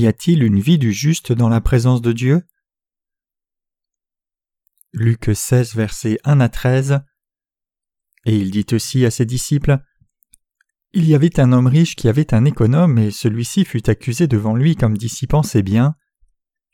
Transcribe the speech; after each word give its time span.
Y 0.00 0.06
a-t-il 0.06 0.42
une 0.42 0.60
vie 0.60 0.78
du 0.78 0.94
juste 0.94 1.30
dans 1.30 1.50
la 1.50 1.60
présence 1.60 2.00
de 2.00 2.12
Dieu? 2.12 2.42
Luc 4.94 5.28
16, 5.34 5.74
versets 5.74 6.18
1 6.24 6.40
à 6.40 6.48
13. 6.48 7.00
Et 8.24 8.34
il 8.34 8.50
dit 8.50 8.64
aussi 8.72 9.04
à 9.04 9.10
ses 9.10 9.26
disciples 9.26 9.78
Il 10.94 11.04
y 11.04 11.14
avait 11.14 11.38
un 11.38 11.52
homme 11.52 11.66
riche 11.66 11.96
qui 11.96 12.08
avait 12.08 12.32
un 12.32 12.46
économe, 12.46 12.96
et 12.96 13.10
celui-ci 13.10 13.66
fut 13.66 13.90
accusé 13.90 14.26
devant 14.26 14.56
lui 14.56 14.74
comme 14.74 14.96
dissipant 14.96 15.42
ses 15.42 15.62
biens. 15.62 15.94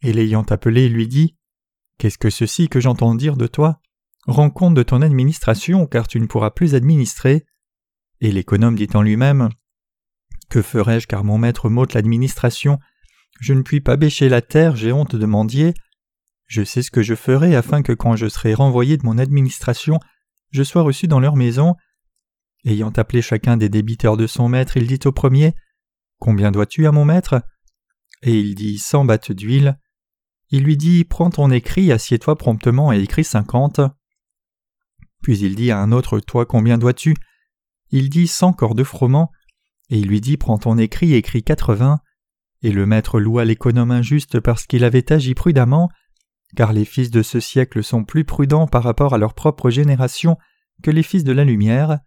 Et 0.02 0.12
l'ayant 0.12 0.44
appelé, 0.44 0.88
lui 0.88 1.08
dit 1.08 1.36
Qu'est-ce 1.98 2.18
que 2.18 2.30
ceci 2.30 2.68
que 2.68 2.78
j'entends 2.78 3.16
dire 3.16 3.36
de 3.36 3.48
toi? 3.48 3.80
Rends 4.28 4.50
compte 4.50 4.74
de 4.74 4.84
ton 4.84 5.02
administration, 5.02 5.88
car 5.88 6.06
tu 6.06 6.20
ne 6.20 6.26
pourras 6.26 6.52
plus 6.52 6.76
administrer. 6.76 7.44
Et 8.20 8.30
l'économe 8.30 8.76
dit 8.76 8.86
en 8.94 9.02
lui-même 9.02 9.48
Que 10.48 10.62
ferai-je, 10.62 11.08
car 11.08 11.24
mon 11.24 11.38
maître 11.38 11.68
m'ôte 11.68 11.92
l'administration? 11.92 12.78
Je 13.40 13.54
ne 13.54 13.62
puis 13.62 13.80
pas 13.80 13.96
bêcher 13.96 14.28
la 14.28 14.42
terre, 14.42 14.76
j'ai 14.76 14.92
honte 14.92 15.16
de 15.16 15.26
mendier. 15.26 15.74
Je 16.46 16.62
sais 16.62 16.82
ce 16.82 16.90
que 16.90 17.02
je 17.02 17.14
ferai 17.14 17.56
afin 17.56 17.82
que 17.82 17.92
quand 17.92 18.16
je 18.16 18.28
serai 18.28 18.54
renvoyé 18.54 18.96
de 18.96 19.04
mon 19.04 19.18
administration, 19.18 19.98
je 20.50 20.62
sois 20.62 20.82
reçu 20.82 21.08
dans 21.08 21.20
leur 21.20 21.36
maison. 21.36 21.74
Ayant 22.64 22.90
appelé 22.90 23.22
chacun 23.22 23.56
des 23.56 23.68
débiteurs 23.68 24.16
de 24.16 24.26
son 24.26 24.48
maître, 24.48 24.76
il 24.76 24.86
dit 24.86 25.00
au 25.04 25.12
premier 25.12 25.54
Combien 26.18 26.50
dois-tu 26.50 26.86
à 26.86 26.92
mon 26.92 27.04
maître? 27.04 27.42
Et 28.22 28.38
il 28.38 28.54
dit 28.54 28.78
Cent 28.78 29.04
battes 29.04 29.32
d'huile. 29.32 29.78
Il 30.50 30.62
lui 30.62 30.76
dit 30.76 31.04
Prends 31.04 31.30
ton 31.30 31.50
écrit, 31.50 31.92
assieds-toi 31.92 32.36
promptement 32.36 32.92
et 32.92 33.00
écris 33.00 33.24
cinquante. 33.24 33.80
Puis 35.22 35.38
il 35.40 35.56
dit 35.56 35.70
à 35.70 35.78
un 35.78 35.92
autre 35.92 36.20
Toi, 36.20 36.46
combien 36.46 36.78
dois-tu? 36.78 37.14
Il 37.90 38.08
dit 38.08 38.26
Cent 38.26 38.52
corps 38.52 38.74
de 38.74 38.84
froment. 38.84 39.30
Et 39.90 39.98
il 39.98 40.06
lui 40.06 40.20
dit 40.20 40.36
Prends 40.36 40.58
ton 40.58 40.78
écrit, 40.78 41.14
écris 41.14 41.42
quatre-vingts. 41.42 42.00
Et 42.62 42.72
le 42.72 42.86
maître 42.86 43.20
loua 43.20 43.44
l'économe 43.44 43.90
injuste 43.90 44.40
parce 44.40 44.66
qu'il 44.66 44.84
avait 44.84 45.12
agi 45.12 45.34
prudemment 45.34 45.90
car 46.54 46.72
les 46.72 46.84
fils 46.84 47.10
de 47.10 47.22
ce 47.22 47.40
siècle 47.40 47.82
sont 47.82 48.04
plus 48.04 48.24
prudents 48.24 48.66
par 48.66 48.82
rapport 48.82 49.14
à 49.14 49.18
leur 49.18 49.34
propre 49.34 49.70
génération 49.70 50.36
que 50.82 50.90
les 50.90 51.02
fils 51.02 51.24
de 51.24 51.32
la 51.32 51.44
lumière. 51.44 51.98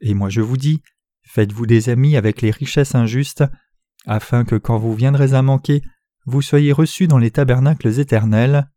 Et 0.00 0.14
moi 0.14 0.28
je 0.28 0.40
vous 0.40 0.56
dis, 0.56 0.82
faites-vous 1.22 1.66
des 1.66 1.88
amis 1.88 2.16
avec 2.16 2.42
les 2.42 2.50
richesses 2.50 2.94
injustes, 2.94 3.44
afin 4.06 4.44
que 4.44 4.56
quand 4.56 4.78
vous 4.78 4.94
viendrez 4.94 5.34
à 5.34 5.42
manquer, 5.42 5.82
vous 6.26 6.42
soyez 6.42 6.72
reçus 6.72 7.08
dans 7.08 7.18
les 7.18 7.30
tabernacles 7.30 7.98
éternels. 7.98 8.68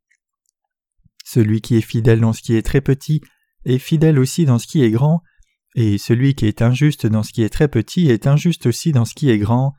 Celui 1.24 1.62
qui 1.62 1.76
est 1.76 1.82
fidèle 1.82 2.22
dans 2.22 2.34
ce 2.34 2.42
qui 2.42 2.56
est 2.56 2.62
très 2.62 2.82
petit 2.82 3.22
est 3.66 3.80
fidèle 3.80 4.20
aussi 4.20 4.46
dans 4.46 4.60
ce 4.60 4.68
qui 4.68 4.84
est 4.84 4.92
grand, 4.92 5.22
et 5.76 5.98
celui 5.98 6.36
qui 6.36 6.46
est 6.46 6.62
injuste 6.62 7.06
dans 7.08 7.24
ce 7.24 7.34
qui 7.34 7.44
est 7.44 7.50
très 7.50 7.68
petit 7.68 8.10
est 8.10 8.28
injuste 8.28 8.68
aussi 8.68 8.92
dans 8.92 9.06
ce 9.06 9.14
qui 9.14 9.30
est 9.30 9.40
grand. 9.40 9.74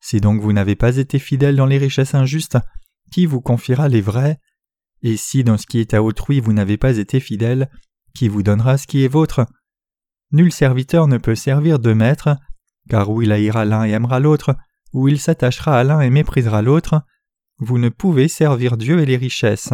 Si 0.00 0.20
donc 0.20 0.40
vous 0.40 0.52
n'avez 0.52 0.76
pas 0.76 0.96
été 0.96 1.18
fidèle 1.18 1.56
dans 1.56 1.66
les 1.66 1.78
richesses 1.78 2.14
injustes, 2.14 2.58
qui 3.12 3.26
vous 3.26 3.40
confiera 3.40 3.88
les 3.88 4.00
vrais? 4.00 4.40
Et 5.02 5.16
si 5.16 5.44
dans 5.44 5.58
ce 5.58 5.66
qui 5.66 5.78
est 5.78 5.94
à 5.94 6.02
autrui 6.02 6.40
vous 6.40 6.52
n'avez 6.52 6.76
pas 6.76 6.96
été 6.96 7.20
fidèle, 7.20 7.70
qui 8.14 8.28
vous 8.28 8.42
donnera 8.42 8.78
ce 8.78 8.86
qui 8.86 9.04
est 9.04 9.08
vôtre? 9.08 9.46
Nul 10.32 10.52
serviteur 10.52 11.06
ne 11.06 11.18
peut 11.18 11.34
servir 11.34 11.78
deux 11.78 11.94
maîtres, 11.94 12.36
car 12.88 13.10
où 13.10 13.22
il 13.22 13.32
haïra 13.32 13.64
l'un 13.64 13.84
et 13.84 13.90
aimera 13.90 14.20
l'autre, 14.20 14.56
ou 14.92 15.08
il 15.08 15.20
s'attachera 15.20 15.78
à 15.78 15.84
l'un 15.84 16.00
et 16.00 16.10
méprisera 16.10 16.62
l'autre, 16.62 17.02
vous 17.58 17.78
ne 17.78 17.88
pouvez 17.88 18.28
servir 18.28 18.76
Dieu 18.76 19.00
et 19.00 19.06
les 19.06 19.16
richesses. 19.16 19.72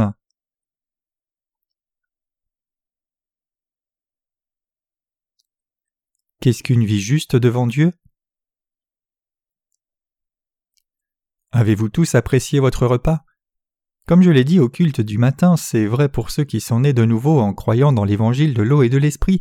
Qu'est-ce 6.41 6.63
qu'une 6.63 6.85
vie 6.85 7.01
juste 7.01 7.37
devant 7.37 7.67
Dieu? 7.67 7.93
Avez-vous 11.53 11.89
tous 11.89 12.15
apprécié 12.15 12.61
votre 12.61 12.87
repas? 12.87 13.25
Comme 14.07 14.23
je 14.23 14.31
l'ai 14.31 14.45
dit 14.45 14.61
au 14.61 14.69
culte 14.69 15.01
du 15.01 15.19
matin, 15.19 15.57
c'est 15.57 15.87
vrai 15.87 16.09
pour 16.09 16.31
ceux 16.31 16.45
qui 16.45 16.61
sont 16.61 16.81
nés 16.81 16.93
de 16.93 17.05
nouveau 17.05 17.41
en 17.41 17.55
croyant 17.55 17.93
dans 17.93 18.05
l'évangile 18.05 18.55
de 18.55 18.63
l'eau 18.63 18.83
et 18.83 18.89
de 18.89 18.99
l'esprit, 18.99 19.41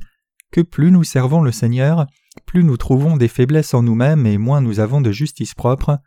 que 0.52 0.62
plus 0.62 0.92
nous 0.92 1.04
servons 1.04 1.42
le 1.42 1.52
Seigneur, 1.52 2.08
plus 2.46 2.64
nous 2.64 2.78
trouvons 2.78 3.18
des 3.18 3.28
faiblesses 3.28 3.74
en 3.74 3.84
nous-mêmes 3.84 4.26
et 4.26 4.38
moins 4.38 4.62
nous 4.62 4.80
avons 4.80 5.02
de 5.02 5.12
justice 5.12 5.54
propre. 5.54 6.00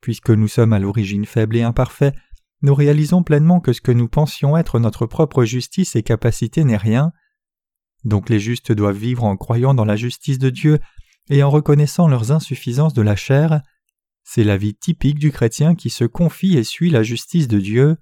Puisque 0.00 0.30
nous 0.30 0.48
sommes 0.48 0.72
à 0.72 0.78
l'origine 0.78 1.24
faibles 1.24 1.56
et 1.56 1.62
imparfaits, 1.62 2.14
nous 2.62 2.74
réalisons 2.74 3.22
pleinement 3.22 3.60
que 3.60 3.72
ce 3.72 3.80
que 3.80 3.92
nous 3.92 4.08
pensions 4.08 4.56
être 4.56 4.78
notre 4.78 5.06
propre 5.06 5.44
justice 5.44 5.96
et 5.96 6.02
capacité 6.02 6.64
n'est 6.64 6.76
rien. 6.76 7.12
Donc 8.04 8.28
les 8.28 8.38
justes 8.38 8.72
doivent 8.72 8.96
vivre 8.96 9.24
en 9.24 9.36
croyant 9.36 9.74
dans 9.74 9.84
la 9.84 9.96
justice 9.96 10.38
de 10.38 10.50
Dieu 10.50 10.78
et 11.28 11.42
en 11.42 11.50
reconnaissant 11.50 12.08
leurs 12.08 12.32
insuffisances 12.32 12.94
de 12.94 13.02
la 13.02 13.16
chair, 13.16 13.62
c'est 14.24 14.44
la 14.44 14.56
vie 14.56 14.74
typique 14.74 15.18
du 15.18 15.30
chrétien 15.30 15.74
qui 15.74 15.90
se 15.90 16.04
confie 16.04 16.56
et 16.56 16.64
suit 16.64 16.90
la 16.90 17.02
justice 17.02 17.46
de 17.46 17.60
Dieu. 17.60 17.96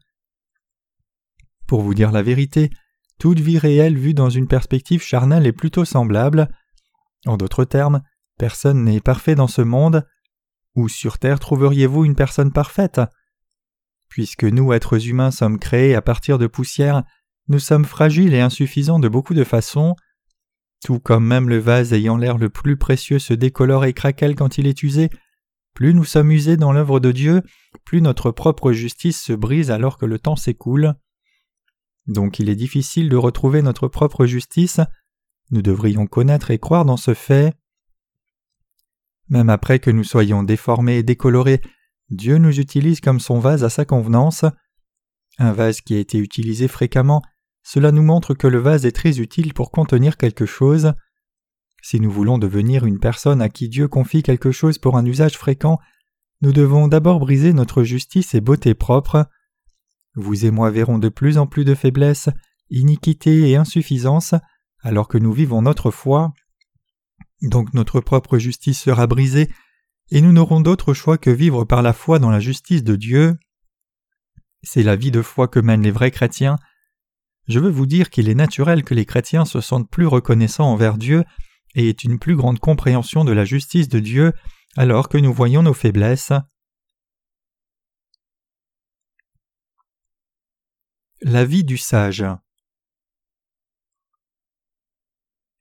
Pour 1.67 1.83
vous 1.83 1.95
dire 1.95 2.13
la 2.13 2.23
vérité, 2.23 2.71
toute 3.19 3.41
vie 3.41 3.59
réelle 3.59 3.99
vue 3.99 4.15
dans 4.15 4.31
une 4.31 4.49
perspective 4.49 5.03
charnelle 5.03 5.47
est 5.47 5.53
plutôt 5.53 5.85
semblable. 5.85 6.49
En 7.27 7.37
d'autres 7.37 7.65
termes, 7.65 8.03
personne 8.39 8.85
n'est 8.85 9.01
parfait 9.01 9.35
dans 9.35 9.47
ce 9.47 9.63
monde. 9.63 10.07
Où 10.75 10.89
sur 10.89 11.19
terre 11.19 11.39
trouveriez-vous 11.39 12.05
une 12.05 12.17
personne 12.17 12.53
parfaite? 12.53 13.01
Puisque 14.09 14.45
nous, 14.45 14.73
êtres 14.73 15.07
humains, 15.09 15.31
sommes 15.31 15.59
créés 15.59 15.95
à 15.95 16.03
partir 16.03 16.39
de 16.39 16.47
poussière, 16.47 17.03
nous 17.49 17.59
sommes 17.59 17.85
fragiles 17.85 18.35
et 18.35 18.41
insuffisants 18.41 18.99
de 18.99 19.09
beaucoup 19.09 19.35
de 19.35 19.45
façons. 19.45 19.97
Tout 20.85 20.99
comme 20.99 21.27
même 21.27 21.49
le 21.49 21.59
vase 21.59 21.93
ayant 21.93 22.17
l'air 22.17 22.39
le 22.39 22.49
plus 22.49 22.77
précieux 22.77 23.19
se 23.19 23.35
décolore 23.35 23.85
et 23.85 23.93
craquelle 23.93 24.35
quand 24.35 24.59
il 24.59 24.67
est 24.67 24.83
usé, 24.83 25.11
plus 25.75 25.95
nous 25.95 26.05
sommes 26.05 26.31
usés 26.31 26.57
dans 26.57 26.73
l'œuvre 26.73 27.01
de 27.01 27.13
Dieu, 27.13 27.43
plus 27.85 28.01
notre 28.01 28.31
propre 28.31 28.73
justice 28.73 29.21
se 29.21 29.33
brise 29.33 29.71
alors 29.71 29.99
que 29.99 30.07
le 30.07 30.19
temps 30.19 30.37
s'écoule. 30.37 30.95
Donc 32.07 32.39
il 32.39 32.49
est 32.49 32.57
difficile 32.57 33.09
de 33.09 33.17
retrouver 33.17 33.63
notre 33.63 33.89
propre 33.89 34.27
justice, 34.27 34.81
nous 35.51 35.63
devrions 35.63 36.07
connaître 36.07 36.51
et 36.51 36.59
croire 36.59 36.85
dans 36.85 36.97
ce 36.97 37.15
fait. 37.15 37.55
Même 39.29 39.51
après 39.51 39.79
que 39.79 39.91
nous 39.91 40.05
soyons 40.05 40.43
déformés 40.43 40.99
et 40.99 41.03
décolorés, 41.03 41.61
Dieu 42.11 42.39
nous 42.39 42.59
utilise 42.59 43.01
comme 43.01 43.21
son 43.21 43.39
vase 43.39 43.65
à 43.65 43.71
sa 43.71 43.85
convenance. 43.85 44.45
Un 45.39 45.53
vase 45.53 45.81
qui 45.81 45.95
a 45.95 45.99
été 45.99 46.19
utilisé 46.19 46.69
fréquemment, 46.69 47.23
cela 47.63 47.93
nous 47.93 48.03
montre 48.03 48.35
que 48.35 48.47
le 48.47 48.59
vase 48.59 48.85
est 48.85 48.93
très 48.93 49.21
utile 49.21 49.55
pour 49.55 49.71
contenir 49.71 50.17
quelque 50.17 50.47
chose. 50.47 50.93
Si 51.83 52.01
nous 52.01 52.11
voulons 52.11 52.39
devenir 52.39 52.87
une 52.87 53.01
personne 53.01 53.43
à 53.43 53.49
qui 53.49 53.69
Dieu 53.69 53.89
confie 53.89 54.23
quelque 54.23 54.53
chose 54.53 54.79
pour 54.79 54.97
un 54.97 55.05
usage 55.05 55.37
fréquent, 55.37 55.79
nous 56.41 56.53
devons 56.53 56.89
d'abord 56.89 57.19
briser 57.19 57.53
notre 57.53 57.83
justice 57.83 58.35
et 58.35 58.41
beauté 58.41 58.75
propre. 58.75 59.29
Vous 60.15 60.47
et 60.47 60.51
moi 60.51 60.71
verrons 60.71 60.99
de 60.99 61.09
plus 61.09 61.39
en 61.39 61.47
plus 61.47 61.65
de 61.65 61.75
faiblesses, 61.75 62.31
iniquités 62.71 63.51
et 63.51 63.57
insuffisances 63.57 64.35
alors 64.83 65.09
que 65.09 65.19
nous 65.19 65.33
vivons 65.33 65.63
notre 65.63 65.91
foi. 65.91 66.33
Donc 67.41 67.75
notre 67.75 68.01
propre 68.01 68.39
justice 68.39 68.81
sera 68.81 69.07
brisée, 69.07 69.49
et 70.11 70.21
nous 70.21 70.33
n'aurons 70.33 70.61
d'autre 70.61 70.95
choix 70.95 71.19
que 71.19 71.31
vivre 71.31 71.65
par 71.65 71.83
la 71.83 71.93
foi 71.93 72.19
dans 72.19 72.31
la 72.31 72.41
justice 72.41 72.85
de 72.85 72.97
Dieu. 72.97 73.37
C'est 74.63 74.83
la 74.83 74.97
vie 74.97 75.11
de 75.11 75.23
foi 75.23 75.49
que 75.49 75.59
mènent 75.59 75.83
les 75.83 75.91
vrais 75.91 76.11
chrétiens. 76.11 76.59
Je 77.49 77.59
veux 77.59 77.71
vous 77.71 77.87
dire 77.87 78.11
qu'il 78.11 78.29
est 78.29 78.35
naturel 78.35 78.85
que 78.85 78.95
les 78.95 79.07
chrétiens 79.07 79.45
se 79.45 79.61
sentent 79.61 79.91
plus 79.91 80.07
reconnaissants 80.07 80.71
envers 80.71 80.99
Dieu 80.99 81.25
et 81.75 81.89
est 81.89 82.05
une 82.05 82.19
plus 82.19 82.37
grande 82.37 82.59
compréhension 82.59 83.25
de 83.25 83.33
la 83.33 83.45
justice 83.45 83.89
de 83.89 84.01
Dieu 84.01 84.33
alors 84.77 85.09
que 85.09 85.19
nous 85.19 85.33
voyons 85.33 85.63
nos 85.63 85.75
faiblesses. 85.75 86.33
La 91.21 91.45
vie 91.45 91.65
du 91.65 91.77
sage 91.77 92.25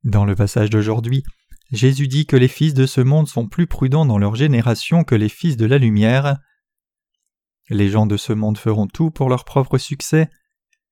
Dans 0.03 0.25
le 0.25 0.35
passage 0.35 0.71
d'aujourd'hui, 0.71 1.23
Jésus 1.71 2.07
dit 2.07 2.25
que 2.25 2.35
les 2.35 2.47
fils 2.47 2.73
de 2.73 2.85
ce 2.85 2.99
monde 2.99 3.27
sont 3.27 3.47
plus 3.47 3.67
prudents 3.67 4.05
dans 4.05 4.17
leur 4.17 4.35
génération 4.35 5.03
que 5.03 5.15
les 5.15 5.29
fils 5.29 5.57
de 5.57 5.65
la 5.65 5.77
lumière. 5.77 6.37
Les 7.69 7.89
gens 7.89 8.07
de 8.07 8.17
ce 8.17 8.33
monde 8.33 8.57
feront 8.57 8.87
tout 8.87 9.11
pour 9.11 9.29
leur 9.29 9.45
propre 9.45 9.77
succès. 9.77 10.29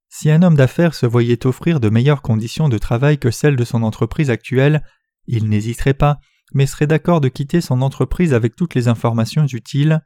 Si 0.07 0.29
un 0.29 0.41
homme 0.41 0.55
d'affaires 0.55 0.93
se 0.93 1.05
voyait 1.05 1.45
offrir 1.45 1.79
de 1.79 1.89
meilleures 1.89 2.21
conditions 2.21 2.69
de 2.69 2.77
travail 2.77 3.17
que 3.17 3.31
celles 3.31 3.55
de 3.55 3.65
son 3.65 3.83
entreprise 3.83 4.29
actuelle, 4.29 4.83
il 5.31 5.47
n'hésiterait 5.47 5.93
pas, 5.93 6.19
mais 6.53 6.65
serait 6.65 6.87
d'accord 6.87 7.21
de 7.21 7.29
quitter 7.29 7.61
son 7.61 7.81
entreprise 7.81 8.33
avec 8.33 8.55
toutes 8.55 8.73
les 8.73 8.87
informations 8.87 9.45
utiles. 9.45 10.01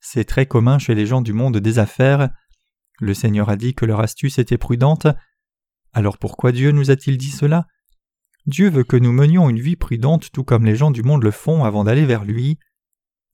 C'est 0.00 0.24
très 0.24 0.46
commun 0.46 0.78
chez 0.78 0.94
les 0.94 1.04
gens 1.04 1.20
du 1.20 1.34
monde 1.34 1.58
des 1.58 1.78
affaires. 1.78 2.30
Le 2.98 3.12
Seigneur 3.12 3.50
a 3.50 3.56
dit 3.56 3.74
que 3.74 3.84
leur 3.84 4.00
astuce 4.00 4.38
était 4.38 4.56
prudente. 4.56 5.06
Alors 5.92 6.16
pourquoi 6.16 6.52
Dieu 6.52 6.72
nous 6.72 6.90
a-t-il 6.90 7.18
dit 7.18 7.30
cela? 7.30 7.66
Dieu 8.46 8.70
veut 8.70 8.84
que 8.84 8.96
nous 8.96 9.12
menions 9.12 9.50
une 9.50 9.60
vie 9.60 9.76
prudente 9.76 10.32
tout 10.32 10.44
comme 10.44 10.64
les 10.64 10.76
gens 10.76 10.90
du 10.90 11.02
monde 11.02 11.22
le 11.22 11.32
font 11.32 11.64
avant 11.64 11.84
d'aller 11.84 12.06
vers 12.06 12.24
lui. 12.24 12.58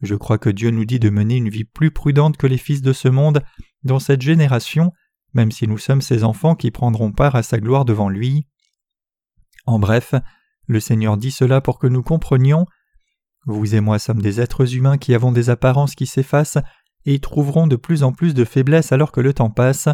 Je 0.00 0.16
crois 0.16 0.38
que 0.38 0.50
Dieu 0.50 0.70
nous 0.70 0.84
dit 0.84 0.98
de 0.98 1.10
mener 1.10 1.36
une 1.36 1.50
vie 1.50 1.64
plus 1.64 1.92
prudente 1.92 2.36
que 2.36 2.48
les 2.48 2.58
fils 2.58 2.82
de 2.82 2.92
ce 2.92 3.06
monde 3.06 3.44
dans 3.84 4.00
cette 4.00 4.22
génération, 4.22 4.92
même 5.34 5.52
si 5.52 5.68
nous 5.68 5.78
sommes 5.78 6.02
ses 6.02 6.24
enfants 6.24 6.56
qui 6.56 6.72
prendront 6.72 7.12
part 7.12 7.36
à 7.36 7.44
sa 7.44 7.60
gloire 7.60 7.84
devant 7.84 8.08
lui. 8.08 8.48
En 9.66 9.78
bref, 9.78 10.14
le 10.66 10.80
Seigneur 10.80 11.16
dit 11.16 11.30
cela 11.30 11.60
pour 11.60 11.78
que 11.78 11.86
nous 11.86 12.02
comprenions. 12.02 12.66
Vous 13.46 13.74
et 13.74 13.80
moi 13.80 13.98
sommes 13.98 14.22
des 14.22 14.40
êtres 14.40 14.74
humains 14.74 14.98
qui 14.98 15.14
avons 15.14 15.32
des 15.32 15.50
apparences 15.50 15.94
qui 15.94 16.06
s'effacent 16.06 16.58
et 17.04 17.18
trouveront 17.18 17.66
de 17.66 17.76
plus 17.76 18.04
en 18.04 18.12
plus 18.12 18.34
de 18.34 18.44
faiblesses 18.44 18.92
alors 18.92 19.12
que 19.12 19.20
le 19.20 19.34
temps 19.34 19.50
passe. 19.50 19.88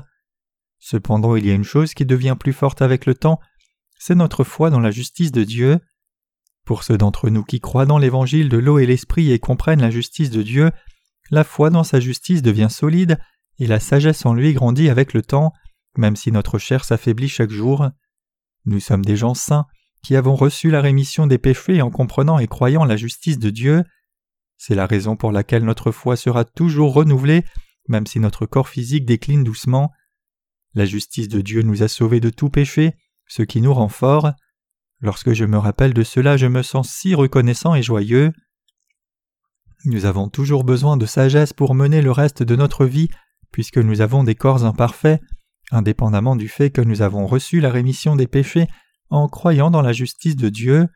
Cependant 0.79 1.37
il 1.37 1.47
y 1.47 1.50
a 1.50 1.55
une 1.55 1.65
chose 1.65 1.94
qui 1.94 2.05
devient 2.05 2.37
plus 2.38 2.53
forte 2.53 2.82
avec 2.82 3.06
le 3.06 3.15
temps, 3.15 3.41
c'est 3.99 4.15
notre 4.15 4.44
foi 4.44 4.70
dans 4.70 4.81
la 4.81 4.91
justice 4.91 5.32
de 5.32 5.44
Dieu. 5.44 5.79
Pour 6.65 6.82
ceux 6.85 6.99
d'entre 6.99 7.31
nous 7.31 7.43
qui 7.43 7.61
croient 7.61 7.87
dans 7.87 7.99
l'évangile 7.99 8.50
de 8.50 8.59
l'eau 8.59 8.79
et 8.79 8.87
l'esprit 8.87 9.32
et 9.32 9.38
comprennent 9.38 9.81
la 9.81 9.91
justice 9.91 10.31
de 10.31 10.43
Dieu, 10.43 10.71
la 11.31 11.44
foi 11.44 11.71
dans 11.71 11.85
sa 11.85 12.00
justice 12.00 12.43
devient 12.43 12.69
solide 12.71 13.19
et 13.59 13.67
la 13.67 13.81
sagesse 13.81 14.25
en 14.26 14.35
lui 14.35 14.53
grandit 14.53 14.88
avec 14.91 15.14
le 15.14 15.23
temps, 15.23 15.53
même 15.97 16.14
si 16.14 16.31
notre 16.31 16.59
chair 16.59 16.85
s'affaiblit 16.85 17.29
chaque 17.29 17.50
jour. 17.50 17.88
Nous 18.67 18.81
sommes 18.81 19.05
des 19.05 19.17
gens 19.17 19.35
saints 19.35 19.67
qui 20.03 20.17
avons 20.17 20.35
reçu 20.35 20.71
la 20.71 20.81
rémission 20.81 21.27
des 21.27 21.39
péchés 21.39 21.83
en 21.83 21.91
comprenant 21.91 22.39
et 22.39 22.47
croyant 22.47 22.85
la 22.85 22.97
justice 22.97 23.39
de 23.39 23.50
Dieu. 23.50 23.85
C'est 24.56 24.75
la 24.75 24.87
raison 24.87 25.17
pour 25.17 25.33
laquelle 25.33 25.65
notre 25.65 25.91
foi 25.93 26.17
sera 26.17 26.45
toujours 26.45 26.95
renouvelée, 26.95 27.45
même 27.89 28.06
si 28.06 28.21
notre 28.21 28.47
corps 28.47 28.69
physique 28.69 29.06
décline 29.06 29.45
doucement. 29.45 29.93
La 30.75 30.85
justice 30.85 31.29
de 31.29 31.41
Dieu 31.41 31.62
nous 31.62 31.83
a 31.83 31.89
sauvés 31.89 32.21
de 32.21 32.31
tout 32.31 32.50
péché, 32.50 32.97
ce 33.27 33.43
qui 33.43 33.61
nous 33.61 33.75
rend 33.75 33.89
forts. 33.89 34.33
Lorsque 35.00 35.33
je 35.33 35.45
me 35.45 35.59
rappelle 35.59 35.95
de 35.95 36.03
cela, 36.03 36.37
je 36.37 36.47
me 36.47 36.62
sens 36.62 36.91
si 36.91 37.15
reconnaissant 37.15 37.75
et 37.75 37.83
joyeux. 37.83 38.33
Nous 39.85 40.06
avons 40.06 40.29
toujours 40.29 40.65
besoin 40.65 40.97
de 40.97 41.06
sagesse 41.06 41.53
pour 41.53 41.75
mener 41.75 42.03
le 42.03 42.11
reste 42.11 42.43
de 42.43 42.56
notre 42.56 42.85
vie, 42.85 43.09
puisque 43.53 43.79
nous 43.79 44.00
avons 44.00 44.25
des 44.25 44.35
corps 44.35 44.65
imparfaits, 44.65 45.21
indépendamment 45.71 46.37
du 46.37 46.49
fait 46.49 46.71
que 46.71 46.81
nous 46.81 47.00
avons 47.03 47.27
reçu 47.27 47.61
la 47.61 47.71
rémission 47.71 48.17
des 48.17 48.27
péchés 48.27 48.67
en 49.10 49.28
croyant 49.28 49.70
dans 49.70 49.82
la 49.82 49.93
justice 49.93 50.37
de 50.37 50.49
Dieu. 50.49 50.88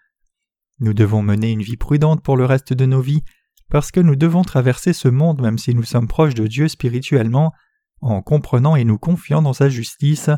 Nous 0.81 0.95
devons 0.95 1.23
mener 1.23 1.51
une 1.51 1.63
vie 1.63 1.77
prudente 1.77 2.23
pour 2.23 2.37
le 2.37 2.45
reste 2.45 2.73
de 2.73 2.87
nos 2.87 3.01
vies, 3.01 3.23
parce 3.71 3.91
que 3.91 4.01
nous 4.01 4.17
devons 4.17 4.43
traverser 4.43 4.93
ce 4.93 5.09
monde 5.09 5.41
même 5.41 5.59
si 5.59 5.75
nous 5.75 5.85
sommes 5.85 6.09
proches 6.09 6.35
de 6.35 6.47
Dieu 6.47 6.69
spirituellement, 6.69 7.53
en 8.01 8.21
comprenant 8.21 8.77
et 8.77 8.85
nous 8.85 8.99
confiant 8.99 9.43
dans 9.43 9.53
sa 9.53 9.69
justice. 9.69 10.31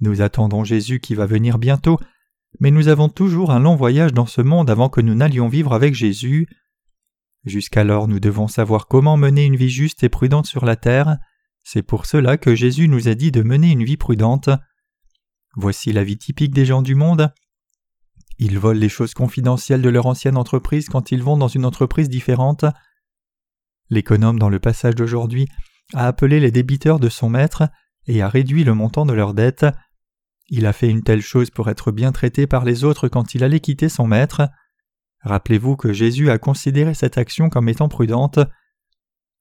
Nous 0.00 0.20
attendons 0.20 0.64
Jésus 0.64 1.00
qui 1.00 1.14
va 1.14 1.26
venir 1.26 1.58
bientôt, 1.58 1.98
mais 2.60 2.70
nous 2.70 2.88
avons 2.88 3.08
toujours 3.08 3.50
un 3.52 3.60
long 3.60 3.76
voyage 3.76 4.12
dans 4.12 4.26
ce 4.26 4.42
monde 4.42 4.68
avant 4.68 4.88
que 4.88 5.00
nous 5.00 5.14
n'allions 5.14 5.48
vivre 5.48 5.72
avec 5.72 5.94
Jésus. 5.94 6.48
Jusqu'alors 7.44 8.08
nous 8.08 8.20
devons 8.20 8.48
savoir 8.48 8.86
comment 8.86 9.16
mener 9.16 9.44
une 9.44 9.56
vie 9.56 9.70
juste 9.70 10.02
et 10.04 10.08
prudente 10.08 10.46
sur 10.46 10.64
la 10.64 10.76
terre. 10.76 11.18
C'est 11.62 11.82
pour 11.82 12.06
cela 12.06 12.36
que 12.36 12.54
Jésus 12.54 12.88
nous 12.88 13.08
a 13.08 13.14
dit 13.14 13.30
de 13.30 13.42
mener 13.42 13.70
une 13.70 13.84
vie 13.84 13.96
prudente. 13.96 14.50
Voici 15.56 15.92
la 15.92 16.04
vie 16.04 16.18
typique 16.18 16.54
des 16.54 16.64
gens 16.64 16.82
du 16.82 16.94
monde. 16.94 17.32
Ils 18.38 18.58
volent 18.58 18.80
les 18.80 18.88
choses 18.88 19.14
confidentielles 19.14 19.82
de 19.82 19.88
leur 19.88 20.06
ancienne 20.06 20.36
entreprise 20.36 20.88
quand 20.88 21.12
ils 21.12 21.22
vont 21.22 21.36
dans 21.36 21.48
une 21.48 21.66
entreprise 21.66 22.08
différente. 22.08 22.64
L'économe 23.90 24.38
dans 24.38 24.48
le 24.48 24.58
passage 24.58 24.94
d'aujourd'hui 24.94 25.46
a 25.94 26.06
appelé 26.06 26.40
les 26.40 26.50
débiteurs 26.50 26.98
de 26.98 27.08
son 27.08 27.28
maître 27.28 27.68
et 28.06 28.22
a 28.22 28.28
réduit 28.28 28.64
le 28.64 28.74
montant 28.74 29.04
de 29.04 29.12
leurs 29.12 29.34
dettes. 29.34 29.66
Il 30.48 30.66
a 30.66 30.72
fait 30.72 30.88
une 30.88 31.02
telle 31.02 31.20
chose 31.20 31.50
pour 31.50 31.68
être 31.68 31.92
bien 31.92 32.12
traité 32.12 32.46
par 32.46 32.64
les 32.64 32.84
autres 32.84 33.08
quand 33.08 33.34
il 33.34 33.44
allait 33.44 33.60
quitter 33.60 33.88
son 33.88 34.06
maître. 34.06 34.48
Rappelez-vous 35.20 35.76
que 35.76 35.92
Jésus 35.92 36.30
a 36.30 36.38
considéré 36.38 36.94
cette 36.94 37.18
action 37.18 37.48
comme 37.48 37.68
étant 37.68 37.88
prudente. 37.88 38.38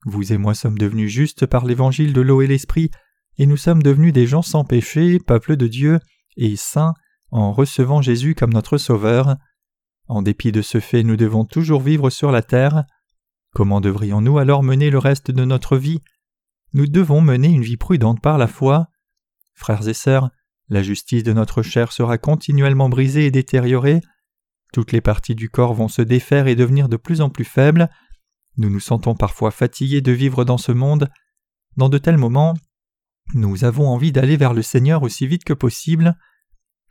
Vous 0.06 0.34
et 0.34 0.38
moi 0.38 0.54
sommes 0.54 0.78
devenus 0.78 1.12
justes 1.12 1.46
par 1.46 1.66
l'évangile 1.66 2.14
de 2.14 2.22
l'eau 2.22 2.42
et 2.42 2.48
l'esprit 2.48 2.92
et 3.38 3.46
nous 3.46 3.58
sommes 3.58 3.84
devenus 3.84 4.14
des 4.14 4.28
gens 4.28 4.42
sans 4.42 4.64
péché, 4.64 5.20
peuple 5.20 5.56
de 5.56 5.68
Dieu, 5.68 6.00
et 6.38 6.56
saints, 6.56 6.94
en 7.32 7.54
recevant 7.54 8.02
Jésus 8.02 8.36
comme 8.36 8.54
notre 8.54 8.78
Sauveur. 8.78 9.36
En 10.08 10.22
dépit 10.22 10.52
de 10.52 10.62
ce 10.62 10.80
fait, 10.80 11.04
nous 11.04 11.16
devons 11.16 11.46
toujours 11.46 11.82
vivre 11.82 12.10
sur 12.10 12.32
la 12.32 12.42
terre. 12.42 12.84
Comment 13.54 13.82
devrions-nous 13.82 14.38
alors 14.38 14.64
mener 14.64 14.90
le 14.90 14.98
reste 14.98 15.32
de 15.32 15.46
notre 15.46 15.78
vie? 15.78 16.00
Nous 16.74 16.88
devons 16.88 17.22
mener 17.22 17.48
une 17.50 17.64
vie 17.64 17.78
prudente 17.78 18.22
par 18.22 18.38
la 18.38 18.48
foi. 18.48 18.88
Frères 19.54 19.88
et 19.88 19.94
sœurs, 19.94 20.30
la 20.70 20.84
justice 20.84 21.24
de 21.24 21.34
notre 21.34 21.62
chair 21.62 21.92
sera 21.92 22.18
continuellement 22.18 22.90
brisée 22.90 23.26
et 23.26 23.32
détériorée. 23.32 24.02
Toutes 24.72 24.94
les 24.94 25.02
parties 25.02 25.36
du 25.36 25.50
corps 25.50 25.74
vont 25.74 25.90
se 25.90 26.02
défaire 26.02 26.48
et 26.48 26.56
devenir 26.56 26.88
de 26.88 26.96
plus 26.96 27.20
en 27.20 27.30
plus 27.30 27.44
faibles. 27.44 27.90
Nous 28.58 28.70
nous 28.70 28.80
sentons 28.80 29.16
parfois 29.16 29.52
fatigués 29.52 30.02
de 30.02 30.14
vivre 30.14 30.46
dans 30.46 30.58
ce 30.58 30.72
monde. 30.72 31.10
Dans 31.76 31.90
de 31.90 31.98
tels 31.98 32.18
moments, 32.18 32.54
nous 33.34 33.64
avons 33.64 33.88
envie 33.88 34.12
d'aller 34.12 34.38
vers 34.38 34.54
le 34.54 34.62
Seigneur 34.62 35.04
aussi 35.04 35.28
vite 35.28 35.44
que 35.44 35.54
possible, 35.54 36.18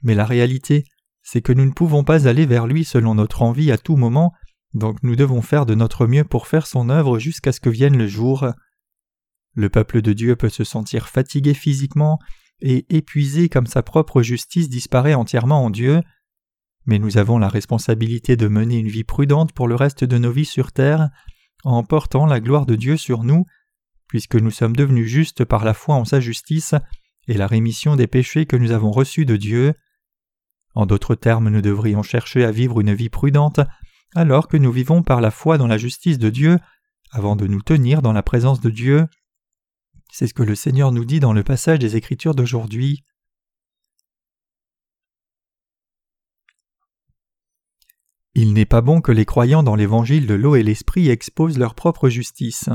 mais 0.03 0.15
la 0.15 0.25
réalité, 0.25 0.85
c'est 1.23 1.43
que 1.43 1.53
nous 1.53 1.67
ne 1.67 1.73
pouvons 1.73 2.05
pas 2.05 2.27
aller 2.29 2.47
vers 2.47 2.67
lui 2.67 2.85
selon 2.85 3.15
notre 3.15 3.43
envie 3.43 3.71
à 3.71 3.79
tout 3.79 3.97
moment, 3.97 4.33
donc 4.73 5.03
nous 5.03 5.17
devons 5.17 5.43
faire 5.43 5.67
de 5.67 5.75
notre 5.75 6.07
mieux 6.07 6.25
pour 6.25 6.47
faire 6.47 6.67
son 6.67 6.89
œuvre 6.89 7.19
jusqu'à 7.19 7.53
ce 7.53 7.61
que 7.61 7.71
vienne 7.71 7.97
le 7.97 8.07
jour. 8.07 8.47
Le 9.55 9.69
peuple 9.69 10.01
de 10.01 10.13
Dieu 10.13 10.37
peut 10.37 10.49
se 10.49 10.65
sentir 10.65 11.09
fatigué 11.09 11.55
physiquement 11.55 12.19
et 12.61 12.87
épuisé 12.95 13.49
comme 13.49 13.67
sa 13.67 13.83
propre 13.83 14.23
justice 14.23 14.69
disparaît 14.69 15.15
entièrement 15.15 15.65
en 15.65 15.71
Dieu, 15.71 16.03
mais 16.87 16.99
nous 16.99 17.19
avons 17.19 17.39
la 17.39 17.49
responsabilité 17.49 18.37
de 18.37 18.49
mener 18.49 18.79
une 18.79 18.89
vie 18.89 19.05
prudente 19.05 19.53
pour 19.53 19.69
le 19.69 19.75
reste 19.75 20.05
de 20.05 20.19
nos 20.19 20.33
vies 20.33 20.45
sur 20.45 20.73
terre, 20.73 21.11
en 21.65 21.83
portant 21.85 22.27
la 22.27 22.41
gloire 22.41 22.67
de 22.67 22.77
Dieu 22.77 22.97
sur 22.97 23.25
nous 23.25 23.45
puisque 24.11 24.35
nous 24.35 24.51
sommes 24.51 24.75
devenus 24.75 25.07
justes 25.09 25.45
par 25.45 25.65
la 25.65 25.73
foi 25.73 25.95
en 25.95 26.05
sa 26.05 26.19
justice 26.19 26.75
et 27.29 27.35
la 27.35 27.47
rémission 27.47 27.95
des 27.95 28.09
péchés 28.09 28.45
que 28.45 28.57
nous 28.57 28.73
avons 28.73 28.91
reçus 28.91 29.25
de 29.25 29.37
Dieu. 29.37 29.73
En 30.75 30.85
d'autres 30.85 31.15
termes, 31.15 31.49
nous 31.49 31.61
devrions 31.61 32.03
chercher 32.03 32.45
à 32.45 32.51
vivre 32.51 32.81
une 32.81 32.93
vie 32.93 33.09
prudente 33.09 33.61
alors 34.17 34.49
que 34.49 34.57
nous 34.57 34.73
vivons 34.73 35.05
par 35.05 35.21
la 35.21 35.31
foi 35.31 35.59
dans 35.59 35.69
la 35.69 35.79
justice 35.79 36.19
de 36.19 36.29
Dieu 36.29 36.59
avant 37.13 37.37
de 37.37 37.47
nous 37.47 37.63
tenir 37.63 38.03
dans 38.03 38.13
la 38.13 38.25
présence 38.25 38.61
de 38.61 38.71
Dieu. 38.71 39.07
C'est 40.11 40.27
ce 40.27 40.35
que 40.35 40.43
le 40.43 40.57
Seigneur 40.57 40.91
nous 40.91 41.05
dit 41.05 41.21
dans 41.21 41.33
le 41.33 41.45
passage 41.45 41.79
des 41.79 41.95
Écritures 41.95 42.35
d'aujourd'hui. 42.35 43.05
Il 48.35 48.55
n'est 48.55 48.67
pas 48.67 48.81
bon 48.81 49.01
que 49.01 49.13
les 49.13 49.25
croyants 49.25 49.63
dans 49.63 49.77
l'évangile 49.77 50.27
de 50.27 50.35
l'eau 50.35 50.57
et 50.57 50.65
l'esprit 50.65 51.11
exposent 51.11 51.59
leur 51.59 51.77
propre 51.77 52.09
justice. 52.09 52.71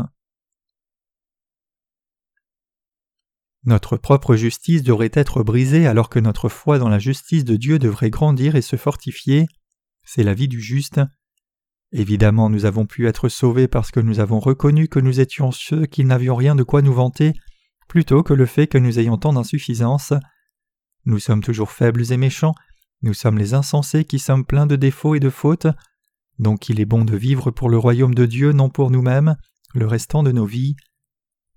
Notre 3.66 3.98
propre 3.98 4.36
justice 4.36 4.84
devrait 4.84 5.12
être 5.14 5.44
brisée 5.44 5.88
alors 5.88 6.10
que 6.10 6.20
notre 6.20 6.50
foi 6.50 6.78
dans 6.78 6.90
la 6.90 7.00
justice 7.00 7.44
de 7.44 7.56
Dieu 7.56 7.80
devrait 7.80 8.12
grandir 8.12 8.56
et 8.56 8.62
se 8.62 8.76
fortifier. 8.76 9.48
C'est 10.04 10.24
la 10.24 10.36
vie 10.36 10.48
du 10.48 10.62
juste. 10.62 11.02
Évidemment, 11.92 12.50
nous 12.50 12.66
avons 12.66 12.86
pu 12.86 13.08
être 13.08 13.28
sauvés 13.28 13.68
parce 13.68 13.90
que 13.90 14.00
nous 14.00 14.20
avons 14.20 14.40
reconnu 14.40 14.88
que 14.88 15.00
nous 15.00 15.20
étions 15.20 15.52
ceux 15.52 15.86
qui 15.86 16.06
n'avions 16.06 16.36
rien 16.36 16.56
de 16.56 16.64
quoi 16.64 16.82
nous 16.82 16.94
vanter, 16.94 17.34
plutôt 17.88 18.22
que 18.22 18.34
le 18.34 18.46
fait 18.46 18.68
que 18.68 18.78
nous 18.78 19.00
ayons 19.00 19.18
tant 19.18 19.34
d'insuffisance. 19.34 20.14
Nous 21.06 21.20
sommes 21.20 21.42
toujours 21.42 21.72
faibles 21.72 22.12
et 22.12 22.18
méchants, 22.18 22.54
nous 23.02 23.14
sommes 23.14 23.38
les 23.38 23.54
insensés 23.54 24.06
qui 24.06 24.20
sommes 24.20 24.46
pleins 24.46 24.68
de 24.68 24.76
défauts 24.76 25.16
et 25.16 25.20
de 25.20 25.30
fautes, 25.30 25.68
donc 26.38 26.70
il 26.70 26.80
est 26.80 26.86
bon 26.86 27.06
de 27.06 27.16
vivre 27.16 27.50
pour 27.50 27.70
le 27.70 27.78
royaume 27.78 28.14
de 28.14 28.26
Dieu, 28.26 28.52
non 28.52 28.70
pour 28.70 28.92
nous-mêmes, 28.92 29.36
le 29.74 29.88
restant 29.88 30.22
de 30.22 30.32
nos 30.32 30.46
vies. 30.46 30.76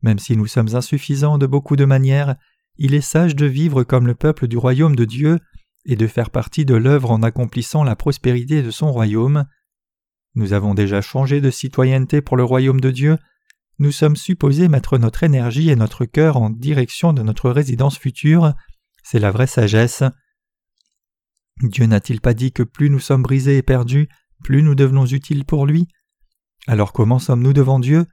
Même 0.02 0.18
si 0.18 0.36
nous 0.36 0.46
sommes 0.46 0.74
insuffisants 0.74 1.38
de 1.38 1.46
beaucoup 1.46 1.76
de 1.76 1.84
manières, 1.84 2.36
il 2.76 2.94
est 2.94 3.00
sage 3.00 3.34
de 3.34 3.46
vivre 3.46 3.82
comme 3.82 4.06
le 4.06 4.14
peuple 4.14 4.46
du 4.46 4.56
royaume 4.56 4.96
de 4.96 5.04
Dieu 5.04 5.38
et 5.84 5.96
de 5.96 6.06
faire 6.06 6.30
partie 6.30 6.64
de 6.64 6.74
l'œuvre 6.74 7.10
en 7.10 7.22
accomplissant 7.22 7.82
la 7.82 7.96
prospérité 7.96 8.62
de 8.62 8.70
son 8.70 8.92
royaume. 8.92 9.46
Nous 10.34 10.52
avons 10.52 10.74
déjà 10.74 11.00
changé 11.00 11.40
de 11.40 11.50
citoyenneté 11.50 12.20
pour 12.20 12.36
le 12.36 12.44
royaume 12.44 12.80
de 12.80 12.90
Dieu, 12.90 13.18
nous 13.80 13.92
sommes 13.92 14.16
supposés 14.16 14.66
mettre 14.66 14.98
notre 14.98 15.22
énergie 15.22 15.70
et 15.70 15.76
notre 15.76 16.04
cœur 16.04 16.36
en 16.36 16.50
direction 16.50 17.12
de 17.12 17.22
notre 17.22 17.48
résidence 17.48 17.96
future, 17.96 18.54
c'est 19.04 19.20
la 19.20 19.30
vraie 19.30 19.46
sagesse. 19.46 20.02
Dieu 21.62 21.86
n'a-t-il 21.86 22.20
pas 22.20 22.34
dit 22.34 22.52
que 22.52 22.64
plus 22.64 22.90
nous 22.90 22.98
sommes 22.98 23.22
brisés 23.22 23.56
et 23.56 23.62
perdus, 23.62 24.08
plus 24.42 24.62
nous 24.62 24.74
devenons 24.74 25.06
utiles 25.06 25.44
pour 25.44 25.64
lui? 25.64 25.86
Alors 26.66 26.92
comment 26.92 27.20
sommes-nous 27.20 27.52
devant 27.52 27.78
Dieu? 27.78 28.06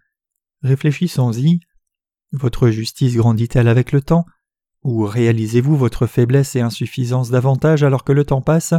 Réfléchissons-y. 0.62 1.62
Votre 2.38 2.70
justice 2.70 3.16
grandit-elle 3.16 3.70
avec 3.70 3.94
le 3.94 4.02
temps? 4.02 4.26
Ou 4.84 5.06
réalisez-vous 5.06 5.78
votre 5.78 6.06
faiblesse 6.06 6.58
et 6.58 6.62
insuffisance 6.62 7.30
davantage 7.30 7.82
alors 7.82 8.04
que 8.04 8.12
le 8.12 8.26
temps 8.26 8.42
passe? 8.42 8.74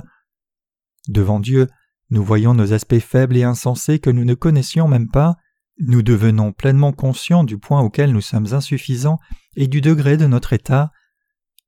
Devant 1.09 1.41
Dieu, 1.41 1.67
nous 2.11 2.23
voyons 2.23 2.53
nos 2.53 2.75
aspects 2.75 2.99
faibles 2.99 3.35
et 3.35 3.45
insensés 3.45 3.99
que 3.99 4.11
nous 4.11 4.27
ne 4.27 4.35
connaissions 4.35 4.89
même 4.89 5.11
pas, 5.11 5.37
nous 5.79 6.03
devenons 6.03 6.53
pleinement 6.53 6.93
conscients 6.93 7.45
du 7.45 7.57
point 7.57 7.81
auquel 7.81 8.13
nous 8.13 8.21
sommes 8.21 8.53
insuffisants 8.53 9.19
et 9.57 9.69
du 9.69 9.81
degré 9.81 10.19
de 10.19 10.27
notre 10.27 10.53
état. 10.53 10.93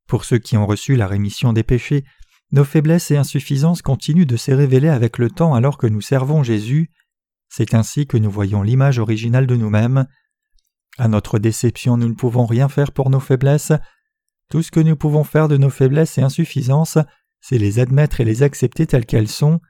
Pour 0.07 0.26
ceux 0.26 0.38
qui 0.38 0.59
ont 0.59 0.66
reçu 0.66 0.95
la 0.95 1.07
rémission 1.07 1.54
des 1.54 1.62
péchés, 1.62 2.04
nos 2.52 2.64
faiblesses 2.64 3.11
et 3.11 3.16
insuffisances 3.16 3.80
continuent 3.80 4.26
de 4.26 4.37
se 4.37 4.52
révéler 4.52 4.88
avec 4.88 5.16
le 5.16 5.30
temps 5.30 5.54
alors 5.54 5.78
que 5.78 5.87
nous 5.87 6.02
servons 6.02 6.42
Jésus. 6.42 6.90
C'est 7.49 7.73
ainsi 7.73 8.07
que 8.07 8.18
nous 8.18 8.30
voyons 8.30 8.62
l'image 8.62 8.99
originale 8.99 9.47
de 9.47 9.57
nous-mêmes. 9.57 10.07
À 10.99 11.09
notre 11.09 11.38
déception, 11.38 11.97
nous 11.97 12.09
ne 12.09 12.14
pouvons 12.14 12.45
rien 12.45 12.69
faire 12.69 12.93
pour 12.93 13.09
nos 13.09 13.21
faiblesses. 13.21 13.73
Tout 14.50 14.62
ce 14.62 14.71
que 14.71 14.81
nous 14.81 14.97
pouvons 14.97 15.25
faire 15.25 15.49
de 15.49 15.57
nos 15.57 15.71
faiblesses 15.71 16.19
et 16.19 16.23
insuffisances, 16.23 16.99
c'est 17.40 17.59
les 17.59 17.78
admettre 17.78 18.21
et 18.21 18.25
les 18.25 18.43
accepter 18.43 18.87
telles 18.87 19.07
qu'elles 19.07 19.28
sont. 19.28 19.61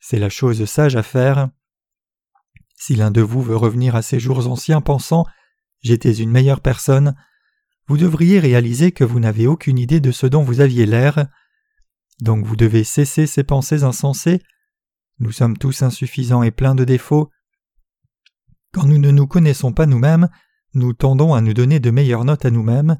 C'est 0.00 0.18
la 0.18 0.28
chose 0.28 0.64
sage 0.66 0.96
à 0.96 1.02
faire. 1.02 1.48
Si 2.76 2.94
l'un 2.94 3.10
de 3.10 3.22
vous 3.22 3.42
veut 3.42 3.56
revenir 3.56 3.96
à 3.96 4.02
ses 4.02 4.20
jours 4.20 4.46
anciens 4.46 4.80
pensant 4.80 5.24
J'étais 5.80 6.12
une 6.12 6.30
meilleure 6.30 6.60
personne, 6.60 7.14
vous 7.86 7.96
devriez 7.96 8.40
réaliser 8.40 8.92
que 8.92 9.04
vous 9.04 9.20
n'avez 9.20 9.46
aucune 9.46 9.78
idée 9.78 10.00
de 10.00 10.10
ce 10.10 10.26
dont 10.26 10.42
vous 10.42 10.60
aviez 10.60 10.86
l'air. 10.86 11.28
Donc 12.20 12.44
vous 12.44 12.56
devez 12.56 12.84
cesser 12.84 13.26
ces 13.26 13.44
pensées 13.44 13.84
insensées. 13.84 14.42
Nous 15.20 15.32
sommes 15.32 15.56
tous 15.56 15.82
insuffisants 15.82 16.42
et 16.42 16.50
pleins 16.50 16.74
de 16.74 16.84
défauts. 16.84 17.30
Quand 18.72 18.86
nous 18.86 18.98
ne 18.98 19.10
nous 19.10 19.26
connaissons 19.26 19.72
pas 19.72 19.86
nous-mêmes, 19.86 20.28
nous 20.78 20.94
tendons 20.94 21.34
à 21.34 21.40
nous 21.40 21.54
donner 21.54 21.80
de 21.80 21.90
meilleures 21.90 22.24
notes 22.24 22.44
à 22.44 22.50
nous-mêmes. 22.50 22.96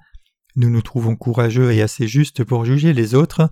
Nous 0.56 0.70
nous 0.70 0.82
trouvons 0.82 1.16
courageux 1.16 1.72
et 1.72 1.80
assez 1.80 2.06
justes 2.06 2.44
pour 2.44 2.64
juger 2.64 2.92
les 2.92 3.14
autres. 3.14 3.50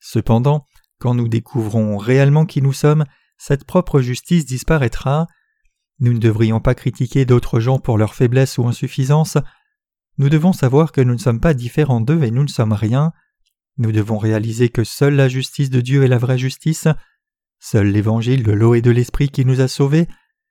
Cependant, 0.00 0.64
quand 0.98 1.14
nous 1.14 1.28
découvrons 1.28 1.96
réellement 1.96 2.46
qui 2.46 2.62
nous 2.62 2.72
sommes, 2.72 3.04
cette 3.38 3.64
propre 3.64 4.00
justice 4.00 4.46
disparaîtra. 4.46 5.26
Nous 5.98 6.12
ne 6.12 6.18
devrions 6.18 6.60
pas 6.60 6.74
critiquer 6.74 7.24
d'autres 7.24 7.60
gens 7.60 7.78
pour 7.78 7.98
leur 7.98 8.14
faiblesse 8.14 8.58
ou 8.58 8.66
insuffisance. 8.66 9.38
Nous 10.18 10.28
devons 10.28 10.52
savoir 10.52 10.92
que 10.92 11.00
nous 11.00 11.14
ne 11.14 11.18
sommes 11.18 11.40
pas 11.40 11.54
différents 11.54 12.00
d'eux 12.00 12.22
et 12.22 12.30
nous 12.30 12.42
ne 12.42 12.48
sommes 12.48 12.72
rien. 12.72 13.12
Nous 13.78 13.92
devons 13.92 14.18
réaliser 14.18 14.68
que 14.68 14.84
seule 14.84 15.14
la 15.14 15.28
justice 15.28 15.70
de 15.70 15.80
Dieu 15.80 16.04
est 16.04 16.08
la 16.08 16.18
vraie 16.18 16.38
justice, 16.38 16.88
seul 17.60 17.88
l'évangile 17.88 18.42
de 18.42 18.52
l'eau 18.52 18.74
et 18.74 18.80
de 18.80 18.90
l'esprit 18.90 19.28
qui 19.28 19.44
nous 19.44 19.60
a 19.60 19.68
sauvés, 19.68 20.08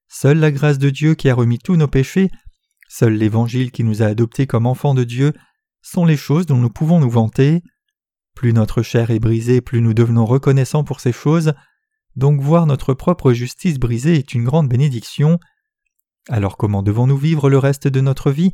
seule 0.08 0.38
la 0.38 0.52
grâce 0.52 0.78
de 0.78 0.92
Dieu 0.92 1.16
qui 1.16 1.30
a 1.30 1.36
remis 1.36 1.58
tous 1.58 1.76
nos 1.76 1.88
péchés, 1.88 2.30
seul 2.88 3.14
l'évangile 3.14 3.72
qui 3.72 3.84
nous 3.84 4.02
a 4.02 4.08
adoptés 4.08 4.48
comme 4.48 4.66
enfants 4.66 4.94
de 4.94 5.04
Dieu 5.04 5.34
sont 5.82 6.06
les 6.06 6.18
choses 6.18 6.46
dont 6.46 6.58
nous 6.58 6.70
pouvons 6.70 7.00
nous 7.00 7.10
vanter. 7.10 7.64
Plus 8.36 8.54
notre 8.54 8.82
chair 8.82 9.12
est 9.12 9.20
brisée, 9.20 9.62
plus 9.62 9.82
nous 9.82 9.94
devenons 9.94 10.26
reconnaissants 10.26 10.84
pour 10.84 11.00
ces 11.00 11.12
choses, 11.12 11.54
donc 12.16 12.42
voir 12.42 12.66
notre 12.66 12.94
propre 12.94 13.34
justice 13.34 13.78
brisée 13.78 14.16
est 14.16 14.34
une 14.34 14.44
grande 14.44 14.70
bénédiction. 14.70 15.40
Alors 16.30 16.58
comment 16.58 16.84
devons-nous 16.84 17.18
vivre 17.18 17.50
le 17.50 17.58
reste 17.58 17.88
de 17.88 18.02
notre 18.02 18.32
vie? 18.32 18.54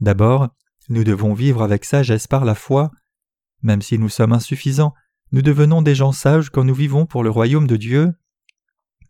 D'abord, 0.00 0.48
nous 0.88 1.04
devons 1.04 1.34
vivre 1.34 1.62
avec 1.62 1.84
sagesse 1.84 2.26
par 2.26 2.44
la 2.44 2.54
foi. 2.54 2.90
Même 3.62 3.80
si 3.80 3.98
nous 3.98 4.08
sommes 4.10 4.32
insuffisants, 4.32 4.92
nous 5.32 5.40
devenons 5.40 5.82
des 5.82 5.94
gens 5.94 6.12
sages 6.12 6.50
quand 6.50 6.64
nous 6.64 6.74
vivons 6.74 7.06
pour 7.06 7.22
le 7.22 7.30
royaume 7.30 7.66
de 7.66 7.76
Dieu. 7.76 8.12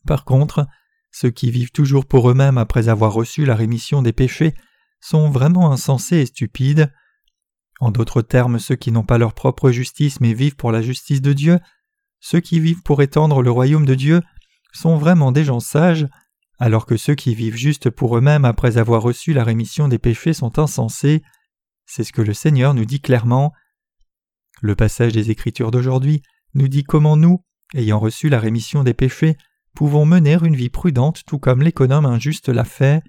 Par 0.06 0.24
contre, 0.24 0.66
ceux 1.14 1.30
qui 1.30 1.52
vivent 1.52 1.70
toujours 1.70 2.06
pour 2.06 2.28
eux-mêmes 2.28 2.58
après 2.58 2.88
avoir 2.88 3.12
reçu 3.12 3.44
la 3.44 3.54
rémission 3.54 4.02
des 4.02 4.12
péchés 4.12 4.52
sont 5.00 5.30
vraiment 5.30 5.70
insensés 5.70 6.16
et 6.16 6.26
stupides. 6.26 6.92
En 7.78 7.92
d'autres 7.92 8.20
termes, 8.20 8.58
ceux 8.58 8.74
qui 8.74 8.90
n'ont 8.90 9.04
pas 9.04 9.16
leur 9.16 9.32
propre 9.32 9.70
justice 9.70 10.20
mais 10.20 10.34
vivent 10.34 10.56
pour 10.56 10.72
la 10.72 10.82
justice 10.82 11.22
de 11.22 11.32
Dieu, 11.32 11.60
ceux 12.18 12.40
qui 12.40 12.58
vivent 12.58 12.82
pour 12.82 13.00
étendre 13.00 13.42
le 13.42 13.50
royaume 13.52 13.84
de 13.84 13.94
Dieu, 13.94 14.22
sont 14.72 14.96
vraiment 14.96 15.30
des 15.30 15.44
gens 15.44 15.60
sages, 15.60 16.08
alors 16.58 16.84
que 16.84 16.96
ceux 16.96 17.14
qui 17.14 17.36
vivent 17.36 17.54
juste 17.54 17.90
pour 17.90 18.18
eux-mêmes 18.18 18.44
après 18.44 18.76
avoir 18.76 19.00
reçu 19.00 19.32
la 19.32 19.44
rémission 19.44 19.86
des 19.86 20.00
péchés 20.00 20.32
sont 20.32 20.58
insensés. 20.58 21.22
C'est 21.86 22.02
ce 22.02 22.12
que 22.12 22.22
le 22.22 22.34
Seigneur 22.34 22.74
nous 22.74 22.86
dit 22.86 23.00
clairement. 23.00 23.52
Le 24.62 24.74
passage 24.74 25.12
des 25.12 25.30
Écritures 25.30 25.70
d'aujourd'hui 25.70 26.22
nous 26.54 26.66
dit 26.66 26.82
comment 26.82 27.16
nous, 27.16 27.44
ayant 27.72 28.00
reçu 28.00 28.28
la 28.28 28.40
rémission 28.40 28.82
des 28.82 28.94
péchés, 28.94 29.36
pouvons 29.74 30.06
mener 30.06 30.38
une 30.42 30.56
vie 30.56 30.70
prudente 30.70 31.22
tout 31.26 31.38
comme 31.38 31.62
l'économe 31.62 32.06
injuste 32.06 32.48
l'a 32.48 32.64
fait. 32.64 33.02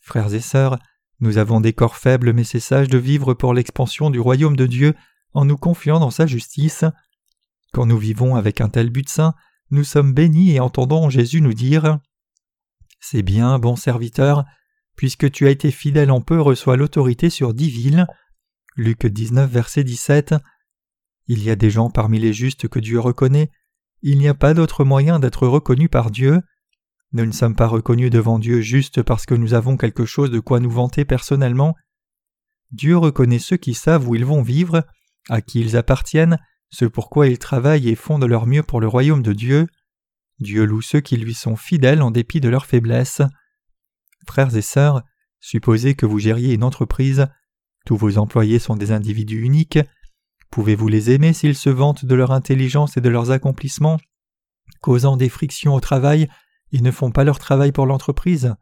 Frères 0.00 0.32
et 0.34 0.40
sœurs, 0.40 0.78
nous 1.20 1.38
avons 1.38 1.60
des 1.60 1.72
corps 1.72 1.96
faibles 1.96 2.32
mais 2.32 2.44
c'est 2.44 2.60
sage 2.60 2.88
de 2.88 2.98
vivre 2.98 3.34
pour 3.34 3.54
l'expansion 3.54 4.10
du 4.10 4.20
royaume 4.20 4.56
de 4.56 4.66
Dieu 4.66 4.94
en 5.34 5.44
nous 5.44 5.56
confiant 5.56 6.00
dans 6.00 6.10
sa 6.10 6.26
justice. 6.26 6.84
Quand 7.72 7.86
nous 7.86 7.98
vivons 7.98 8.36
avec 8.36 8.60
un 8.60 8.68
tel 8.68 8.90
but 8.90 9.08
saint, 9.08 9.34
nous 9.70 9.84
sommes 9.84 10.12
bénis 10.12 10.52
et 10.52 10.60
entendons 10.60 11.10
Jésus 11.10 11.40
nous 11.40 11.54
dire 11.54 11.98
c'est 13.04 13.22
bien, 13.22 13.58
bon 13.58 13.74
serviteur, 13.74 14.44
puisque 14.96 15.30
tu 15.30 15.46
as 15.46 15.50
été 15.50 15.72
fidèle 15.72 16.12
en 16.12 16.20
peu, 16.20 16.40
reçois 16.40 16.76
l'autorité 16.76 17.30
sur 17.30 17.52
dix 17.52 17.68
villes. 17.68 18.06
Luc 18.76 19.06
19, 19.06 19.50
verset 19.50 19.82
17. 19.82 20.36
Il 21.26 21.42
y 21.42 21.50
a 21.50 21.56
des 21.56 21.68
gens 21.68 21.90
parmi 21.90 22.20
les 22.20 22.32
justes 22.32 22.68
que 22.68 22.78
Dieu 22.78 23.00
reconnaît. 23.00 23.50
Il 24.02 24.18
n'y 24.18 24.28
a 24.28 24.34
pas 24.34 24.52
d'autre 24.52 24.84
moyen 24.84 25.20
d'être 25.20 25.46
reconnu 25.46 25.88
par 25.88 26.10
Dieu. 26.10 26.40
Nous 27.12 27.24
ne 27.24 27.32
sommes 27.32 27.54
pas 27.54 27.66
reconnus 27.68 28.10
devant 28.10 28.38
Dieu 28.38 28.60
juste 28.60 29.02
parce 29.02 29.26
que 29.26 29.34
nous 29.34 29.54
avons 29.54 29.76
quelque 29.76 30.04
chose 30.04 30.30
de 30.30 30.40
quoi 30.40 30.60
nous 30.60 30.70
vanter 30.70 31.04
personnellement. 31.04 31.76
Dieu 32.72 32.96
reconnaît 32.96 33.38
ceux 33.38 33.58
qui 33.58 33.74
savent 33.74 34.08
où 34.08 34.14
ils 34.14 34.24
vont 34.24 34.42
vivre, 34.42 34.84
à 35.28 35.40
qui 35.40 35.60
ils 35.60 35.76
appartiennent, 35.76 36.38
ce 36.70 36.84
pourquoi 36.84 37.28
ils 37.28 37.38
travaillent 37.38 37.88
et 37.88 37.94
font 37.94 38.18
de 38.18 38.26
leur 38.26 38.46
mieux 38.46 38.62
pour 38.62 38.80
le 38.80 38.88
royaume 38.88 39.22
de 39.22 39.32
Dieu. 39.32 39.66
Dieu 40.40 40.64
loue 40.64 40.82
ceux 40.82 41.00
qui 41.00 41.16
lui 41.16 41.34
sont 41.34 41.54
fidèles 41.54 42.02
en 42.02 42.10
dépit 42.10 42.40
de 42.40 42.48
leurs 42.48 42.66
faiblesses. 42.66 43.22
Frères 44.26 44.56
et 44.56 44.62
sœurs, 44.62 45.02
supposez 45.38 45.94
que 45.94 46.06
vous 46.06 46.18
gériez 46.18 46.54
une 46.54 46.64
entreprise, 46.64 47.26
tous 47.84 47.96
vos 47.96 48.18
employés 48.18 48.58
sont 48.58 48.76
des 48.76 48.90
individus 48.90 49.42
uniques, 49.42 49.78
pouvez-vous 50.52 50.86
les 50.86 51.10
aimer 51.10 51.32
s'ils 51.32 51.56
se 51.56 51.70
vantent 51.70 52.04
de 52.04 52.14
leur 52.14 52.30
intelligence 52.30 52.96
et 52.96 53.00
de 53.00 53.08
leurs 53.08 53.32
accomplissements, 53.32 53.98
causant 54.80 55.16
des 55.16 55.30
frictions 55.30 55.74
au 55.74 55.80
travail 55.80 56.28
et 56.72 56.80
ne 56.80 56.90
font 56.92 57.10
pas 57.10 57.24
leur 57.24 57.40
travail 57.40 57.72
pour 57.72 57.86
l'entreprise? 57.86 58.54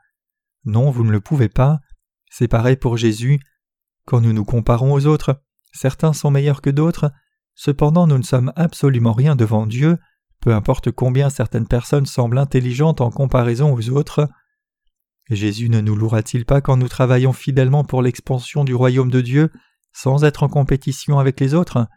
Non, 0.65 0.91
vous 0.91 1.05
ne 1.05 1.11
le 1.11 1.21
pouvez 1.21 1.49
pas. 1.49 1.81
C'est 2.31 2.49
pareil 2.49 2.77
pour 2.77 2.97
Jésus. 2.97 3.41
Quand 4.07 4.21
nous 4.21 4.33
nous 4.33 4.45
comparons 4.45 4.93
aux 4.95 5.07
autres, 5.07 5.43
certains 5.73 6.13
sont 6.13 6.31
meilleurs 6.31 6.63
que 6.63 6.71
d'autres, 6.71 7.11
cependant 7.55 8.07
nous 8.07 8.19
ne 8.19 8.23
sommes 8.23 8.53
absolument 8.57 9.13
rien 9.13 9.35
devant 9.35 9.67
Dieu, 9.67 9.99
peu 10.41 10.55
importe 10.55 10.93
combien 10.93 11.29
certaines 11.29 11.67
personnes 11.67 12.07
semblent 12.07 12.39
intelligentes 12.39 13.01
en 13.01 13.11
comparaison 13.11 13.75
aux 13.75 13.91
autres. 13.91 14.29
Jésus 15.29 15.69
ne 15.69 15.81
nous 15.81 15.97
louera-t-il 15.97 16.45
pas 16.45 16.61
quand 16.61 16.77
nous 16.77 16.89
travaillons 16.89 17.33
fidèlement 17.33 17.85
pour 17.85 18.01
l'expansion 18.01 18.65
du 18.65 18.75
royaume 18.75 19.11
de 19.11 19.21
Dieu? 19.21 19.51
Sans 19.93 20.25
être 20.25 20.43
en 20.43 20.49
compétition 20.49 21.19
avec 21.19 21.41
les 21.41 21.55
autres 21.55 21.89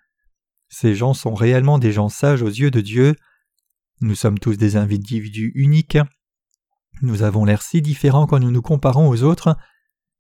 Ces 0.70 0.96
gens 0.96 1.14
sont 1.14 1.34
réellement 1.34 1.80
des 1.80 1.92
gens 1.92 2.10
sages 2.10 2.42
aux 2.42 2.48
yeux 2.48 2.72
de 2.72 2.82
Dieu. 2.82 3.16
Nous 4.02 4.16
sommes 4.16 4.40
tous 4.40 4.58
des 4.58 4.76
individus 4.76 5.52
uniques. 5.56 5.98
Nous 7.02 7.24
avons 7.24 7.46
l'air 7.46 7.62
si 7.62 7.82
différents 7.82 8.28
quand 8.28 8.40
nous 8.40 8.52
nous 8.52 8.62
comparons 8.62 9.10
aux 9.10 9.24
autres, 9.24 9.58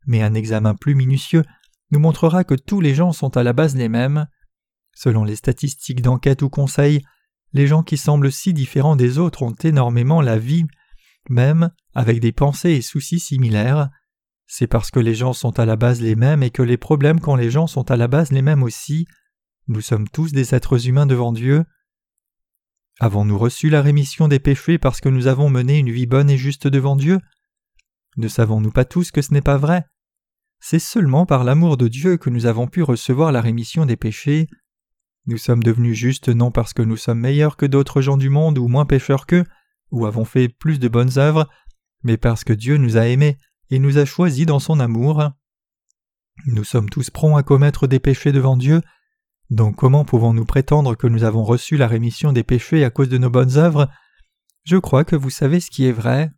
mais 0.05 0.21
un 0.21 0.33
examen 0.33 0.75
plus 0.75 0.95
minutieux 0.95 1.43
nous 1.91 1.99
montrera 1.99 2.43
que 2.43 2.55
tous 2.55 2.81
les 2.81 2.95
gens 2.95 3.11
sont 3.11 3.37
à 3.37 3.43
la 3.43 3.53
base 3.53 3.75
les 3.75 3.89
mêmes. 3.89 4.27
Selon 4.95 5.23
les 5.23 5.35
statistiques 5.35 6.01
d'enquête 6.01 6.41
ou 6.41 6.49
conseil, 6.49 7.03
les 7.53 7.67
gens 7.67 7.83
qui 7.83 7.97
semblent 7.97 8.31
si 8.31 8.53
différents 8.53 8.95
des 8.95 9.17
autres 9.19 9.43
ont 9.43 9.53
énormément 9.63 10.21
la 10.21 10.37
vie, 10.37 10.65
même 11.29 11.69
avec 11.93 12.19
des 12.19 12.31
pensées 12.31 12.71
et 12.71 12.81
soucis 12.81 13.19
similaires. 13.19 13.89
C'est 14.45 14.67
parce 14.67 14.91
que 14.91 14.99
les 14.99 15.15
gens 15.15 15.33
sont 15.33 15.59
à 15.59 15.65
la 15.65 15.75
base 15.75 16.01
les 16.01 16.15
mêmes 16.15 16.43
et 16.43 16.51
que 16.51 16.61
les 16.61 16.77
problèmes 16.77 17.19
quand 17.19 17.35
les 17.35 17.49
gens 17.49 17.67
sont 17.67 17.89
à 17.89 17.97
la 17.97 18.07
base 18.07 18.31
les 18.31 18.41
mêmes 18.41 18.63
aussi. 18.63 19.07
Nous 19.67 19.81
sommes 19.81 20.09
tous 20.09 20.31
des 20.31 20.53
êtres 20.53 20.87
humains 20.87 21.05
devant 21.05 21.31
Dieu. 21.31 21.63
Avons-nous 22.99 23.37
reçu 23.37 23.69
la 23.69 23.81
rémission 23.81 24.27
des 24.27 24.39
péchés 24.39 24.77
parce 24.77 25.01
que 25.01 25.09
nous 25.09 25.27
avons 25.27 25.49
mené 25.49 25.79
une 25.79 25.89
vie 25.89 26.05
bonne 26.05 26.29
et 26.29 26.37
juste 26.37 26.67
devant 26.67 26.95
Dieu? 26.95 27.19
Ne 28.17 28.27
savons-nous 28.27 28.71
pas 28.71 28.85
tous 28.85 29.11
que 29.11 29.21
ce 29.21 29.33
n'est 29.33 29.41
pas 29.41 29.57
vrai? 29.57 29.85
C'est 30.59 30.79
seulement 30.79 31.25
par 31.25 31.43
l'amour 31.43 31.77
de 31.77 31.87
Dieu 31.87 32.17
que 32.17 32.29
nous 32.29 32.45
avons 32.45 32.67
pu 32.67 32.83
recevoir 32.83 33.31
la 33.31 33.41
rémission 33.41 33.85
des 33.85 33.97
péchés. 33.97 34.47
Nous 35.25 35.37
sommes 35.37 35.63
devenus 35.63 35.97
justes 35.97 36.29
non 36.29 36.51
parce 36.51 36.73
que 36.73 36.81
nous 36.81 36.97
sommes 36.97 37.19
meilleurs 37.19 37.57
que 37.57 37.65
d'autres 37.65 38.01
gens 38.01 38.17
du 38.17 38.29
monde 38.29 38.57
ou 38.57 38.67
moins 38.67 38.85
pécheurs 38.85 39.25
qu'eux, 39.25 39.45
ou 39.91 40.05
avons 40.05 40.25
fait 40.25 40.49
plus 40.49 40.79
de 40.79 40.87
bonnes 40.87 41.17
œuvres, 41.17 41.49
mais 42.03 42.17
parce 42.17 42.43
que 42.43 42.53
Dieu 42.53 42.77
nous 42.77 42.97
a 42.97 43.07
aimés 43.07 43.37
et 43.73 43.79
nous 43.79 43.97
a 43.97 44.05
choisis 44.05 44.45
dans 44.45 44.59
son 44.59 44.79
amour. 44.79 45.31
Nous 46.45 46.63
sommes 46.63 46.91
tous 46.91 47.09
prompts 47.09 47.39
à 47.39 47.41
commettre 47.41 47.87
des 47.87 47.99
péchés 47.99 48.31
devant 48.31 48.55
Dieu, 48.55 48.83
donc 49.49 49.77
comment 49.77 50.05
pouvons-nous 50.05 50.45
prétendre 50.45 50.93
que 50.93 51.07
nous 51.07 51.23
avons 51.23 51.43
reçu 51.43 51.75
la 51.75 51.87
rémission 51.87 52.31
des 52.33 52.43
péchés 52.43 52.83
à 52.83 52.91
cause 52.91 53.09
de 53.09 53.17
nos 53.17 53.31
bonnes 53.31 53.57
œuvres? 53.57 53.89
Je 54.63 54.77
crois 54.77 55.03
que 55.03 55.15
vous 55.15 55.31
savez 55.31 55.59
ce 55.59 55.71
qui 55.71 55.85
est 55.85 55.91
vrai. 55.91 56.29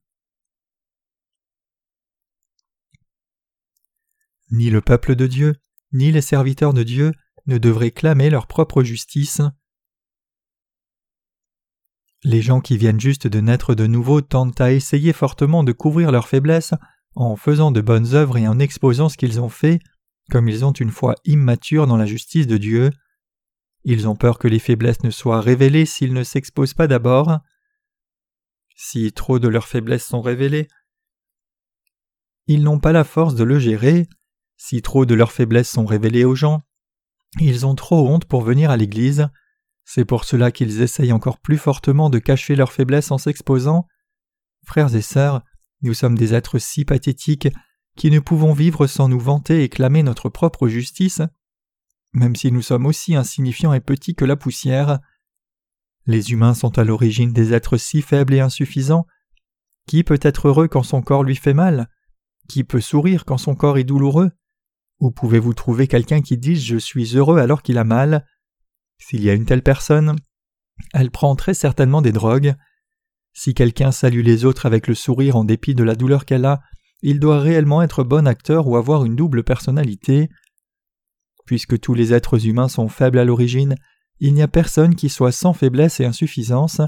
Ni 4.51 4.70
le 4.70 4.80
peuple 4.80 5.18
de 5.18 5.27
Dieu, 5.27 5.56
ni 5.92 6.13
les 6.13 6.22
serviteurs 6.22 6.74
de 6.74 6.84
Dieu, 6.84 7.12
ne 7.48 7.58
devraient 7.58 7.92
clamer 7.92 8.30
leur 8.30 8.48
propre 8.48 8.82
justice. 8.82 9.42
Les 12.24 12.42
gens 12.42 12.62
qui 12.62 12.77
viennent 12.77 13.01
juste 13.01 13.27
de 13.27 13.42
naître 13.42 13.75
de 13.75 13.88
nouveau 13.88 14.22
tentent 14.22 14.62
à 14.62 14.72
essayer 14.72 15.12
fortement 15.12 15.65
de 15.65 15.74
couvrir 15.74 16.13
leurs 16.13 16.30
faiblesses 16.30 16.74
en 17.15 17.36
faisant 17.36 17.72
de 17.72 17.81
bonnes 17.81 18.13
œuvres 18.13 18.38
et 18.38 18.48
en 18.48 18.60
exposant 18.60 19.10
ce 19.10 19.17
qu'ils 19.17 19.39
ont 19.39 19.50
fait, 19.50 19.79
comme 20.29 20.50
ils 20.50 20.65
ont 20.65 20.72
une 20.72 20.91
foi 20.91 21.15
immature 21.25 21.88
dans 21.88 21.98
la 21.98 22.05
justice 22.05 22.48
de 22.48 22.57
Dieu. 22.57 22.91
Ils 23.84 24.07
ont 24.07 24.15
peur 24.15 24.39
que 24.39 24.48
les 24.48 24.60
faiblesses 24.60 25.03
ne 25.03 25.10
soient 25.10 25.41
révélées 25.41 25.86
s'ils 25.86 26.13
ne 26.13 26.24
s'exposent 26.24 26.74
pas 26.74 26.88
d'abord. 26.88 27.39
Si 28.75 29.12
trop 29.13 29.39
de 29.39 29.48
leurs 29.48 29.67
faiblesses 29.67 30.05
sont 30.05 30.22
révélées, 30.22 30.67
ils 32.48 32.63
n'ont 32.63 32.79
pas 32.79 32.91
la 32.91 33.03
force 33.03 33.36
de 33.36 33.43
le 33.43 33.60
gérer. 33.60 34.07
Si 34.57 34.81
trop 34.81 35.05
de 35.05 35.15
leurs 35.15 35.31
faiblesses 35.31 35.69
sont 35.69 35.86
révélées 35.86 36.25
aux 36.25 36.36
gens, 36.36 36.63
ils 37.39 37.65
ont 37.65 37.75
trop 37.75 38.07
honte 38.07 38.25
pour 38.25 38.41
venir 38.41 38.69
à 38.72 38.77
l'Église. 38.77 39.27
C'est 39.84 40.05
pour 40.05 40.25
cela 40.25 40.51
qu'ils 40.51 40.81
essayent 40.81 41.12
encore 41.12 41.39
plus 41.39 41.57
fortement 41.57 42.10
de 42.10 42.19
cacher 42.19 42.55
leurs 42.55 42.74
faiblesses 42.74 43.12
en 43.12 43.17
s'exposant. 43.17 43.88
Frères 44.65 44.95
et 44.95 45.01
sœurs, 45.01 45.43
nous 45.86 45.94
sommes 45.94 46.18
des 46.18 46.34
êtres 46.34 46.60
si 46.60 46.84
pathétiques 46.84 47.48
qui 47.96 48.12
ne 48.12 48.20
pouvons 48.20 48.54
vivre 48.54 48.88
sans 48.88 49.08
nous 49.08 49.20
vanter 49.20 49.63
et 49.63 49.70
clamer 49.70 50.04
notre 50.04 50.30
propre 50.30 50.68
justice, 50.68 51.22
même 52.13 52.36
si 52.36 52.51
nous 52.51 52.62
sommes 52.62 52.86
aussi 52.86 53.15
insignifiants 53.15 53.74
et 53.74 53.80
petits 53.80 54.15
que 54.15 54.25
la 54.25 54.36
poussière. 54.36 55.00
Les 56.06 56.32
humains 56.32 56.54
sont 56.54 56.77
à 56.77 56.84
l'origine 56.84 57.34
des 57.34 57.54
êtres 57.54 57.77
si 57.77 58.01
faibles 58.01 58.34
et 58.34 58.39
insuffisants. 58.39 59.06
Qui 59.88 60.04
peut 60.04 60.20
être 60.22 60.48
heureux 60.48 60.68
quand 60.68 60.84
son 60.84 61.01
corps 61.01 61.24
lui 61.24 61.36
fait 61.36 61.54
mal? 61.54 61.89
Qui 62.50 62.63
peut 62.63 62.82
sourire 62.82 63.25
quand 63.25 63.38
son 63.38 63.56
corps 63.56 63.77
est 63.77 63.84
douloureux? 63.84 64.32
Où 65.00 65.12
pouvez-vous 65.12 65.54
trouver 65.54 65.88
quelqu'un 65.88 66.22
qui 66.22 66.38
dise 66.38 66.63
Je 66.63 66.77
suis 66.77 67.15
heureux 67.15 67.39
alors 67.39 67.62
qu'il 67.62 67.77
a 67.77 67.84
mal? 67.84 68.25
S'il 68.98 69.24
y 69.24 69.30
a 69.30 69.34
une 69.34 69.46
telle 69.46 69.63
personne, 69.63 70.15
elle 70.94 71.12
prend 71.12 71.36
très 71.36 71.54
certainement 71.54 72.01
des 72.01 72.12
drogues. 72.12 72.56
Si 73.38 73.54
quelqu'un 73.54 73.92
salue 73.92 74.24
les 74.24 74.46
autres 74.46 74.65
avec 74.65 74.88
le 74.88 74.96
sourire 74.96 75.36
en 75.36 75.44
dépit 75.44 75.75
de 75.75 75.84
la 75.84 75.96
douleur 75.96 76.24
qu'elle 76.24 76.46
a, 76.46 76.62
il 77.01 77.20
doit 77.20 77.42
réellement 77.42 77.82
être 77.82 78.04
bon 78.06 78.27
acteur 78.27 78.65
ou 78.65 78.77
avoir 78.77 79.04
une 79.04 79.18
double 79.18 79.44
personnalité. 79.44 80.30
Puisque 81.46 81.77
tous 81.80 81.94
les 81.94 82.13
êtres 82.13 82.48
humains 82.48 82.70
sont 82.70 82.88
faibles 82.88 83.20
à 83.20 83.25
l'origine, 83.25 83.75
il 84.22 84.34
n'y 84.34 84.42
a 84.42 84.48
personne 84.48 84.96
qui 84.96 85.10
soit 85.10 85.34
sans 85.34 85.51
faiblesse 85.51 86.00
et 86.00 86.06
insuffisance. 86.06 86.80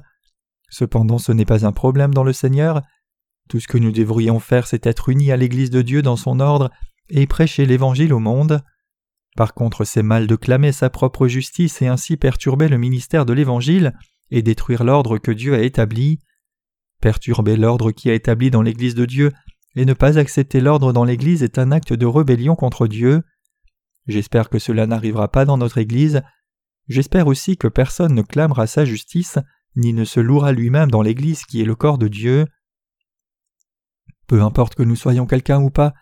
Cependant 0.69 1.17
ce 1.17 1.33
n'est 1.33 1.45
pas 1.45 1.65
un 1.65 1.73
problème 1.73 2.13
dans 2.13 2.23
le 2.23 2.31
Seigneur. 2.31 2.81
Tout 3.49 3.59
ce 3.59 3.67
que 3.67 3.77
nous 3.77 3.91
devrions 3.91 4.39
faire 4.39 4.67
c'est 4.67 4.87
être 4.87 5.09
unis 5.09 5.33
à 5.33 5.37
l'Église 5.37 5.69
de 5.69 5.81
Dieu 5.81 6.01
dans 6.01 6.15
son 6.15 6.39
ordre 6.39 6.71
et 7.09 7.27
prêcher 7.27 7.65
l'Évangile 7.65 8.13
au 8.13 8.19
monde. 8.19 8.63
Par 9.35 9.53
contre 9.53 9.83
c'est 9.83 10.01
mal 10.01 10.27
de 10.27 10.35
clamer 10.37 10.71
sa 10.71 10.89
propre 10.89 11.27
justice 11.27 11.81
et 11.81 11.87
ainsi 11.87 12.15
perturber 12.15 12.69
le 12.69 12.77
ministère 12.77 13.25
de 13.25 13.33
l'Évangile 13.33 13.93
et 14.31 14.41
détruire 14.41 14.85
l'ordre 14.85 15.17
que 15.17 15.31
Dieu 15.31 15.53
a 15.53 15.59
établi. 15.59 16.21
Perturber 17.01 17.57
l'ordre 17.57 17.91
qui 17.91 18.09
a 18.09 18.13
établi 18.13 18.49
dans 18.49 18.61
l'Église 18.61 18.95
de 18.95 19.05
Dieu 19.05 19.31
et 19.75 19.85
ne 19.85 19.93
pas 19.93 20.17
accepter 20.17 20.59
l'ordre 20.59 20.91
dans 20.91 21.03
l'Église 21.03 21.43
est 21.43 21.59
un 21.59 21.71
acte 21.71 21.93
de 21.93 22.05
rébellion 22.05 22.55
contre 22.55 22.87
Dieu. 22.87 23.21
J'espère 24.07 24.49
que 24.49 24.57
cela 24.57 24.87
n'arrivera 24.87 25.27
pas 25.31 25.45
dans 25.45 25.57
notre 25.57 25.77
Église. 25.77 26.23
J'espère 26.87 27.27
aussi 27.27 27.57
que 27.57 27.67
personne 27.67 28.15
ne 28.15 28.21
clamera 28.23 28.65
sa 28.65 28.85
justice, 28.85 29.37
ni 29.75 29.93
ne 29.93 30.05
se 30.05 30.19
louera 30.19 30.51
lui-même 30.51 30.89
dans 30.89 31.03
l'Église 31.03 31.43
qui 31.43 31.61
est 31.61 31.65
le 31.65 31.75
corps 31.75 31.99
de 31.99 32.07
Dieu. 32.07 32.45
Peu 34.25 34.41
importe 34.41 34.75
que 34.75 34.83
nous 34.83 34.95
soyons 34.95 35.27
quelqu'un 35.27 35.61
ou 35.61 35.69
pas, 35.69 35.93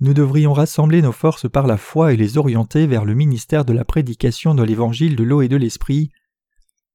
nous 0.00 0.14
devrions 0.14 0.52
rassembler 0.52 1.02
nos 1.02 1.12
forces 1.12 1.48
par 1.48 1.66
la 1.66 1.76
foi 1.76 2.12
et 2.12 2.16
les 2.16 2.38
orienter 2.38 2.86
vers 2.86 3.04
le 3.04 3.14
ministère 3.14 3.64
de 3.64 3.72
la 3.72 3.84
prédication 3.84 4.54
de 4.54 4.62
l'Évangile 4.62 5.16
de 5.16 5.24
l'eau 5.24 5.42
et 5.42 5.48
de 5.48 5.56
l'Esprit. 5.56 6.10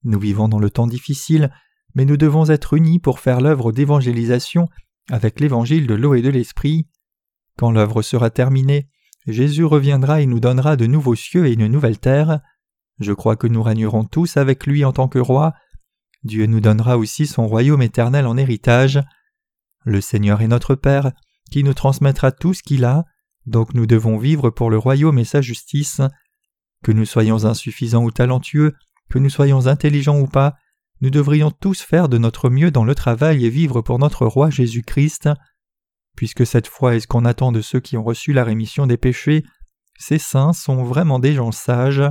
Nous 0.04 0.20
vivons 0.20 0.48
dans 0.48 0.60
le 0.60 0.70
temps 0.70 0.88
difficile, 0.88 1.51
mais 1.96 2.05
nous 2.05 2.17
devons 2.17 2.50
être 2.50 2.74
unis 2.74 3.00
pour 3.00 3.19
faire 3.19 3.41
l'œuvre 3.41 3.72
d'évangélisation 3.72 4.67
avec 5.10 5.39
l'évangile 5.39 5.88
de 5.88 5.96
l'eau 5.96 6.13
et 6.13 6.22
de 6.22 6.29
l'esprit. 6.29 6.88
Quand 7.58 7.72
l'œuvre 7.72 8.01
sera 8.01 8.29
terminée, 8.29 8.88
Jésus 9.27 9.65
reviendra 9.65 10.22
et 10.22 10.25
nous 10.25 10.39
donnera 10.39 10.75
de 10.75 10.86
nouveaux 10.86 11.15
cieux 11.15 11.48
et 11.48 11.53
une 11.53 11.67
nouvelle 11.67 12.00
terre. 12.00 12.39
Je 13.00 13.13
crois 13.13 13.36
que 13.36 13.48
nous 13.48 13.63
régnerons 13.63 14.05
tous 14.05 14.38
avec 14.38 14.65
lui 14.65 14.86
en 14.86 14.93
tant 14.93 15.08
que 15.08 15.19
roi. 15.19 15.53
Dieu 16.24 16.46
nous 16.46 16.60
donnera 16.60 16.98
aussi 16.98 17.27
son 17.27 17.48
royaume 17.48 17.81
éternel 17.81 18.25
en 18.27 18.38
héritage. 18.38 19.00
Le 19.86 20.01
Seigneur 20.01 20.41
est 20.41 20.48
notre 20.48 20.75
Père, 20.75 21.12
qui 21.51 21.63
nous 21.63 21.74
transmettra 21.74 22.31
tout 22.31 22.53
ce 22.53 22.63
qu'il 22.63 22.86
a, 22.86 23.05
donc 23.46 23.74
nous 23.74 23.86
devons 23.86 24.17
vivre 24.17 24.49
pour 24.49 24.69
le 24.69 24.78
royaume 24.78 25.17
et 25.19 25.25
sa 25.25 25.41
justice. 25.41 26.02
Que 26.84 26.91
nous 26.91 27.06
soyons 27.06 27.45
insuffisants 27.45 28.04
ou 28.04 28.12
talentueux, 28.12 28.75
que 29.10 29.19
nous 29.19 29.30
soyons 29.30 29.67
intelligents 29.67 30.19
ou 30.19 30.28
pas, 30.28 30.56
nous 31.02 31.10
devrions 31.10 31.52
tous 31.52 31.82
faire 31.82 32.10
de 32.10 32.18
notre 32.18 32.50
mieux 32.50 32.72
dans 32.72 32.84
le 32.84 32.96
travail 32.96 33.46
et 33.46 33.50
vivre 33.50 33.82
pour 33.82 34.00
notre 34.00 34.26
roi 34.26 34.50
Jésus-Christ. 34.50 35.30
Puisque 36.16 36.46
cette 36.46 36.68
foi 36.68 36.96
est 36.96 37.00
ce 37.00 37.08
qu'on 37.08 37.24
attend 37.24 37.52
de 37.52 37.62
ceux 37.62 37.80
qui 37.80 37.96
ont 37.96 38.04
reçu 38.04 38.34
la 38.34 38.44
rémission 38.44 38.86
des 38.86 38.98
péchés, 38.98 39.44
ces 39.98 40.20
saints 40.20 40.54
sont 40.54 40.84
vraiment 40.84 41.20
des 41.20 41.34
gens 41.34 41.52
sages. 41.52 42.04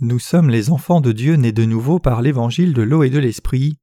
Nous 0.00 0.20
sommes 0.20 0.48
les 0.48 0.70
enfants 0.70 1.00
de 1.00 1.10
Dieu 1.10 1.34
nés 1.34 1.50
de 1.50 1.64
nouveau 1.64 1.98
par 1.98 2.22
l'évangile 2.22 2.72
de 2.72 2.82
l'eau 2.82 3.02
et 3.02 3.10
de 3.10 3.18
l'esprit. 3.18 3.80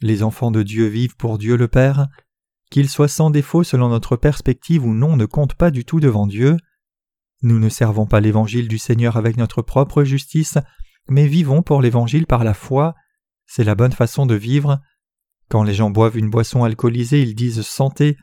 Les 0.00 0.22
enfants 0.22 0.50
de 0.50 0.62
Dieu 0.62 0.86
vivent 0.86 1.16
pour 1.16 1.36
Dieu 1.36 1.56
le 1.56 1.68
Père, 1.68 2.08
Qu'ils 2.72 2.88
soient 2.88 3.06
sans 3.06 3.28
défaut 3.28 3.64
selon 3.64 3.90
notre 3.90 4.16
perspective 4.16 4.86
ou 4.86 4.94
non 4.94 5.18
ne 5.18 5.26
compte 5.26 5.54
pas 5.56 5.70
du 5.70 5.84
tout 5.84 6.00
devant 6.00 6.26
Dieu. 6.26 6.56
Nous 7.42 7.58
ne 7.58 7.68
servons 7.68 8.06
pas 8.06 8.22
l'évangile 8.22 8.66
du 8.66 8.78
Seigneur 8.78 9.18
avec 9.18 9.36
notre 9.36 9.60
propre 9.60 10.04
justice, 10.04 10.56
mais 11.06 11.26
vivons 11.26 11.60
pour 11.60 11.82
l'évangile 11.82 12.26
par 12.26 12.44
la 12.44 12.54
foi. 12.54 12.94
C'est 13.44 13.62
la 13.62 13.74
bonne 13.74 13.92
façon 13.92 14.24
de 14.24 14.34
vivre. 14.34 14.80
Quand 15.50 15.64
les 15.64 15.74
gens 15.74 15.90
boivent 15.90 16.16
une 16.16 16.30
boisson 16.30 16.64
alcoolisée, 16.64 17.20
ils 17.20 17.34
disent 17.34 17.60
santé. 17.60 18.16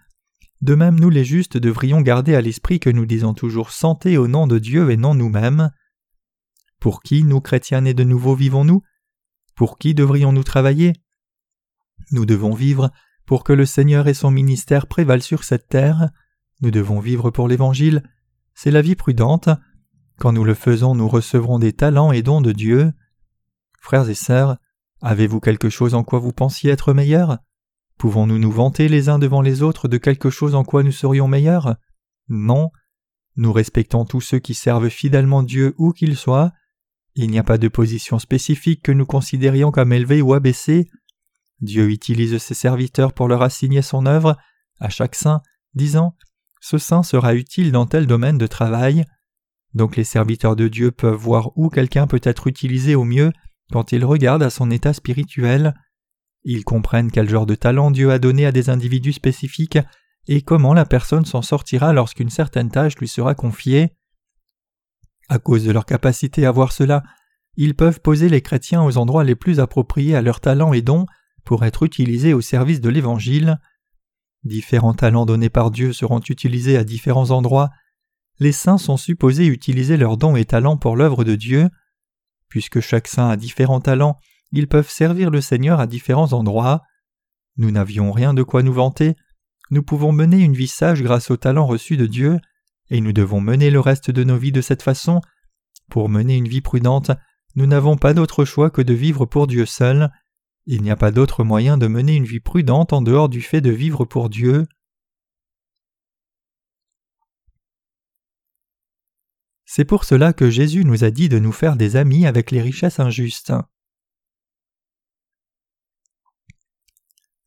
De 0.61 0.73
même, 0.73 0.99
nous 0.99 1.11
les 1.11 1.25
justes 1.25 1.57
devrions 1.57 2.01
garder 2.01 2.33
à 2.33 2.41
l'esprit 2.41 2.79
que 2.79 2.89
nous 2.89 3.05
disons 3.05 3.35
toujours 3.35 3.69
santé 3.69 4.17
au 4.17 4.27
nom 4.27 4.47
de 4.47 4.57
Dieu 4.57 4.89
et 4.89 4.97
non 4.97 5.13
nous-mêmes. 5.13 5.69
Pour 6.79 7.03
qui, 7.03 7.23
nous 7.23 7.39
chrétiens 7.39 7.81
nés 7.81 7.93
de 7.93 8.03
nouveau, 8.03 8.33
vivons-nous? 8.33 8.81
Pour 9.55 9.77
qui 9.77 9.93
devrions-nous 9.93 10.43
travailler? 10.43 10.93
Nous 12.11 12.25
devons 12.25 12.55
vivre 12.55 12.89
pour 13.29 13.43
que 13.43 13.53
le 13.53 13.67
Seigneur 13.67 14.07
et 14.07 14.15
son 14.15 14.31
ministère 14.31 14.87
prévalent 14.87 15.21
sur 15.21 15.43
cette 15.43 15.67
terre, 15.67 16.09
nous 16.61 16.71
devons 16.71 16.99
vivre 16.99 17.29
pour 17.29 17.47
l'Évangile. 17.47 18.01
C'est 18.55 18.71
la 18.71 18.81
vie 18.81 18.95
prudente. 18.95 19.49
Quand 20.17 20.31
nous 20.31 20.43
le 20.43 20.55
faisons, 20.55 20.95
nous 20.95 21.07
recevrons 21.07 21.59
des 21.59 21.71
talents 21.71 22.11
et 22.11 22.23
dons 22.23 22.41
de 22.41 22.51
Dieu. 22.51 22.91
Frères 23.79 24.09
et 24.09 24.15
sœurs, 24.15 24.57
avez-vous 25.03 25.39
quelque 25.41 25.69
chose 25.69 25.93
en 25.93 26.03
quoi 26.03 26.17
vous 26.17 26.33
pensiez 26.33 26.71
être 26.71 26.91
meilleurs 26.91 27.37
Pouvons-nous 27.99 28.39
nous 28.39 28.51
vanter 28.51 28.89
les 28.89 29.09
uns 29.09 29.19
devant 29.19 29.43
les 29.43 29.61
autres 29.61 29.87
de 29.87 29.97
quelque 29.97 30.31
chose 30.31 30.55
en 30.55 30.63
quoi 30.63 30.81
nous 30.81 30.91
serions 30.91 31.27
meilleurs? 31.27 31.75
Non. 32.29 32.71
Nous 33.35 33.53
respectons 33.53 34.05
tous 34.05 34.21
ceux 34.21 34.39
qui 34.39 34.55
servent 34.55 34.89
fidèlement 34.89 35.43
Dieu 35.43 35.75
où 35.77 35.91
qu'ils 35.91 36.17
soient. 36.17 36.51
Il 37.13 37.29
n'y 37.29 37.37
a 37.37 37.43
pas 37.43 37.59
de 37.59 37.67
position 37.67 38.17
spécifique 38.17 38.81
que 38.81 38.91
nous 38.91 39.05
considérions 39.05 39.69
comme 39.69 39.93
élevée 39.93 40.23
ou 40.23 40.33
abaissée. 40.33 40.89
Dieu 41.61 41.89
utilise 41.89 42.37
ses 42.37 42.53
serviteurs 42.53 43.13
pour 43.13 43.27
leur 43.27 43.41
assigner 43.41 43.81
son 43.81 44.05
œuvre, 44.05 44.37
à 44.79 44.89
chaque 44.89 45.15
saint, 45.15 45.41
disant 45.73 46.15
Ce 46.61 46.77
saint 46.77 47.03
sera 47.03 47.35
utile 47.35 47.71
dans 47.71 47.85
tel 47.85 48.07
domaine 48.07 48.37
de 48.37 48.47
travail. 48.47 49.05
Donc 49.73 49.95
les 49.95 50.03
serviteurs 50.03 50.55
de 50.55 50.67
Dieu 50.67 50.91
peuvent 50.91 51.13
voir 51.13 51.51
où 51.57 51.69
quelqu'un 51.69 52.07
peut 52.07 52.21
être 52.23 52.47
utilisé 52.47 52.95
au 52.95 53.03
mieux 53.03 53.31
quand 53.71 53.91
ils 53.91 54.05
regardent 54.05 54.43
à 54.43 54.49
son 54.49 54.71
état 54.71 54.93
spirituel. 54.93 55.73
Ils 56.43 56.63
comprennent 56.63 57.11
quel 57.11 57.29
genre 57.29 57.45
de 57.45 57.55
talent 57.55 57.91
Dieu 57.91 58.11
a 58.11 58.19
donné 58.19 58.45
à 58.45 58.51
des 58.51 58.69
individus 58.69 59.13
spécifiques 59.13 59.77
et 60.27 60.41
comment 60.41 60.73
la 60.73 60.85
personne 60.85 61.25
s'en 61.25 61.41
sortira 61.41 61.93
lorsqu'une 61.93 62.29
certaine 62.29 62.71
tâche 62.71 62.97
lui 62.97 63.07
sera 63.07 63.35
confiée. 63.35 63.95
À 65.27 65.37
cause 65.37 65.65
de 65.65 65.71
leur 65.71 65.85
capacité 65.85 66.45
à 66.45 66.51
voir 66.51 66.71
cela, 66.71 67.03
ils 67.55 67.75
peuvent 67.75 67.99
poser 67.99 68.29
les 68.29 68.41
chrétiens 68.41 68.81
aux 68.83 68.97
endroits 68.97 69.23
les 69.23 69.35
plus 69.35 69.59
appropriés 69.59 70.15
à 70.15 70.21
leurs 70.21 70.39
talents 70.39 70.73
et 70.73 70.81
dons 70.81 71.05
pour 71.49 71.65
être 71.65 71.81
utilisés 71.81 72.35
au 72.35 72.41
service 72.41 72.79
de 72.79 72.89
l'Évangile. 72.89 73.59
Différents 74.43 74.93
talents 74.93 75.25
donnés 75.25 75.49
par 75.49 75.71
Dieu 75.71 75.93
seront 75.93 76.19
utilisés 76.19 76.77
à 76.77 76.83
différents 76.83 77.31
endroits. 77.31 77.71
Les 78.37 78.51
saints 78.51 78.77
sont 78.77 78.97
supposés 78.97 79.47
utiliser 79.47 79.97
leurs 79.97 80.17
dons 80.17 80.35
et 80.35 80.45
talents 80.45 80.77
pour 80.77 80.95
l'œuvre 80.95 81.23
de 81.23 81.33
Dieu. 81.33 81.67
Puisque 82.49 82.81
chaque 82.81 83.07
saint 83.07 83.29
a 83.29 83.35
différents 83.35 83.81
talents, 83.81 84.19
ils 84.51 84.67
peuvent 84.67 84.91
servir 84.91 85.31
le 85.31 85.41
Seigneur 85.41 85.79
à 85.79 85.87
différents 85.87 86.33
endroits. 86.33 86.83
Nous 87.57 87.71
n'avions 87.71 88.11
rien 88.11 88.35
de 88.35 88.43
quoi 88.43 88.61
nous 88.61 88.73
vanter. 88.73 89.15
Nous 89.71 89.81
pouvons 89.81 90.11
mener 90.11 90.37
une 90.43 90.53
vie 90.53 90.67
sage 90.67 91.01
grâce 91.01 91.31
aux 91.31 91.37
talents 91.37 91.65
reçus 91.65 91.97
de 91.97 92.05
Dieu, 92.05 92.37
et 92.91 93.01
nous 93.01 93.11
devons 93.11 93.41
mener 93.41 93.71
le 93.71 93.79
reste 93.79 94.11
de 94.11 94.23
nos 94.23 94.37
vies 94.37 94.51
de 94.51 94.61
cette 94.61 94.83
façon. 94.83 95.19
Pour 95.89 96.09
mener 96.09 96.35
une 96.35 96.47
vie 96.47 96.61
prudente, 96.61 97.09
nous 97.55 97.65
n'avons 97.65 97.97
pas 97.97 98.13
d'autre 98.13 98.45
choix 98.45 98.69
que 98.69 98.83
de 98.83 98.93
vivre 98.93 99.25
pour 99.25 99.47
Dieu 99.47 99.65
seul. 99.65 100.11
Il 100.71 100.83
n'y 100.83 100.91
a 100.91 100.95
pas 100.95 101.09
d'autre 101.09 101.43
moyen 101.43 101.79
de 101.79 101.87
mener 101.87 102.13
une 102.13 102.25
vie 102.25 102.39
prudente 102.39 102.93
en 102.93 103.01
dehors 103.01 103.27
du 103.27 103.41
fait 103.41 103.59
de 103.59 103.71
vivre 103.71 104.05
pour 104.05 104.29
Dieu. 104.29 104.67
C'est 109.65 109.83
pour 109.83 110.03
cela 110.03 110.31
que 110.31 110.51
Jésus 110.51 110.85
nous 110.85 111.03
a 111.03 111.09
dit 111.09 111.27
de 111.27 111.39
nous 111.39 111.51
faire 111.51 111.75
des 111.75 111.95
amis 111.95 112.27
avec 112.27 112.51
les 112.51 112.61
richesses 112.61 112.99
injustes. 112.99 113.51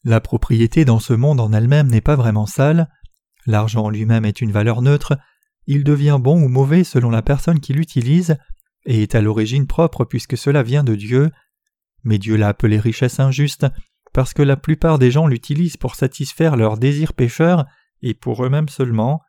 La 0.03 0.21
propriété 0.21 0.85
dans 0.85 0.99
ce 0.99 1.13
monde 1.13 1.39
en 1.39 1.53
elle-même 1.53 1.87
n'est 1.87 2.01
pas 2.01 2.17
vraiment 2.17 2.47
sale, 2.47 2.91
l'argent 3.47 3.85
en 3.85 3.91
lui-même 3.91 4.25
est 4.25 4.41
une 4.41 4.51
valeur 4.51 4.83
neutre, 4.83 5.17
il 5.69 5.85
devient 5.85 6.19
bon 6.21 6.43
ou 6.43 6.49
mauvais 6.49 6.83
selon 6.83 7.11
la 7.11 7.23
personne 7.23 7.61
qui 7.61 7.73
l'utilise, 7.73 8.37
et 8.85 9.05
est 9.05 9.15
à 9.15 9.21
l'origine 9.21 9.69
propre 9.69 10.05
puisque 10.05 10.37
cela 10.37 10.65
vient 10.65 10.83
de 10.83 10.97
Dieu, 10.97 11.31
mais 12.05 12.19
Dieu 12.19 12.37
l'a 12.37 12.49
appelé 12.49 12.79
richesse 12.79 13.21
injuste 13.21 13.67
parce 14.13 14.35
que 14.35 14.43
la 14.43 14.57
plupart 14.57 14.99
des 14.99 15.11
gens 15.11 15.27
l'utilisent 15.27 15.77
pour 15.77 15.95
satisfaire 15.95 16.57
leurs 16.57 16.77
désirs 16.77 17.15
pécheurs 17.15 17.67
et 18.03 18.15
pour 18.15 18.45
eux-mêmes 18.45 18.69
seulement. 18.69 19.23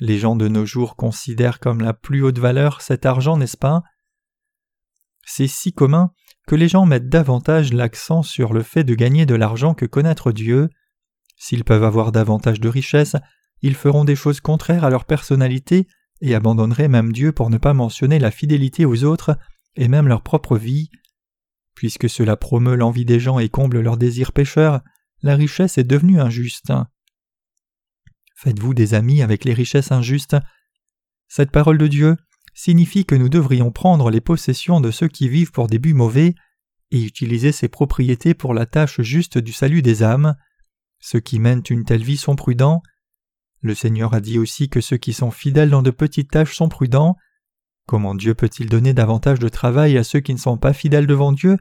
Les 0.00 0.18
gens 0.18 0.36
de 0.36 0.48
nos 0.48 0.66
jours 0.66 0.96
considèrent 0.96 1.58
comme 1.58 1.80
la 1.80 1.94
plus 1.94 2.22
haute 2.22 2.38
valeur 2.38 2.82
cet 2.82 3.06
argent, 3.06 3.36
n'est-ce 3.36 3.56
pas? 3.56 3.82
C'est 5.24 5.48
si 5.48 5.72
commun 5.72 6.12
que 6.46 6.54
les 6.54 6.68
gens 6.68 6.86
mettent 6.86 7.08
davantage 7.08 7.72
l'accent 7.72 8.22
sur 8.22 8.52
le 8.52 8.62
fait 8.62 8.84
de 8.84 8.94
gagner 8.94 9.26
de 9.26 9.34
l'argent 9.34 9.74
que 9.74 9.86
connaître 9.86 10.32
Dieu. 10.32 10.68
S'ils 11.36 11.64
peuvent 11.64 11.84
avoir 11.84 12.12
davantage 12.12 12.60
de 12.60 12.68
richesses, 12.68 13.16
ils 13.60 13.74
feront 13.74 14.04
des 14.04 14.16
choses 14.16 14.40
contraires 14.40 14.84
à 14.84 14.90
leur 14.90 15.04
personnalité 15.04 15.86
et 16.20 16.34
abandonneraient 16.34 16.88
même 16.88 17.12
Dieu 17.12 17.32
pour 17.32 17.50
ne 17.50 17.58
pas 17.58 17.74
mentionner 17.74 18.18
la 18.18 18.30
fidélité 18.30 18.84
aux 18.84 19.04
autres 19.04 19.36
et 19.76 19.88
même 19.88 20.08
leur 20.08 20.22
propre 20.22 20.56
vie. 20.56 20.90
Puisque 21.78 22.10
cela 22.10 22.36
promeut 22.36 22.74
l'envie 22.74 23.04
des 23.04 23.20
gens 23.20 23.38
et 23.38 23.48
comble 23.48 23.78
leurs 23.78 23.98
désirs 23.98 24.32
pécheurs, 24.32 24.80
la 25.22 25.36
richesse 25.36 25.78
est 25.78 25.84
devenue 25.84 26.20
injuste. 26.20 26.72
Faites-vous 28.34 28.74
des 28.74 28.94
amis 28.94 29.22
avec 29.22 29.44
les 29.44 29.54
richesses 29.54 29.92
injustes 29.92 30.36
Cette 31.28 31.52
parole 31.52 31.78
de 31.78 31.86
Dieu 31.86 32.16
signifie 32.52 33.04
que 33.04 33.14
nous 33.14 33.28
devrions 33.28 33.70
prendre 33.70 34.10
les 34.10 34.20
possessions 34.20 34.80
de 34.80 34.90
ceux 34.90 35.06
qui 35.06 35.28
vivent 35.28 35.52
pour 35.52 35.68
des 35.68 35.78
buts 35.78 35.94
mauvais 35.94 36.34
et 36.90 37.00
utiliser 37.00 37.52
ces 37.52 37.68
propriétés 37.68 38.34
pour 38.34 38.54
la 38.54 38.66
tâche 38.66 39.00
juste 39.02 39.38
du 39.38 39.52
salut 39.52 39.80
des 39.80 40.02
âmes. 40.02 40.34
Ceux 40.98 41.20
qui 41.20 41.38
mènent 41.38 41.62
une 41.70 41.84
telle 41.84 42.02
vie 42.02 42.16
sont 42.16 42.34
prudents. 42.34 42.82
Le 43.60 43.76
Seigneur 43.76 44.14
a 44.14 44.20
dit 44.20 44.40
aussi 44.40 44.68
que 44.68 44.80
ceux 44.80 44.96
qui 44.96 45.12
sont 45.12 45.30
fidèles 45.30 45.70
dans 45.70 45.82
de 45.82 45.92
petites 45.92 46.32
tâches 46.32 46.56
sont 46.56 46.68
prudents. 46.68 47.14
Comment 47.88 48.14
Dieu 48.14 48.34
peut-il 48.34 48.68
donner 48.68 48.92
davantage 48.92 49.38
de 49.38 49.48
travail 49.48 49.96
à 49.96 50.04
ceux 50.04 50.20
qui 50.20 50.34
ne 50.34 50.38
sont 50.38 50.58
pas 50.58 50.74
fidèles 50.74 51.06
devant 51.06 51.32
Dieu? 51.32 51.56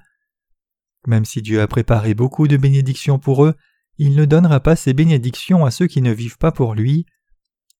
Même 1.07 1.23
si 1.23 1.41
Dieu 1.41 1.61
a 1.61 1.67
préparé 1.67 2.15
beaucoup 2.15 2.49
de 2.49 2.57
bénédictions 2.57 3.17
pour 3.17 3.45
eux, 3.45 3.55
il 3.97 4.13
ne 4.13 4.25
donnera 4.25 4.59
pas 4.59 4.75
ces 4.75 4.91
bénédictions 4.91 5.63
à 5.63 5.71
ceux 5.71 5.87
qui 5.87 6.01
ne 6.01 6.11
vivent 6.11 6.37
pas 6.37 6.51
pour 6.51 6.75
lui. 6.75 7.05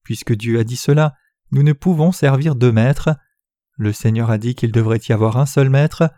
Puisque 0.02 0.34
Dieu 0.34 0.58
a 0.58 0.64
dit 0.64 0.78
cela, 0.78 1.14
nous 1.50 1.62
ne 1.62 1.74
pouvons 1.74 2.10
servir 2.10 2.54
deux 2.54 2.72
maîtres. 2.72 3.10
Le 3.76 3.92
Seigneur 3.92 4.30
a 4.30 4.38
dit 4.38 4.54
qu'il 4.54 4.72
devrait 4.72 5.00
y 5.06 5.12
avoir 5.12 5.36
un 5.36 5.44
seul 5.44 5.68
maître. 5.68 6.10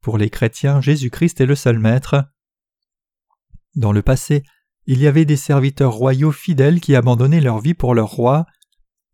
Pour 0.00 0.18
les 0.18 0.30
chrétiens, 0.30 0.80
Jésus-Christ 0.80 1.40
est 1.40 1.46
le 1.46 1.54
seul 1.54 1.78
maître. 1.78 2.24
Dans 3.76 3.92
le 3.92 4.02
passé, 4.02 4.42
il 4.86 4.98
y 4.98 5.06
avait 5.06 5.24
des 5.24 5.36
serviteurs 5.36 5.92
royaux 5.92 6.32
fidèles 6.32 6.80
qui 6.80 6.96
abandonnaient 6.96 7.40
leur 7.40 7.60
vie 7.60 7.74
pour 7.74 7.94
leur 7.94 8.08
roi. 8.08 8.46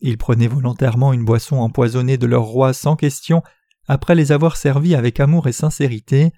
Ils 0.06 0.18
prenaient 0.18 0.48
volontairement 0.48 1.14
une 1.14 1.24
boisson 1.24 1.56
empoisonnée 1.56 2.18
de 2.18 2.26
leur 2.26 2.42
roi 2.42 2.74
sans 2.74 2.94
question 2.94 3.42
après 3.88 4.14
les 4.14 4.32
avoir 4.32 4.58
servis 4.58 4.94
avec 4.94 5.18
amour 5.18 5.48
et 5.48 5.52
sincérité. 5.52 6.30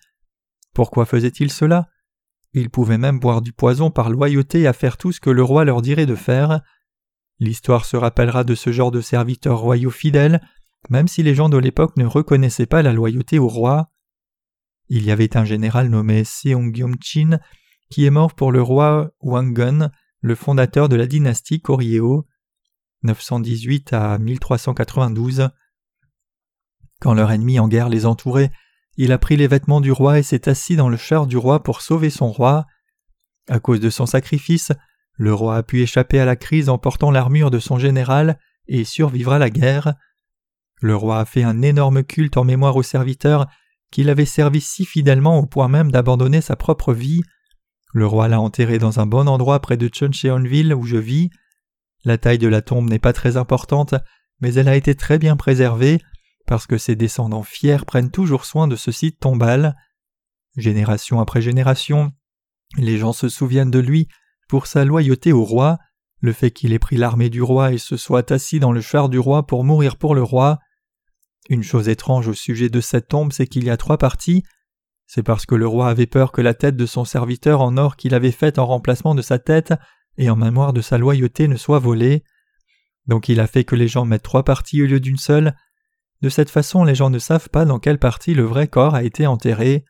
Pourquoi 0.72 1.04
faisaient-ils 1.04 1.50
cela? 1.50 1.88
Ils 2.52 2.70
pouvaient 2.70 2.96
même 2.96 3.18
boire 3.18 3.42
du 3.42 3.52
poison 3.52 3.90
par 3.90 4.08
loyauté 4.08 4.68
à 4.68 4.72
faire 4.72 4.96
tout 4.96 5.10
ce 5.10 5.18
que 5.18 5.30
le 5.30 5.42
roi 5.42 5.64
leur 5.64 5.82
dirait 5.82 6.06
de 6.06 6.14
faire. 6.14 6.60
L'histoire 7.40 7.86
se 7.86 7.96
rappellera 7.96 8.44
de 8.44 8.54
ce 8.54 8.70
genre 8.70 8.92
de 8.92 9.00
serviteurs 9.00 9.58
royaux 9.58 9.90
fidèles, 9.90 10.40
même 10.88 11.08
si 11.08 11.24
les 11.24 11.34
gens 11.34 11.48
de 11.48 11.58
l'époque 11.58 11.96
ne 11.96 12.06
reconnaissaient 12.06 12.66
pas 12.66 12.82
la 12.82 12.92
loyauté 12.92 13.40
au 13.40 13.48
roi. 13.48 13.90
Il 14.90 15.02
y 15.02 15.10
avait 15.10 15.36
un 15.36 15.44
général 15.44 15.88
nommé 15.88 16.22
Seongyong-chin 16.22 17.40
qui 17.90 18.04
est 18.04 18.10
mort 18.10 18.34
pour 18.34 18.52
le 18.52 18.62
roi 18.62 19.10
Wangun, 19.18 19.90
le 20.20 20.34
fondateur 20.36 20.88
de 20.88 20.94
la 20.94 21.08
dynastie 21.08 21.60
Koryeo, 21.60 22.28
918 23.02 23.92
à 23.92 24.18
1392. 24.18 25.50
Quand 27.00 27.14
leur 27.14 27.30
ennemi 27.30 27.58
en 27.58 27.68
guerre 27.68 27.88
les 27.88 28.06
entourait, 28.06 28.50
il 28.96 29.12
a 29.12 29.18
pris 29.18 29.36
les 29.36 29.46
vêtements 29.46 29.80
du 29.80 29.92
roi 29.92 30.18
et 30.18 30.22
s'est 30.22 30.48
assis 30.48 30.76
dans 30.76 30.88
le 30.88 30.96
char 30.96 31.26
du 31.26 31.36
roi 31.36 31.62
pour 31.62 31.82
sauver 31.82 32.10
son 32.10 32.30
roi. 32.30 32.66
À 33.48 33.60
cause 33.60 33.80
de 33.80 33.90
son 33.90 34.06
sacrifice, 34.06 34.72
le 35.14 35.32
roi 35.32 35.56
a 35.56 35.62
pu 35.62 35.82
échapper 35.82 36.18
à 36.18 36.24
la 36.24 36.36
crise 36.36 36.68
en 36.68 36.78
portant 36.78 37.10
l'armure 37.10 37.50
de 37.50 37.58
son 37.58 37.78
général 37.78 38.38
et 38.68 38.84
survivra 38.84 39.38
la 39.38 39.50
guerre. 39.50 39.94
Le 40.80 40.96
roi 40.96 41.20
a 41.20 41.24
fait 41.24 41.42
un 41.42 41.62
énorme 41.62 42.02
culte 42.02 42.36
en 42.36 42.44
mémoire 42.44 42.76
aux 42.76 42.82
serviteurs 42.82 43.46
qu'il 43.90 44.10
avait 44.10 44.26
servi 44.26 44.60
si 44.60 44.84
fidèlement 44.84 45.38
au 45.38 45.46
point 45.46 45.68
même 45.68 45.90
d'abandonner 45.90 46.40
sa 46.40 46.56
propre 46.56 46.92
vie. 46.92 47.22
Le 47.92 48.06
roi 48.06 48.28
l'a 48.28 48.40
enterré 48.40 48.78
dans 48.78 49.00
un 49.00 49.06
bon 49.06 49.28
endroit 49.28 49.60
près 49.60 49.76
de 49.76 49.88
Chuncheonville 49.88 50.74
où 50.74 50.84
je 50.84 50.96
vis. 50.96 51.30
La 52.06 52.18
taille 52.18 52.38
de 52.38 52.46
la 52.46 52.62
tombe 52.62 52.88
n'est 52.88 53.00
pas 53.00 53.12
très 53.12 53.36
importante, 53.36 53.96
mais 54.40 54.54
elle 54.54 54.68
a 54.68 54.76
été 54.76 54.94
très 54.94 55.18
bien 55.18 55.36
préservée, 55.36 56.00
parce 56.46 56.68
que 56.68 56.78
ses 56.78 56.94
descendants 56.94 57.42
fiers 57.42 57.84
prennent 57.84 58.12
toujours 58.12 58.44
soin 58.44 58.68
de 58.68 58.76
ce 58.76 58.92
site 58.92 59.18
tombal. 59.18 59.74
Génération 60.56 61.18
après 61.18 61.42
génération, 61.42 62.12
les 62.78 62.96
gens 62.96 63.12
se 63.12 63.28
souviennent 63.28 63.72
de 63.72 63.80
lui 63.80 64.06
pour 64.48 64.68
sa 64.68 64.84
loyauté 64.84 65.32
au 65.32 65.42
roi, 65.42 65.78
le 66.20 66.32
fait 66.32 66.52
qu'il 66.52 66.72
ait 66.72 66.78
pris 66.78 66.96
l'armée 66.96 67.28
du 67.28 67.42
roi 67.42 67.72
et 67.72 67.78
se 67.78 67.96
soit 67.96 68.30
assis 68.30 68.60
dans 68.60 68.70
le 68.70 68.80
char 68.80 69.08
du 69.08 69.18
roi 69.18 69.44
pour 69.44 69.64
mourir 69.64 69.96
pour 69.96 70.14
le 70.14 70.22
roi. 70.22 70.60
Une 71.48 71.64
chose 71.64 71.88
étrange 71.88 72.28
au 72.28 72.34
sujet 72.34 72.68
de 72.68 72.80
cette 72.80 73.08
tombe, 73.08 73.32
c'est 73.32 73.48
qu'il 73.48 73.64
y 73.64 73.70
a 73.70 73.76
trois 73.76 73.98
parties. 73.98 74.44
C'est 75.08 75.24
parce 75.24 75.44
que 75.44 75.56
le 75.56 75.66
roi 75.66 75.88
avait 75.88 76.06
peur 76.06 76.30
que 76.30 76.40
la 76.40 76.54
tête 76.54 76.76
de 76.76 76.86
son 76.86 77.04
serviteur 77.04 77.62
en 77.62 77.76
or 77.76 77.96
qu'il 77.96 78.14
avait 78.14 78.30
faite 78.30 78.60
en 78.60 78.66
remplacement 78.66 79.16
de 79.16 79.22
sa 79.22 79.40
tête 79.40 79.74
et 80.18 80.30
en 80.30 80.36
mémoire 80.36 80.72
de 80.72 80.80
sa 80.80 80.98
loyauté 80.98 81.48
ne 81.48 81.56
soit 81.56 81.78
volée. 81.78 82.24
Donc 83.06 83.28
il 83.28 83.40
a 83.40 83.46
fait 83.46 83.64
que 83.64 83.76
les 83.76 83.88
gens 83.88 84.04
mettent 84.04 84.22
trois 84.22 84.44
parties 84.44 84.82
au 84.82 84.86
lieu 84.86 85.00
d'une 85.00 85.16
seule. 85.16 85.56
De 86.22 86.28
cette 86.28 86.50
façon, 86.50 86.84
les 86.84 86.94
gens 86.94 87.10
ne 87.10 87.18
savent 87.18 87.50
pas 87.50 87.64
dans 87.64 87.78
quelle 87.78 87.98
partie 87.98 88.34
le 88.34 88.44
vrai 88.44 88.68
corps 88.68 88.94
a 88.94 89.02
été 89.02 89.26
enterré. 89.26 89.84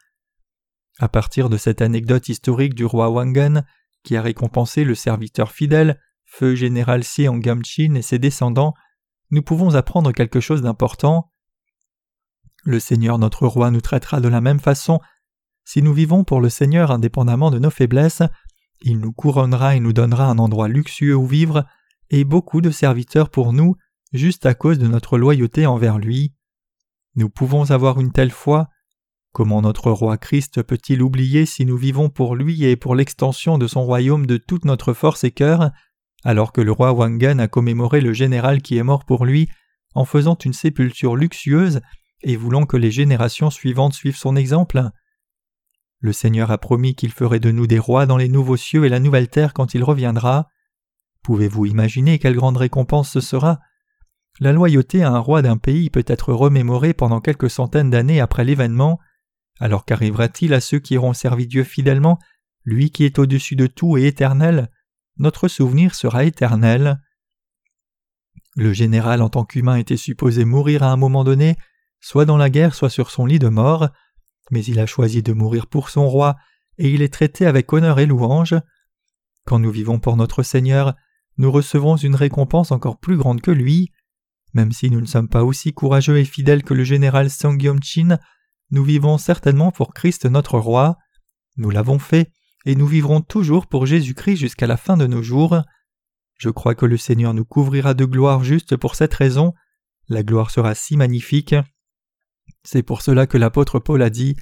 À 0.99 1.09
partir 1.09 1.49
de 1.49 1.57
cette 1.57 1.83
anecdote 1.83 2.29
historique 2.29 2.75
du 2.75 2.85
roi 2.85 3.11
Wangan, 3.11 3.63
qui 4.03 4.17
a 4.17 4.23
récompensé 4.23 4.85
le 4.85 4.95
serviteur 4.95 5.53
fidèle, 5.53 6.01
feu 6.25 6.55
général 6.55 7.03
Gamchin 7.19 7.95
et 7.95 8.03
ses 8.03 8.19
descendants, 8.19 8.75
nous 9.31 9.43
pouvons 9.43 9.75
apprendre 9.75 10.13
quelque 10.13 10.41
chose 10.41 10.63
d'important. 10.63 11.33
Le 12.65 12.81
Seigneur 12.81 13.19
notre 13.19 13.47
roi 13.47 13.71
nous 13.71 13.81
traitera 13.81 14.21
de 14.21 14.29
la 14.29 14.41
même 14.41 14.61
façon. 14.61 15.01
Si 15.65 15.83
nous 15.83 15.93
vivons 15.93 16.25
pour 16.25 16.41
le 16.41 16.49
Seigneur 16.49 16.91
indépendamment 16.91 17.51
de 17.51 17.59
nos 17.59 17.71
faiblesses, 17.71 18.23
il 18.81 18.99
nous 18.99 19.13
couronnera 19.13 19.77
et 19.77 19.81
nous 19.81 19.93
donnera 19.93 20.27
un 20.27 20.39
endroit 20.39 20.69
luxueux 20.69 21.15
où 21.15 21.27
vivre, 21.27 21.65
et 22.11 22.25
beaucoup 22.25 22.61
de 22.61 22.71
serviteurs 22.71 23.31
pour 23.31 23.53
nous, 23.53 23.77
juste 24.13 24.47
à 24.47 24.55
cause 24.55 24.79
de 24.79 24.87
notre 24.87 25.19
loyauté 25.19 25.67
envers 25.67 25.99
lui. 25.99 26.33
Nous 27.15 27.31
pouvons 27.31 27.71
avoir 27.71 28.01
une 28.01 28.13
telle 28.13 28.31
foi. 28.31 28.69
Comment 29.33 29.63
notre 29.63 29.91
roi 29.91 30.17
Christ 30.17 30.63
peut-il 30.63 31.03
oublier 31.03 31.47
si 31.47 31.67
nous 31.67 31.77
vivons 31.77 32.09
pour 32.09 32.37
lui 32.37 32.65
et 32.65 32.77
pour 32.77 32.95
l'extension 32.95 33.59
de 33.59 33.67
son 33.67 33.85
royaume 33.85 34.27
de 34.27 34.37
toute 34.37 34.65
notre 34.65 34.93
force 34.93 35.25
et 35.25 35.31
cœur, 35.31 35.71
alors 36.25 36.53
que 36.53 36.61
le 36.61 36.73
roi 36.73 36.93
Wangan 36.93 37.39
a 37.39 37.49
commémoré 37.49 38.01
le 38.01 38.13
général 38.13 38.63
qui 38.63 38.77
est 38.77 38.83
mort 38.83 39.05
pour 39.05 39.25
lui 39.25 39.49
en 39.95 40.05
faisant 40.05 40.37
une 40.45 40.53
sépulture 40.53 41.17
luxueuse 41.17 41.81
et 42.23 42.37
voulant 42.37 42.67
que 42.67 42.77
les 42.77 42.91
générations 42.91 43.51
suivantes 43.51 43.95
suivent 43.95 44.17
son 44.17 44.37
exemple? 44.37 44.91
Le 46.01 46.13
Seigneur 46.13 46.51
a 46.51 46.59
promis 46.59 46.95
qu'il 46.95 47.13
ferait 47.13 47.41
de 47.41 47.51
nous 47.51 47.67
des 47.67 47.79
rois 47.79 48.07
dans 48.07 48.17
les 48.17 48.29
nouveaux 48.29 48.57
cieux 48.57 48.85
et 48.85 48.89
la 48.89 49.01
nouvelle 49.01 49.29
terre 49.29 49.55
quand 49.55 49.75
il 49.75 49.83
reviendra. 49.83 50.49
Pouvez-vous 51.23 51.67
imaginer 51.67 52.19
quelle 52.19 52.37
grande 52.37 52.59
récompense 52.59 53.11
ce 53.11 53.21
sera? 53.21 53.61
La 54.39 54.53
loyauté 54.53 55.03
à 55.03 55.11
un 55.11 55.19
roi 55.19 55.41
d'un 55.41 55.57
pays 55.57 55.89
peut 55.89 56.05
être 56.07 56.33
remémorée 56.33 56.93
pendant 56.93 57.21
quelques 57.21 57.51
centaines 57.51 57.91
d'années 57.91 58.21
après 58.21 58.45
l'événement. 58.45 59.01
Alors 59.59 59.87
qu'arrivera-t-il 59.87 60.53
à 60.53 60.61
ceux 60.61 60.79
qui 60.79 60.99
auront 60.99 61.15
servi 61.15 61.47
Dieu 61.47 61.65
fidèlement, 61.65 62.19
lui 62.65 62.91
qui 62.91 63.05
est 63.05 63.19
au-dessus 63.19 63.57
de 63.57 63.67
tout 63.67 63.97
et 63.97 64.07
éternel? 64.07 64.71
Notre 65.17 65.49
souvenir 65.49 65.95
sera 65.95 66.25
éternel. 66.25 67.01
Le 68.55 68.75
général 68.75 69.23
en 69.23 69.31
tant 69.31 69.45
qu'humain 69.45 69.77
était 69.77 69.97
supposé 69.97 70.45
mourir 70.45 70.83
à 70.83 70.93
un 70.93 70.97
moment 70.97 71.25
donné, 71.25 71.57
soit 72.01 72.27
dans 72.27 72.37
la 72.37 72.51
guerre, 72.51 72.75
soit 72.75 72.91
sur 72.91 73.11
son 73.11 73.25
lit 73.25 73.39
de 73.39 73.49
mort, 73.49 73.89
mais 74.51 74.65
il 74.65 74.79
a 74.79 74.87
choisi 74.87 75.23
de 75.23 75.33
mourir 75.33 75.67
pour 75.67 75.91
son 75.91 76.09
roi, 76.09 76.37
et 76.79 76.91
il 76.91 77.03
est 77.03 77.13
traité 77.13 77.47
avec 77.47 77.73
honneur 77.73 77.99
et 77.99 78.07
louange. 78.07 78.55
Quand 79.45 79.59
nous 79.59 79.71
vivons 79.71 79.99
pour 79.99 80.17
notre 80.17 80.43
Seigneur, 80.43 80.95
nous 81.39 81.51
recevons 81.51 81.97
une 81.97 82.15
récompense 82.15 82.73
encore 82.73 82.99
plus 82.99 83.17
grande 83.17 83.41
que 83.41 83.51
lui. 83.51 83.93
Même 84.55 84.73
si 84.73 84.91
nous 84.91 85.01
ne 85.01 85.07
sommes 85.07 85.29
pas 85.29 85.45
aussi 85.45 85.73
courageux 85.73 86.19
et 86.19 86.25
fidèles 86.25 86.63
que 86.63 86.75
le 86.75 86.85
général 86.85 87.31
Songyom-chin, 87.31 88.19
nous 88.71 88.85
vivons 88.85 89.19
certainement 89.19 89.71
pour 89.71 89.95
Christ 89.95 90.27
notre 90.27 90.59
roi. 90.59 90.97
Nous 91.57 91.71
l'avons 91.71 91.99
fait, 91.99 92.33
et 92.65 92.75
nous 92.75 92.87
vivrons 92.87 93.21
toujours 93.21 93.67
pour 93.67 93.87
Jésus-Christ 93.87 94.37
jusqu'à 94.37 94.67
la 94.67 94.77
fin 94.77 94.97
de 94.97 95.07
nos 95.07 95.23
jours. 95.23 95.63
Je 96.37 96.51
crois 96.51 96.75
que 96.75 96.87
le 96.87 96.97
Seigneur 96.97 97.33
nous 97.33 97.45
couvrira 97.45 97.95
de 97.95 98.05
gloire 98.05 98.45
juste 98.45 98.77
pour 98.77 98.95
cette 98.95 99.15
raison. 99.15 99.55
La 100.09 100.23
gloire 100.23 100.51
sera 100.51 100.75
si 100.75 100.97
magnifique. 100.97 101.55
C'est 102.67 102.83
pour 102.83 103.01
cela 103.01 103.29
que 103.29 103.39
l'apôtre 103.39 103.79
Paul 103.79 104.03
a 104.03 104.11
dit 104.11 104.35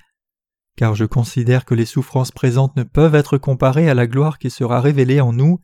Car 0.77 0.95
je 0.95 1.05
considère 1.05 1.67
que 1.67 1.75
les 1.75 1.85
souffrances 1.85 2.33
présentes 2.33 2.75
ne 2.75 2.83
peuvent 2.83 3.15
être 3.15 3.37
comparées 3.37 3.91
à 3.91 3.95
la 3.95 4.07
gloire 4.07 4.39
qui 4.39 4.49
sera 4.49 4.81
révélée 4.81 5.21
en 5.21 5.35
nous. 5.35 5.61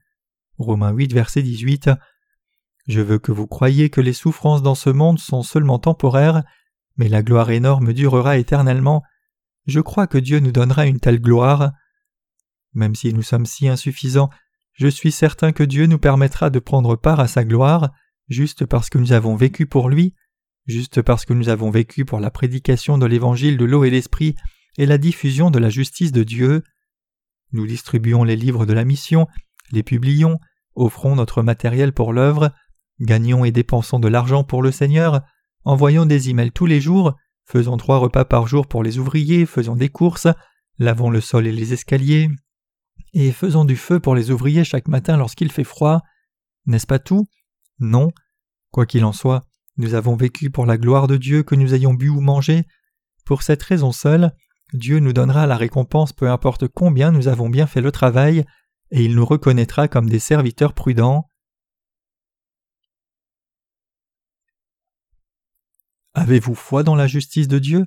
Romains 0.59 0.92
8, 0.92 1.14
verset 1.14 1.40
18. 1.40 1.88
Je 2.87 3.01
veux 3.01 3.18
que 3.18 3.33
vous 3.33 3.46
croyiez 3.46 3.88
que 3.88 4.03
les 4.03 4.12
souffrances 4.12 4.61
dans 4.61 4.75
ce 4.75 4.90
monde 4.90 5.18
sont 5.18 5.42
seulement 5.42 5.79
temporaires, 5.79 6.42
mais 6.99 7.09
la 7.09 7.23
gloire 7.23 7.51
énorme 7.51 7.94
durera 7.94 8.37
éternellement. 8.37 9.03
Je 9.66 9.81
crois 9.81 10.07
que 10.07 10.18
Dieu 10.18 10.40
nous 10.40 10.53
donnera 10.53 10.85
une 10.85 11.01
telle 11.01 11.23
gloire. 11.23 11.73
Même 12.75 12.94
si 12.94 13.14
nous 13.14 13.23
sommes 13.23 13.46
si 13.46 13.68
insuffisants, 13.68 14.29
je 14.75 14.88
suis 14.88 15.12
certain 15.12 15.53
que 15.53 15.62
Dieu 15.62 15.87
nous 15.87 15.99
permettra 15.99 16.51
de 16.51 16.59
prendre 16.59 16.94
part 16.96 17.20
à 17.20 17.27
sa 17.27 17.42
gloire, 17.42 17.90
juste 18.29 18.66
parce 18.66 18.90
que 18.90 18.99
nous 18.99 19.12
avons 19.12 19.35
vécu 19.35 19.64
pour 19.64 19.88
lui, 19.88 20.14
juste 20.66 21.03
parce 21.03 21.25
que 21.25 21.33
nous 21.33 21.49
avons 21.49 21.70
vécu 21.70 22.05
pour 22.05 22.20
la 22.20 22.31
prédication 22.31 22.99
de 22.99 23.07
l'évangile 23.07 23.57
de 23.57 23.64
l'eau 23.64 23.85
et 23.85 23.90
l'esprit 23.90 24.35
et 24.79 24.87
la 24.87 24.99
diffusion 24.99 25.51
de 25.51 25.59
la 25.59 25.70
justice 25.70 26.12
de 26.12 26.23
Dieu. 26.23 26.62
Nous 27.53 27.66
distribuons 27.66 28.25
les 28.25 28.37
livres 28.37 28.66
de 28.66 28.73
la 28.73 28.85
mission, 28.85 29.27
les 29.73 29.83
publions, 29.83 30.38
offrons 30.75 31.16
notre 31.16 31.42
matériel 31.42 31.92
pour 31.92 32.12
l'œuvre, 32.12 32.53
gagnons 33.01 33.44
et 33.44 33.53
dépensons 33.53 33.99
de 33.99 34.09
l'argent 34.09 34.44
pour 34.44 34.62
le 34.62 34.70
Seigneur, 34.70 35.23
envoyons 35.64 36.07
des 36.07 36.31
emails 36.31 36.53
tous 36.53 36.66
les 36.66 36.81
jours, 36.81 37.16
faisons 37.44 37.77
trois 37.77 37.99
repas 37.99 38.25
par 38.25 38.46
jour 38.46 38.66
pour 38.66 38.83
les 38.83 38.99
ouvriers, 38.99 39.46
faisons 39.46 39.77
des 39.77 39.88
courses, 39.88 40.29
lavons 40.79 41.11
le 41.11 41.20
sol 41.20 41.46
et 41.46 41.53
les 41.53 41.73
escaliers, 41.73 42.29
et 43.12 43.33
faisons 43.33 43.64
du 43.64 43.77
feu 43.77 44.01
pour 44.01 44.14
les 44.14 44.31
ouvriers 44.31 44.64
chaque 44.64 44.88
matin 44.88 45.16
lorsqu'il 45.16 45.51
fait 45.51 45.64
froid. 45.64 46.01
N'est-ce 46.66 46.87
pas 46.87 46.99
tout? 46.99 47.29
Non. 47.79 48.11
Quoi 48.70 48.87
qu'il 48.87 49.05
en 49.05 49.12
soit, 49.12 49.42
nous 49.81 49.95
avons 49.95 50.14
vécu 50.14 50.51
pour 50.51 50.66
la 50.66 50.79
gloire 50.79 51.09
de 51.09 51.16
Dieu 51.16 51.43
que 51.43 51.55
nous 51.55 51.75
ayons 51.75 51.95
bu 51.95 52.09
ou 52.09 52.21
mangé. 52.21 52.64
Pour 53.25 53.43
cette 53.43 53.62
raison 53.62 53.93
seule, 53.93 54.33
Dieu 54.73 55.01
nous 55.01 55.12
donnera 55.12 55.47
la 55.47 55.57
récompense 55.57 56.12
peu 56.12 56.31
importe 56.31 56.69
combien 56.69 57.11
nous 57.11 57.27
avons 57.27 57.49
bien 57.49 57.66
fait 57.66 57.81
le 57.81 57.90
travail, 57.90 58.45
et 58.93 59.05
il 59.05 59.14
nous 59.14 59.25
reconnaîtra 59.25 59.88
comme 59.88 60.09
des 60.09 60.19
serviteurs 60.19 60.75
prudents. 60.75 61.29
Avez-vous 66.14 66.55
foi 66.55 66.83
dans 66.83 66.97
la 66.97 67.07
justice 67.07 67.49
de 67.49 67.59
Dieu? 67.59 67.87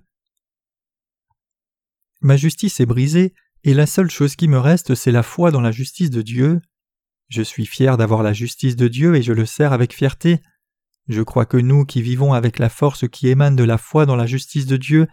Ma 2.21 2.38
justice 2.38 2.79
est 2.79 2.86
brisée, 2.86 3.34
et 3.63 3.73
la 3.73 3.86
seule 3.86 4.10
chose 4.10 4.36
qui 4.36 4.47
me 4.47 4.58
reste, 4.58 4.95
c'est 4.95 5.12
la 5.12 5.23
foi 5.23 5.51
dans 5.51 5.62
la 5.62 5.71
justice 5.71 6.10
de 6.10 6.21
Dieu. 6.21 6.62
Je 7.29 7.41
suis 7.41 7.65
fier 7.65 7.97
d'avoir 7.97 8.23
la 8.23 8.34
justice 8.34 8.75
de 8.75 8.88
Dieu 8.88 9.15
et 9.15 9.21
je 9.21 9.34
le 9.34 9.45
sers 9.45 9.73
avec 9.73 9.93
fierté. 9.93 10.41
Je 11.07 11.21
crois 11.21 11.45
que 11.45 11.57
nous 11.57 11.85
qui 11.85 12.01
vivons 12.01 12.33
avec 12.33 12.59
la 12.59 12.69
force 12.69 13.07
qui 13.07 13.27
émane 13.27 13.55
de 13.55 13.63
la 13.63 13.77
foi 13.77 14.05
dans 14.05 14.15
la 14.15 14.25
justice 14.25 14.65
de 14.65 14.77
Dieu 14.77 15.07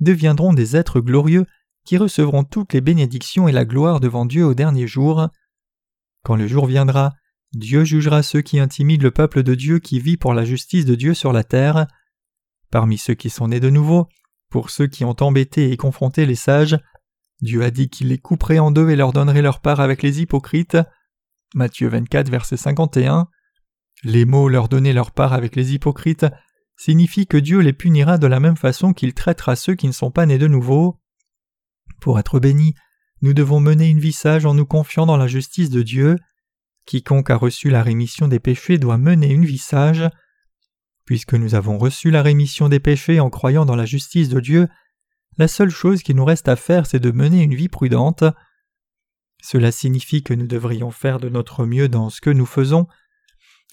deviendrons 0.00 0.52
des 0.52 0.76
êtres 0.76 1.00
glorieux 1.00 1.46
qui 1.84 1.96
recevront 1.96 2.44
toutes 2.44 2.72
les 2.72 2.80
bénédictions 2.80 3.48
et 3.48 3.52
la 3.52 3.64
gloire 3.64 4.00
devant 4.00 4.24
Dieu 4.24 4.44
au 4.44 4.54
dernier 4.54 4.86
jour. 4.86 5.28
Quand 6.24 6.36
le 6.36 6.46
jour 6.46 6.66
viendra, 6.66 7.12
Dieu 7.54 7.84
jugera 7.84 8.22
ceux 8.22 8.40
qui 8.40 8.60
intimident 8.60 9.02
le 9.02 9.10
peuple 9.10 9.42
de 9.42 9.54
Dieu 9.54 9.78
qui 9.78 10.00
vit 10.00 10.16
pour 10.16 10.32
la 10.32 10.44
justice 10.44 10.84
de 10.84 10.94
Dieu 10.94 11.12
sur 11.14 11.32
la 11.32 11.44
terre. 11.44 11.86
Parmi 12.70 12.96
ceux 12.98 13.14
qui 13.14 13.30
sont 13.30 13.48
nés 13.48 13.60
de 13.60 13.68
nouveau, 13.68 14.08
pour 14.48 14.70
ceux 14.70 14.86
qui 14.86 15.04
ont 15.04 15.16
embêté 15.20 15.72
et 15.72 15.76
confronté 15.76 16.24
les 16.24 16.36
sages, 16.36 16.78
Dieu 17.40 17.62
a 17.62 17.70
dit 17.70 17.88
qu'il 17.88 18.08
les 18.08 18.18
couperait 18.18 18.60
en 18.60 18.70
deux 18.70 18.88
et 18.90 18.96
leur 18.96 19.12
donnerait 19.12 19.42
leur 19.42 19.60
part 19.60 19.80
avec 19.80 20.02
les 20.02 20.20
hypocrites. 20.20 20.78
Matthieu 21.54 21.88
24, 21.88 22.30
verset 22.30 22.56
51. 22.56 23.28
Les 24.04 24.24
mots 24.24 24.48
leur 24.48 24.68
donner 24.68 24.92
leur 24.92 25.12
part 25.12 25.32
avec 25.32 25.54
les 25.54 25.74
hypocrites 25.74 26.26
signifie 26.76 27.26
que 27.26 27.36
Dieu 27.36 27.60
les 27.60 27.72
punira 27.72 28.18
de 28.18 28.26
la 28.26 28.40
même 28.40 28.56
façon 28.56 28.92
qu'il 28.92 29.14
traitera 29.14 29.54
ceux 29.54 29.74
qui 29.74 29.86
ne 29.86 29.92
sont 29.92 30.10
pas 30.10 30.26
nés 30.26 30.38
de 30.38 30.48
nouveau. 30.48 30.98
Pour 32.00 32.18
être 32.18 32.40
bénis, 32.40 32.74
nous 33.20 33.34
devons 33.34 33.60
mener 33.60 33.88
une 33.88 34.00
vie 34.00 34.12
sage 34.12 34.46
en 34.46 34.54
nous 34.54 34.66
confiant 34.66 35.06
dans 35.06 35.16
la 35.16 35.28
justice 35.28 35.70
de 35.70 35.82
Dieu. 35.82 36.16
Quiconque 36.86 37.30
a 37.30 37.36
reçu 37.36 37.70
la 37.70 37.84
rémission 37.84 38.26
des 38.26 38.40
péchés 38.40 38.78
doit 38.78 38.98
mener 38.98 39.28
une 39.28 39.44
vie 39.44 39.58
sage. 39.58 40.08
Puisque 41.04 41.34
nous 41.34 41.54
avons 41.54 41.78
reçu 41.78 42.10
la 42.10 42.22
rémission 42.22 42.68
des 42.68 42.80
péchés 42.80 43.20
en 43.20 43.30
croyant 43.30 43.64
dans 43.64 43.76
la 43.76 43.86
justice 43.86 44.28
de 44.28 44.40
Dieu, 44.40 44.68
la 45.38 45.46
seule 45.46 45.70
chose 45.70 46.02
qui 46.02 46.14
nous 46.14 46.24
reste 46.24 46.48
à 46.48 46.56
faire 46.56 46.86
c'est 46.86 46.98
de 46.98 47.12
mener 47.12 47.42
une 47.42 47.54
vie 47.54 47.68
prudente. 47.68 48.24
Cela 49.40 49.70
signifie 49.70 50.24
que 50.24 50.34
nous 50.34 50.48
devrions 50.48 50.90
faire 50.90 51.20
de 51.20 51.28
notre 51.28 51.64
mieux 51.64 51.88
dans 51.88 52.10
ce 52.10 52.20
que 52.20 52.30
nous 52.30 52.46
faisons 52.46 52.88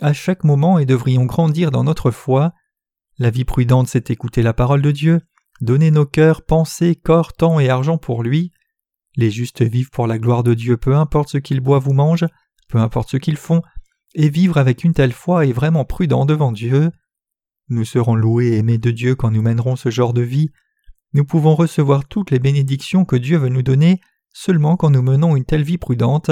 à 0.02 0.14
chaque 0.14 0.44
moment 0.44 0.80
et 0.80 0.86
devrions 0.86 1.26
grandir 1.26 1.72
dans 1.72 1.84
notre 1.84 2.12
foi. 2.12 2.54
La 3.18 3.30
vie 3.30 3.46
prudente 3.46 3.88
c'est 3.88 4.12
écouter 4.12 4.42
la 4.42 4.54
parole 4.54 4.82
de 4.82 4.92
Dieu, 4.92 5.22
donner 5.62 5.92
nos 5.92 6.06
cœurs, 6.06 6.44
pensées, 6.44 6.96
corps, 6.96 7.34
temps 7.34 7.60
et 7.60 7.70
argent 7.70 7.98
pour 7.98 8.24
lui. 8.24 8.52
Les 9.16 9.32
justes 9.32 9.62
vivent 9.62 9.90
pour 9.90 10.08
la 10.08 10.18
gloire 10.18 10.44
de 10.44 10.54
Dieu 10.54 10.78
peu 10.78 10.96
importe 10.96 11.30
ce 11.30 11.38
qu'ils 11.38 11.60
boivent 11.60 11.88
ou 11.88 11.94
mangent, 11.94 12.28
peu 12.70 12.78
importe 12.78 13.10
ce 13.10 13.18
qu'ils 13.18 13.38
font, 13.38 13.62
et 14.16 14.30
vivre 14.30 14.58
avec 14.58 14.84
une 14.84 14.94
telle 14.94 15.12
foi 15.12 15.46
est 15.46 15.52
vraiment 15.52 15.86
prudent 15.86 16.26
devant 16.26 16.52
Dieu. 16.52 16.92
Nous 17.68 17.86
serons 17.86 18.16
loués 18.16 18.48
et 18.48 18.58
aimés 18.58 18.78
de 18.78 18.92
Dieu 18.92 19.16
quand 19.16 19.32
nous 19.32 19.42
mènerons 19.42 19.76
ce 19.76 19.90
genre 19.90 20.14
de 20.14 20.22
vie. 20.22 20.50
Nous 21.14 21.26
pouvons 21.26 21.56
recevoir 21.56 22.08
toutes 22.08 22.32
les 22.32 22.40
bénédictions 22.40 23.06
que 23.06 23.16
Dieu 23.16 23.38
veut 23.38 23.50
nous 23.50 23.62
donner 23.62 24.00
seulement 24.32 24.78
quand 24.78 24.90
nous 24.90 25.02
menons 25.02 25.36
une 25.36 25.46
telle 25.46 25.64
vie 25.64 25.78
prudente. 25.78 26.32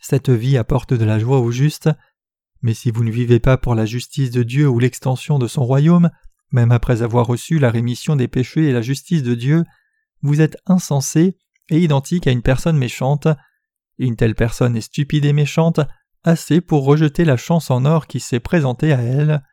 Cette 0.00 0.30
vie 0.30 0.56
apporte 0.56 0.94
de 0.94 1.04
la 1.04 1.18
joie 1.18 1.40
aux 1.40 1.50
justes, 1.50 1.90
mais 2.66 2.74
si 2.74 2.90
vous 2.90 3.04
ne 3.04 3.12
vivez 3.12 3.38
pas 3.38 3.56
pour 3.56 3.76
la 3.76 3.86
justice 3.86 4.32
de 4.32 4.42
Dieu 4.42 4.66
ou 4.66 4.80
l'extension 4.80 5.38
de 5.38 5.46
son 5.46 5.64
royaume, 5.64 6.10
même 6.50 6.72
après 6.72 7.00
avoir 7.02 7.24
reçu 7.24 7.60
la 7.60 7.70
rémission 7.70 8.16
des 8.16 8.26
péchés 8.26 8.64
et 8.64 8.72
la 8.72 8.82
justice 8.82 9.22
de 9.22 9.36
Dieu, 9.36 9.62
vous 10.20 10.40
êtes 10.40 10.56
insensé 10.66 11.38
et 11.68 11.78
identique 11.78 12.26
à 12.26 12.32
une 12.32 12.42
personne 12.42 12.76
méchante. 12.76 13.28
Une 13.98 14.16
telle 14.16 14.34
personne 14.34 14.76
est 14.76 14.80
stupide 14.80 15.26
et 15.26 15.32
méchante, 15.32 15.78
assez 16.24 16.60
pour 16.60 16.84
rejeter 16.84 17.24
la 17.24 17.36
chance 17.36 17.70
en 17.70 17.84
or 17.84 18.08
qui 18.08 18.18
s'est 18.18 18.40
présentée 18.40 18.92
à 18.92 19.00
elle. 19.00 19.44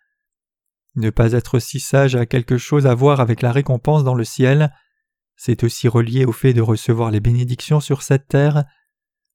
Ne 0.95 1.11
pas 1.11 1.33
être 1.33 1.59
si 1.59 1.79
sage 1.79 2.15
a 2.15 2.25
quelque 2.25 2.57
chose 2.57 2.87
à 2.87 2.95
voir 2.95 3.19
avec 3.19 3.43
la 3.43 3.51
récompense 3.51 4.03
dans 4.03 4.15
le 4.15 4.23
ciel. 4.23 4.73
C'est 5.35 5.63
aussi 5.63 5.87
relié 5.87 6.25
au 6.25 6.31
fait 6.31 6.53
de 6.53 6.61
recevoir 6.61 7.11
les 7.11 7.19
bénédictions 7.19 7.79
sur 7.79 8.01
cette 8.01 8.27
terre. 8.27 8.63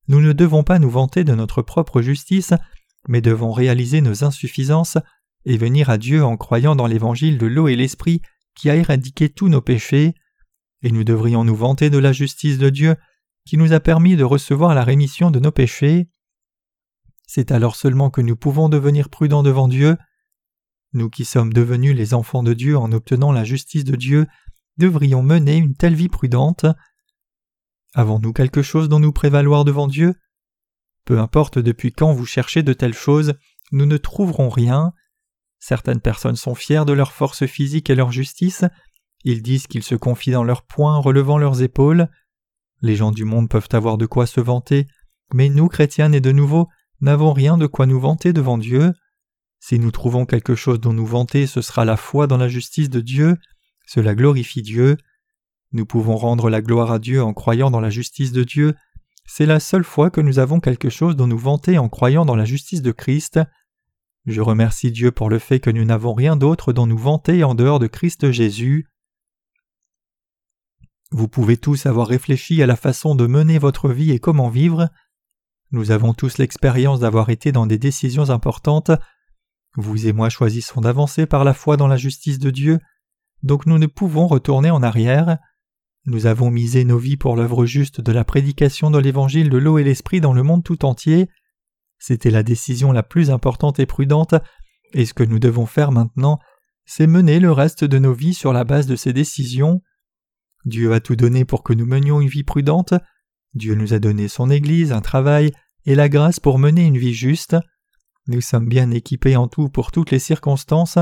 Nous 0.08 0.20
ne 0.20 0.32
devons 0.32 0.64
pas 0.64 0.80
nous 0.80 0.90
vanter 0.90 1.22
de 1.22 1.36
notre 1.36 1.62
propre 1.62 2.02
justice, 2.02 2.54
mais 3.08 3.20
devons 3.20 3.50
réaliser 3.50 4.00
nos 4.00 4.22
insuffisances 4.22 4.98
et 5.44 5.56
venir 5.56 5.90
à 5.90 5.98
Dieu 5.98 6.24
en 6.24 6.36
croyant 6.36 6.76
dans 6.76 6.86
l'évangile 6.86 7.38
de 7.38 7.46
l'eau 7.46 7.66
et 7.66 7.76
l'esprit 7.76 8.22
qui 8.54 8.70
a 8.70 8.76
éradiqué 8.76 9.28
tous 9.28 9.48
nos 9.48 9.60
péchés, 9.60 10.14
et 10.82 10.92
nous 10.92 11.04
devrions 11.04 11.42
nous 11.42 11.56
vanter 11.56 11.90
de 11.90 11.98
la 11.98 12.12
justice 12.12 12.58
de 12.58 12.70
Dieu 12.70 12.96
qui 13.44 13.56
nous 13.56 13.72
a 13.72 13.80
permis 13.80 14.14
de 14.14 14.24
recevoir 14.24 14.74
la 14.74 14.84
rémission 14.84 15.30
de 15.30 15.40
nos 15.40 15.50
péchés. 15.50 16.08
C'est 17.26 17.50
alors 17.50 17.74
seulement 17.74 18.10
que 18.10 18.20
nous 18.20 18.36
pouvons 18.36 18.68
devenir 18.68 19.08
prudents 19.08 19.42
devant 19.42 19.66
Dieu 19.66 19.96
nous 20.94 21.10
qui 21.10 21.24
sommes 21.24 21.52
devenus 21.52 21.94
les 21.94 22.14
enfants 22.14 22.42
de 22.42 22.54
Dieu 22.54 22.76
en 22.76 22.92
obtenant 22.92 23.32
la 23.32 23.44
justice 23.44 23.84
de 23.84 23.96
Dieu, 23.96 24.26
devrions 24.78 25.22
mener 25.22 25.56
une 25.56 25.74
telle 25.74 25.94
vie 25.94 26.08
prudente. 26.08 26.66
Avons-nous 27.94 28.32
quelque 28.32 28.62
chose 28.62 28.88
dont 28.88 29.00
nous 29.00 29.12
prévaloir 29.12 29.64
devant 29.64 29.86
Dieu? 29.86 30.14
Peu 31.08 31.18
importe 31.18 31.58
depuis 31.58 31.90
quand 31.90 32.12
vous 32.12 32.26
cherchez 32.26 32.62
de 32.62 32.74
telles 32.74 32.92
choses, 32.92 33.32
nous 33.72 33.86
ne 33.86 33.96
trouverons 33.96 34.50
rien. 34.50 34.92
Certaines 35.58 36.02
personnes 36.02 36.36
sont 36.36 36.54
fières 36.54 36.84
de 36.84 36.92
leur 36.92 37.12
force 37.12 37.46
physique 37.46 37.88
et 37.88 37.94
leur 37.94 38.12
justice, 38.12 38.66
ils 39.24 39.40
disent 39.40 39.66
qu'ils 39.66 39.82
se 39.82 39.94
confient 39.94 40.32
dans 40.32 40.44
leurs 40.44 40.66
poings 40.66 40.98
relevant 40.98 41.38
leurs 41.38 41.62
épaules. 41.62 42.10
Les 42.82 42.94
gens 42.94 43.10
du 43.10 43.24
monde 43.24 43.48
peuvent 43.48 43.70
avoir 43.72 43.96
de 43.96 44.04
quoi 44.04 44.26
se 44.26 44.42
vanter, 44.42 44.86
mais 45.32 45.48
nous, 45.48 45.68
chrétiens 45.68 46.12
et 46.12 46.20
de 46.20 46.30
nouveau, 46.30 46.68
n'avons 47.00 47.32
rien 47.32 47.56
de 47.56 47.66
quoi 47.66 47.86
nous 47.86 47.98
vanter 47.98 48.34
devant 48.34 48.58
Dieu. 48.58 48.92
Si 49.60 49.78
nous 49.78 49.90
trouvons 49.90 50.26
quelque 50.26 50.56
chose 50.56 50.78
dont 50.78 50.92
nous 50.92 51.06
vanter, 51.06 51.46
ce 51.46 51.62
sera 51.62 51.86
la 51.86 51.96
foi 51.96 52.26
dans 52.26 52.36
la 52.36 52.48
justice 52.48 52.90
de 52.90 53.00
Dieu, 53.00 53.38
cela 53.86 54.14
glorifie 54.14 54.60
Dieu. 54.60 54.98
Nous 55.72 55.86
pouvons 55.86 56.18
rendre 56.18 56.50
la 56.50 56.60
gloire 56.60 56.92
à 56.92 56.98
Dieu 56.98 57.22
en 57.22 57.32
croyant 57.32 57.70
dans 57.70 57.80
la 57.80 57.88
justice 57.88 58.32
de 58.32 58.44
Dieu, 58.44 58.74
c'est 59.28 59.46
la 59.46 59.60
seule 59.60 59.84
fois 59.84 60.10
que 60.10 60.20
nous 60.20 60.40
avons 60.40 60.58
quelque 60.58 60.88
chose 60.88 61.14
dont 61.14 61.28
nous 61.28 61.38
vanter 61.38 61.78
en 61.78 61.88
croyant 61.88 62.24
dans 62.24 62.34
la 62.34 62.44
justice 62.44 62.82
de 62.82 62.90
Christ. 62.90 63.38
Je 64.26 64.40
remercie 64.40 64.90
Dieu 64.90 65.12
pour 65.12 65.30
le 65.30 65.38
fait 65.38 65.60
que 65.60 65.70
nous 65.70 65.84
n'avons 65.84 66.14
rien 66.14 66.34
d'autre 66.34 66.72
dont 66.72 66.86
nous 66.86 66.98
vanter 66.98 67.44
en 67.44 67.54
dehors 67.54 67.78
de 67.78 67.86
Christ 67.86 68.30
Jésus. 68.32 68.88
Vous 71.12 71.28
pouvez 71.28 71.56
tous 71.56 71.86
avoir 71.86 72.08
réfléchi 72.08 72.62
à 72.62 72.66
la 72.66 72.76
façon 72.76 73.14
de 73.14 73.26
mener 73.26 73.58
votre 73.58 73.90
vie 73.90 74.10
et 74.10 74.18
comment 74.18 74.48
vivre. 74.48 74.88
Nous 75.70 75.90
avons 75.90 76.14
tous 76.14 76.38
l'expérience 76.38 77.00
d'avoir 77.00 77.30
été 77.30 77.52
dans 77.52 77.66
des 77.66 77.78
décisions 77.78 78.30
importantes 78.30 78.90
vous 79.78 80.08
et 80.08 80.12
moi 80.12 80.28
choisissons 80.28 80.80
d'avancer 80.80 81.26
par 81.26 81.44
la 81.44 81.54
foi 81.54 81.76
dans 81.76 81.86
la 81.86 81.96
justice 81.96 82.38
de 82.38 82.50
Dieu, 82.50 82.80
donc 83.42 83.64
nous 83.66 83.78
ne 83.78 83.86
pouvons 83.86 84.26
retourner 84.26 84.70
en 84.70 84.82
arrière. 84.82 85.38
Nous 86.08 86.24
avons 86.24 86.50
misé 86.50 86.86
nos 86.86 86.96
vies 86.96 87.18
pour 87.18 87.36
l'œuvre 87.36 87.66
juste 87.66 88.00
de 88.00 88.12
la 88.12 88.24
prédication 88.24 88.90
de 88.90 88.98
l'évangile 88.98 89.50
de 89.50 89.58
l'eau 89.58 89.76
et 89.76 89.84
l'esprit 89.84 90.22
dans 90.22 90.32
le 90.32 90.42
monde 90.42 90.64
tout 90.64 90.86
entier. 90.86 91.28
C'était 91.98 92.30
la 92.30 92.42
décision 92.42 92.92
la 92.92 93.02
plus 93.02 93.30
importante 93.30 93.78
et 93.78 93.84
prudente, 93.84 94.34
et 94.94 95.04
ce 95.04 95.12
que 95.12 95.22
nous 95.22 95.38
devons 95.38 95.66
faire 95.66 95.92
maintenant, 95.92 96.38
c'est 96.86 97.06
mener 97.06 97.40
le 97.40 97.52
reste 97.52 97.84
de 97.84 97.98
nos 97.98 98.14
vies 98.14 98.32
sur 98.32 98.54
la 98.54 98.64
base 98.64 98.86
de 98.86 98.96
ces 98.96 99.12
décisions. 99.12 99.82
Dieu 100.64 100.94
a 100.94 101.00
tout 101.00 101.14
donné 101.14 101.44
pour 101.44 101.62
que 101.62 101.74
nous 101.74 101.84
menions 101.84 102.22
une 102.22 102.28
vie 102.28 102.42
prudente, 102.42 102.94
Dieu 103.52 103.74
nous 103.74 103.92
a 103.92 103.98
donné 103.98 104.28
son 104.28 104.48
Église, 104.48 104.92
un 104.92 105.02
travail 105.02 105.52
et 105.84 105.94
la 105.94 106.08
grâce 106.08 106.40
pour 106.40 106.58
mener 106.58 106.86
une 106.86 106.96
vie 106.96 107.12
juste. 107.12 107.54
Nous 108.28 108.40
sommes 108.40 108.66
bien 108.66 108.90
équipés 108.92 109.36
en 109.36 109.46
tout 109.46 109.68
pour 109.68 109.92
toutes 109.92 110.10
les 110.10 110.18
circonstances, 110.18 110.98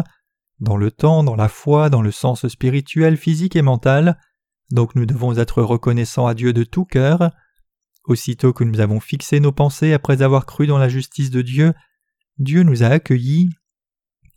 dans 0.59 0.77
le 0.77 0.91
temps, 0.91 1.23
dans 1.23 1.37
la 1.37 1.49
foi, 1.49 1.91
dans 1.91 2.03
le 2.03 2.11
sens 2.11 2.49
spirituel, 2.49 3.17
physique 3.17 3.55
et 3.55 3.63
mental, 3.63 4.19
donc 4.71 4.95
nous 4.95 5.07
devons 5.07 5.39
être 5.39 5.63
reconnaissants 5.63 6.27
à 6.27 6.35
Dieu 6.35 6.53
de 6.53 6.65
tout 6.65 6.85
cœur. 6.85 7.31
Aussitôt 8.05 8.53
que 8.53 8.65
nous 8.65 8.81
avons 8.81 9.01
fixé 9.01 9.41
nos 9.41 9.53
pensées 9.53 9.93
après 9.93 10.23
avoir 10.23 10.47
cru 10.47 10.67
dans 10.67 10.79
la 10.79 10.89
justice 10.89 11.31
de 11.31 11.43
Dieu, 11.43 11.73
Dieu 12.39 12.63
nous 12.63 12.83
a 12.83 12.87
accueillis 12.87 13.51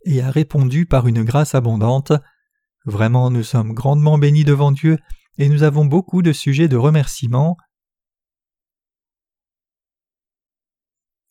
et 0.04 0.22
a 0.22 0.30
répondu 0.30 0.86
par 0.86 1.06
une 1.06 1.22
grâce 1.22 1.54
abondante. 1.54 2.12
Vraiment 2.84 3.30
nous 3.30 3.42
sommes 3.42 3.72
grandement 3.72 4.18
bénis 4.18 4.44
devant 4.44 4.72
Dieu 4.72 4.98
et 5.38 5.48
nous 5.48 5.62
avons 5.62 5.84
beaucoup 5.84 6.22
de 6.22 6.32
sujets 6.32 6.68
de 6.68 6.76
remerciement. 6.76 7.56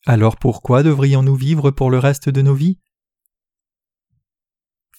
Alors 0.06 0.36
pourquoi 0.36 0.82
devrions-nous 0.82 1.36
vivre 1.36 1.70
pour 1.70 1.90
le 1.90 1.98
reste 1.98 2.28
de 2.28 2.40
nos 2.42 2.54
vies? 2.54 2.78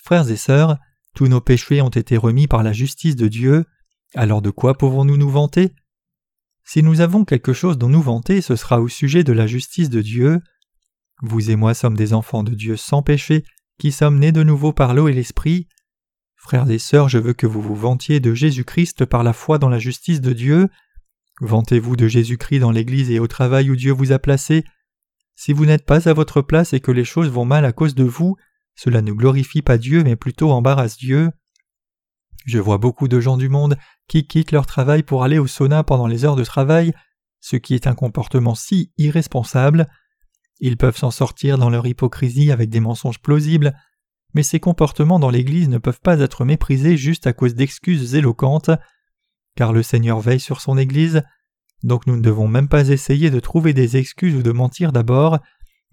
Frères 0.03 0.29
et 0.29 0.37
sœurs, 0.37 0.77
tous 1.15 1.27
nos 1.27 1.41
péchés 1.41 1.81
ont 1.81 1.89
été 1.89 2.17
remis 2.17 2.47
par 2.47 2.63
la 2.63 2.73
justice 2.73 3.15
de 3.15 3.27
Dieu, 3.27 3.65
alors 4.15 4.41
de 4.41 4.49
quoi 4.49 4.77
pouvons-nous 4.77 5.17
nous 5.17 5.29
vanter? 5.29 5.73
Si 6.63 6.83
nous 6.83 7.01
avons 7.01 7.25
quelque 7.25 7.53
chose 7.53 7.77
dont 7.77 7.89
nous 7.89 8.01
vanter, 8.01 8.41
ce 8.41 8.55
sera 8.55 8.81
au 8.81 8.87
sujet 8.87 9.23
de 9.23 9.33
la 9.33 9.47
justice 9.47 9.89
de 9.89 10.01
Dieu. 10.01 10.39
Vous 11.21 11.49
et 11.51 11.55
moi 11.55 11.73
sommes 11.73 11.97
des 11.97 12.13
enfants 12.13 12.43
de 12.43 12.53
Dieu 12.53 12.77
sans 12.77 13.01
péché, 13.01 13.43
qui 13.77 13.91
sommes 13.91 14.19
nés 14.19 14.31
de 14.31 14.43
nouveau 14.43 14.73
par 14.73 14.93
l'eau 14.93 15.07
et 15.07 15.13
l'esprit. 15.13 15.67
Frères 16.35 16.69
et 16.69 16.79
sœurs, 16.79 17.09
je 17.09 17.17
veux 17.17 17.33
que 17.33 17.47
vous 17.47 17.61
vous 17.61 17.75
vantiez 17.75 18.19
de 18.19 18.33
Jésus-Christ 18.33 19.05
par 19.05 19.23
la 19.23 19.33
foi 19.33 19.57
dans 19.59 19.69
la 19.69 19.79
justice 19.79 20.21
de 20.21 20.33
Dieu. 20.33 20.69
Vantez-vous 21.39 21.95
de 21.95 22.07
Jésus-Christ 22.07 22.59
dans 22.59 22.71
l'Église 22.71 23.11
et 23.11 23.19
au 23.19 23.27
travail 23.27 23.69
où 23.69 23.75
Dieu 23.75 23.91
vous 23.91 24.11
a 24.11 24.19
placé. 24.19 24.63
Si 25.35 25.53
vous 25.53 25.65
n'êtes 25.65 25.85
pas 25.85 26.09
à 26.09 26.13
votre 26.13 26.41
place 26.41 26.73
et 26.73 26.79
que 26.79 26.91
les 26.91 27.05
choses 27.05 27.29
vont 27.29 27.45
mal 27.45 27.65
à 27.65 27.71
cause 27.71 27.95
de 27.95 28.03
vous, 28.03 28.35
cela 28.75 29.01
ne 29.01 29.11
glorifie 29.11 29.61
pas 29.61 29.77
Dieu 29.77 30.03
mais 30.03 30.15
plutôt 30.15 30.51
embarrasse 30.51 30.97
Dieu. 30.97 31.31
Je 32.45 32.59
vois 32.59 32.77
beaucoup 32.77 33.07
de 33.07 33.19
gens 33.19 33.37
du 33.37 33.49
monde 33.49 33.77
qui 34.07 34.25
quittent 34.25 34.51
leur 34.51 34.65
travail 34.65 35.03
pour 35.03 35.23
aller 35.23 35.37
au 35.37 35.47
sauna 35.47 35.83
pendant 35.83 36.07
les 36.07 36.25
heures 36.25 36.35
de 36.35 36.43
travail, 36.43 36.93
ce 37.39 37.55
qui 37.55 37.75
est 37.75 37.87
un 37.87 37.95
comportement 37.95 38.55
si 38.55 38.91
irresponsable. 38.97 39.87
Ils 40.59 40.77
peuvent 40.77 40.97
s'en 40.97 41.11
sortir 41.11 41.57
dans 41.57 41.69
leur 41.69 41.85
hypocrisie 41.85 42.51
avec 42.51 42.69
des 42.69 42.79
mensonges 42.79 43.19
plausibles, 43.19 43.73
mais 44.33 44.43
ces 44.43 44.59
comportements 44.59 45.19
dans 45.19 45.29
l'Église 45.29 45.69
ne 45.69 45.77
peuvent 45.77 46.01
pas 46.01 46.19
être 46.19 46.45
méprisés 46.45 46.97
juste 46.97 47.27
à 47.27 47.33
cause 47.33 47.55
d'excuses 47.55 48.15
éloquentes, 48.15 48.71
car 49.55 49.73
le 49.73 49.83
Seigneur 49.83 50.19
veille 50.19 50.39
sur 50.39 50.61
son 50.61 50.77
Église, 50.77 51.23
donc 51.83 52.07
nous 52.07 52.15
ne 52.15 52.21
devons 52.21 52.47
même 52.47 52.67
pas 52.67 52.89
essayer 52.89 53.29
de 53.29 53.39
trouver 53.39 53.73
des 53.73 53.97
excuses 53.97 54.35
ou 54.35 54.43
de 54.43 54.51
mentir 54.51 54.91
d'abord, 54.91 55.39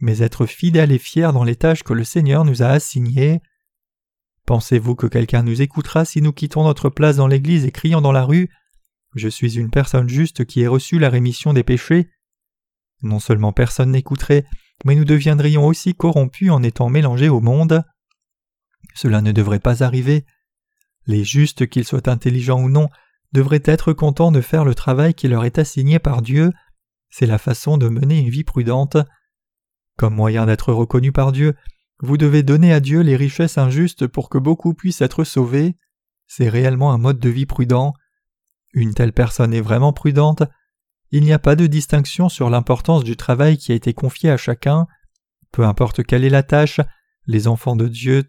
mais 0.01 0.19
être 0.19 0.47
fidèles 0.47 0.93
et 0.93 0.99
fiers 0.99 1.33
dans 1.33 1.45
les 1.45 1.57
tâches 1.57 1.83
que 1.83 1.95
le 1.95 2.05
Seigneur 2.05 2.45
nous 2.45 2.63
a 2.63 2.67
assignées. 2.67 3.41
Pensez-vous 4.49 4.97
que 4.97 5.07
quelqu'un 5.07 5.45
nous 5.45 5.63
écoutera 5.63 6.05
si 6.05 6.21
nous 6.21 6.33
quittons 6.33 6.65
notre 6.65 6.89
place 6.89 7.17
dans 7.17 7.29
l'Église 7.29 7.65
et 7.65 7.71
crions 7.71 8.01
dans 8.01 8.13
la 8.13 8.25
rue? 8.25 8.51
Je 9.15 9.29
suis 9.29 9.59
une 9.59 9.71
personne 9.71 10.09
juste 10.09 10.45
qui 10.45 10.63
ait 10.63 10.67
reçu 10.67 10.99
la 10.99 11.09
rémission 11.09 11.53
des 11.53 11.63
péchés 11.63 12.09
non 13.03 13.21
seulement 13.21 13.53
personne 13.53 13.93
n'écouterait, 13.93 14.45
mais 14.85 14.95
nous 14.95 15.05
deviendrions 15.05 15.67
aussi 15.67 15.95
corrompus 15.95 16.51
en 16.51 16.63
étant 16.63 16.89
mélangés 16.89 17.29
au 17.29 17.41
monde. 17.41 17.85
Cela 18.95 19.21
ne 19.23 19.33
devrait 19.33 19.61
pas 19.61 19.83
arriver. 19.85 20.25
Les 21.07 21.25
justes, 21.25 21.69
qu'ils 21.69 21.85
soient 21.85 22.09
intelligents 22.09 22.61
ou 22.61 22.69
non, 22.69 22.89
devraient 23.33 23.63
être 23.65 23.93
contents 23.93 24.33
de 24.33 24.41
faire 24.41 24.65
le 24.65 24.75
travail 24.75 25.15
qui 25.15 25.29
leur 25.29 25.45
est 25.45 25.59
assigné 25.59 25.99
par 25.99 26.23
Dieu. 26.23 26.53
C'est 27.11 27.27
la 27.27 27.39
façon 27.39 27.79
de 27.79 27.89
mener 27.89 28.19
une 28.19 28.31
vie 28.31 28.45
prudente. 28.45 28.97
Comme 29.97 30.15
moyen 30.15 30.47
d'être 30.47 30.73
reconnu 30.73 31.13
par 31.13 31.33
Dieu, 31.33 31.55
vous 32.01 32.17
devez 32.17 32.43
donner 32.43 32.73
à 32.73 32.81
Dieu 32.81 33.01
les 33.01 33.17
richesses 33.17 33.59
injustes 33.59 34.07
pour 34.07 34.29
que 34.29 34.39
beaucoup 34.39 34.75
puissent 34.75 35.01
être 35.01 35.25
sauvés. 35.25 35.77
C'est 36.27 36.49
réellement 36.49 36.93
un 36.93 36.99
mode 36.99 37.19
de 37.19 37.29
vie 37.29 37.47
prudent. 37.47 37.93
Une 38.73 38.95
telle 38.95 39.13
personne 39.13 39.55
est 39.55 39.61
vraiment 39.61 39.93
prudente 39.93 40.43
il 41.11 41.25
n'y 41.25 41.33
a 41.33 41.39
pas 41.39 41.57
de 41.57 41.67
distinction 41.67 42.29
sur 42.29 42.51
l'importance 42.51 43.03
du 43.03 43.17
travail 43.17 43.57
qui 43.57 43.73
a 43.73 43.75
été 43.75 43.95
confié 43.95 44.31
à 44.31 44.37
chacun. 44.37 44.87
Peu 45.53 45.65
importe 45.65 46.05
quelle 46.05 46.25
est 46.25 46.31
la 46.31 46.43
tâche, 46.43 46.81
les 47.27 47.49
enfants 47.49 47.77
de 47.77 47.89
Dieu 47.89 48.25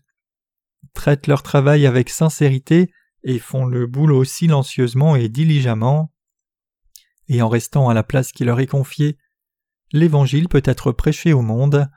traitent 0.94 1.28
leur 1.28 1.44
travail 1.44 1.86
avec 1.86 2.10
sincérité 2.10 2.92
et 3.24 3.38
font 3.38 3.66
le 3.66 3.86
boulot 3.86 4.24
silencieusement 4.24 5.18
et 5.18 5.28
diligemment. 5.28 6.14
Et 7.28 7.42
en 7.42 7.50
restant 7.50 7.90
à 7.90 7.94
la 7.94 8.04
place 8.04 8.32
qui 8.32 8.46
leur 8.46 8.62
est 8.62 8.68
confiée, 8.68 9.18
l'Évangile 9.92 10.48
peut 10.48 10.64
être 10.64 10.94
prêché 10.94 11.34
au 11.34 11.42
monde. 11.42 11.90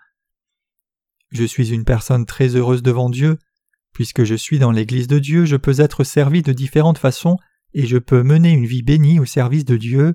Je 1.33 1.45
suis 1.45 1.73
une 1.73 1.85
personne 1.85 2.27
très 2.27 2.57
heureuse 2.57 2.83
devant 2.83 3.09
Dieu. 3.09 3.39
Puisque 3.95 4.25
je 4.25 4.35
suis 4.35 4.59
dans 4.59 4.71
l'Église 4.71 5.07
de 5.07 5.19
Dieu, 5.19 5.45
je 5.45 5.57
peux 5.57 5.81
être 5.81 6.05
servi 6.05 6.43
de 6.43 6.53
différentes 6.53 6.99
façons 6.99 7.37
et 7.75 7.87
je 7.87 7.99
peux 7.99 8.23
mener 8.23 8.53
une 8.53 8.67
vie 8.67 8.83
bénie 8.83 9.19
au 9.19 9.25
service 9.25 9.65
de 9.65 9.77
Dieu. 9.77 10.15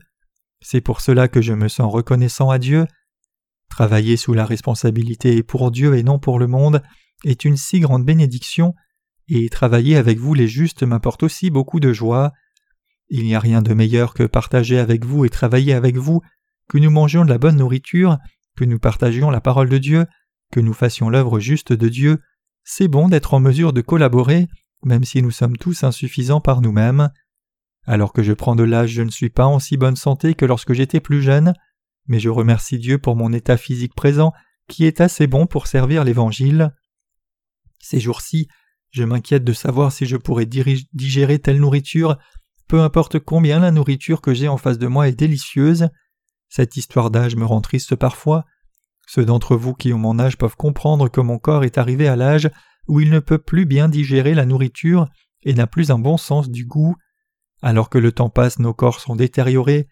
C'est 0.61 0.81
pour 0.81 1.01
cela 1.01 1.27
que 1.27 1.41
je 1.41 1.53
me 1.53 1.67
sens 1.67 1.91
reconnaissant 1.91 2.49
à 2.49 2.59
Dieu. 2.59 2.85
Travailler 3.69 4.15
sous 4.15 4.33
la 4.33 4.45
responsabilité 4.45 5.43
pour 5.43 5.71
Dieu 5.71 5.95
et 5.95 6.03
non 6.03 6.19
pour 6.19 6.39
le 6.39 6.47
monde 6.47 6.81
est 7.25 7.45
une 7.45 7.57
si 7.57 7.79
grande 7.79 8.05
bénédiction, 8.05 8.73
et 9.27 9.49
travailler 9.49 9.97
avec 9.97 10.19
vous 10.19 10.33
les 10.33 10.47
justes 10.47 10.83
m'apporte 10.83 11.23
aussi 11.23 11.49
beaucoup 11.49 11.79
de 11.79 11.93
joie. 11.93 12.31
Il 13.09 13.23
n'y 13.23 13.35
a 13.35 13.39
rien 13.39 13.61
de 13.61 13.73
meilleur 13.73 14.13
que 14.13 14.23
partager 14.23 14.77
avec 14.77 15.03
vous 15.03 15.25
et 15.25 15.29
travailler 15.29 15.73
avec 15.73 15.97
vous, 15.97 16.21
que 16.69 16.77
nous 16.77 16.91
mangions 16.91 17.25
de 17.25 17.29
la 17.29 17.37
bonne 17.37 17.57
nourriture, 17.57 18.17
que 18.55 18.65
nous 18.65 18.79
partagions 18.79 19.29
la 19.29 19.41
parole 19.41 19.69
de 19.69 19.77
Dieu, 19.77 20.05
que 20.51 20.59
nous 20.59 20.73
fassions 20.73 21.09
l'œuvre 21.09 21.39
juste 21.39 21.73
de 21.73 21.89
Dieu. 21.89 22.21
C'est 22.63 22.87
bon 22.87 23.09
d'être 23.09 23.33
en 23.33 23.39
mesure 23.39 23.73
de 23.73 23.81
collaborer, 23.81 24.47
même 24.83 25.03
si 25.03 25.21
nous 25.21 25.31
sommes 25.31 25.57
tous 25.57 25.83
insuffisants 25.83 26.41
par 26.41 26.61
nous-mêmes. 26.61 27.09
Alors 27.85 28.13
que 28.13 28.23
je 28.23 28.33
prends 28.33 28.55
de 28.55 28.63
l'âge, 28.63 28.91
je 28.91 29.01
ne 29.01 29.09
suis 29.09 29.29
pas 29.29 29.45
en 29.45 29.59
si 29.59 29.77
bonne 29.77 29.95
santé 29.95 30.35
que 30.35 30.45
lorsque 30.45 30.73
j'étais 30.73 30.99
plus 30.99 31.21
jeune, 31.21 31.53
mais 32.07 32.19
je 32.19 32.29
remercie 32.29 32.79
Dieu 32.79 32.97
pour 32.97 33.15
mon 33.15 33.31
état 33.33 33.57
physique 33.57 33.95
présent 33.95 34.33
qui 34.67 34.85
est 34.85 35.01
assez 35.01 35.27
bon 35.27 35.47
pour 35.47 35.67
servir 35.67 36.03
l'Évangile. 36.03 36.73
Ces 37.79 37.99
jours-ci, 37.99 38.47
je 38.91 39.03
m'inquiète 39.03 39.43
de 39.43 39.53
savoir 39.53 39.91
si 39.91 40.05
je 40.05 40.17
pourrais 40.17 40.45
digérer 40.45 41.39
telle 41.39 41.59
nourriture, 41.59 42.17
peu 42.67 42.81
importe 42.81 43.19
combien 43.19 43.59
la 43.59 43.71
nourriture 43.71 44.21
que 44.21 44.33
j'ai 44.33 44.47
en 44.47 44.57
face 44.57 44.77
de 44.77 44.87
moi 44.87 45.07
est 45.07 45.17
délicieuse. 45.17 45.89
Cette 46.49 46.75
histoire 46.75 47.11
d'âge 47.11 47.35
me 47.35 47.45
rend 47.45 47.61
triste 47.61 47.95
parfois. 47.95 48.45
Ceux 49.07 49.25
d'entre 49.25 49.55
vous 49.55 49.73
qui 49.73 49.93
ont 49.93 49.97
mon 49.97 50.19
âge 50.19 50.37
peuvent 50.37 50.57
comprendre 50.57 51.09
que 51.09 51.21
mon 51.21 51.39
corps 51.39 51.63
est 51.63 51.77
arrivé 51.77 52.07
à 52.07 52.15
l'âge 52.15 52.51
où 52.87 52.99
il 52.99 53.09
ne 53.09 53.19
peut 53.19 53.37
plus 53.37 53.65
bien 53.65 53.87
digérer 53.87 54.33
la 54.33 54.45
nourriture 54.45 55.07
et 55.43 55.53
n'a 55.53 55.65
plus 55.65 55.91
un 55.91 55.97
bon 55.97 56.17
sens 56.17 56.49
du 56.49 56.65
goût. 56.65 56.95
Alors 57.61 57.89
que 57.89 57.97
le 57.97 58.11
temps 58.11 58.29
passe, 58.29 58.59
nos 58.59 58.73
corps 58.73 58.99
sont 58.99 59.15
détériorés. 59.15 59.87